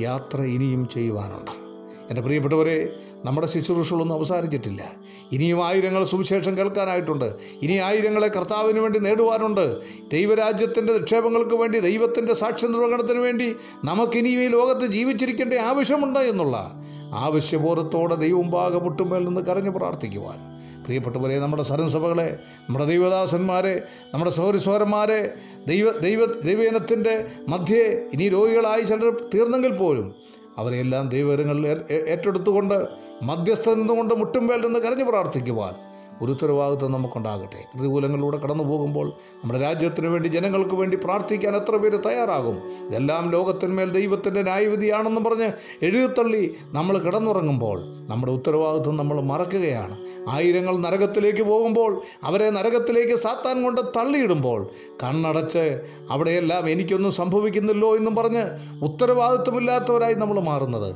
[0.00, 1.67] യാത്ര ഇനിയും ചെയ്യുവാനുണ്ട്.
[2.08, 2.90] എന്റെ പ്രിയപ്പെട്ടവരെ
[3.24, 4.92] നമ്മുടെ ശുശ്രൂഷകളൊന്നും അവസാനിച്ചിട്ടില്ല.
[5.32, 7.34] ഇനിയും ആയിരങ്ങൾ സുവിശേഷം കേൾക്കാനായിട്ടുണ്ട്.
[7.62, 9.80] ഇനി ആയിരങ്ങളെ കർത്താവിന് വേണ്ടി നേടുവാനുണ്ട്.
[10.12, 16.82] ദൈവരാജ്യത്തിന്റെ നിക്ഷേപങ്ങൾക്ക് വേണ്ടി ദൈവത്തിന്റെ സാക്ഷ്യ നിർവഹണത്തിന് വേണ്ടി നമുക്കിനിയും ഈ ലോകത്ത് ജീവിച്ചിരിക്കേണ്ട ആവശ്യമുണ്ട് എന്നുള്ള
[17.14, 20.58] ആവശ്യബോധത്തോടെ ദൈവമുമ്പാകെ മുട്ടുമേൽ നിന്ന് കരഞ്ഞു പ്രാർത്ഥിക്കുവാൻ.
[20.84, 23.82] പ്രിയപ്പെട്ടവരെ നമ്മുടെ സരസഭകളെ നമ്മുടെ ദൈവദാസന്മാരെ
[24.14, 25.34] നമ്മുടെ സൗരസ്വരന്മാരെ
[25.66, 30.14] ദൈവ ദൈവ ദൈവജനത്തിന്റെ മധ്യേ ഇനി രോഗികളായി ചിലർ തീർന്നെങ്കിൽ പോലും
[30.58, 31.66] അവരെയെല്ലാം ദൈവകരങ്ങളിൽ
[32.08, 32.76] ഏറ്റെടുത്തുകൊണ്ട്
[33.22, 35.74] മധ്യസ്ഥ നിന്നുകൊണ്ട് മുട്ടുമ്പേൽ നിന്ന് കരഞ്ഞു പ്രാർത്ഥിക്കുവാൻ
[36.22, 37.60] ഒരു ഉത്തരവാദിത്വം നമുക്കുണ്ടാകട്ടെ.
[37.74, 42.56] പ്രതികൂലങ്ങളിലൂടെ കടന്നു പോകുമ്പോൾ നമ്മുടെ രാജ്യത്തിന് വേണ്ടി ജനങ്ങൾക്ക് വേണ്ടി പ്രാർത്ഥിക്കാൻ എത്ര പേര് തയ്യാറാകും?
[42.88, 45.48] ഇതെല്ലാം ലോകത്തിന്മേൽ ദൈവത്തിന്റെ ന്യായവിധിയാണെന്ന് പറഞ്ഞ്
[45.82, 49.98] എഴുതിത്തള്ളി നമ്മൾ കിടന്നുറങ്ങുമ്പോൾ നമ്മുടെ ഉത്തരവാദിത്വം നമ്മൾ മറക്കുകയാണ്.
[50.28, 54.68] ആയിരങ്ങൾ നരകത്തിലേക്ക് പോകുമ്പോൾ അവരെ നരകത്തിലേക്ക് സാത്താൻ കൊണ്ട് തള്ളിയിടുമ്പോൾ
[55.04, 58.44] കണ്ണടച്ച് അവിടെയെല്ലാം എനിക്കൊന്നും സംഭവിക്കുന്നില്ലോ എന്നും പറഞ്ഞ്
[58.84, 60.94] ഉത്തരവാദിത്വമില്ലാത്തവരായി നമ്മൾ മാറുന്നത്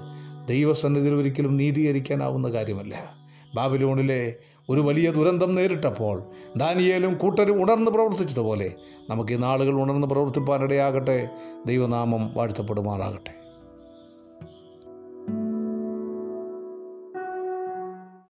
[0.49, 3.23] ദൈവസന്നിധിയിൽ ഒരിക്കലും നീതീകരിക്കാനാവുന്ന കാര്യമല്ല.
[3.55, 4.37] ബാബിലോണിലെ
[4.73, 6.23] ഒരു വലിയ ദുരന്തം നേരിട്ടപ്പോൾ
[6.57, 8.73] ദാനിയേലും കൂട്ടരും ഉണർന്ന് പ്രവർത്തിച്ചതുപോലെ
[9.11, 11.29] നമുക്ക് ഈ നാളുകൾ ഉണർന്ന് പ്രവർത്തിപ്പാനിടയാകട്ടെ.
[11.67, 13.42] ദൈവനാമം വാഴ്ത്തപ്പെടുമാറാകട്ടെ.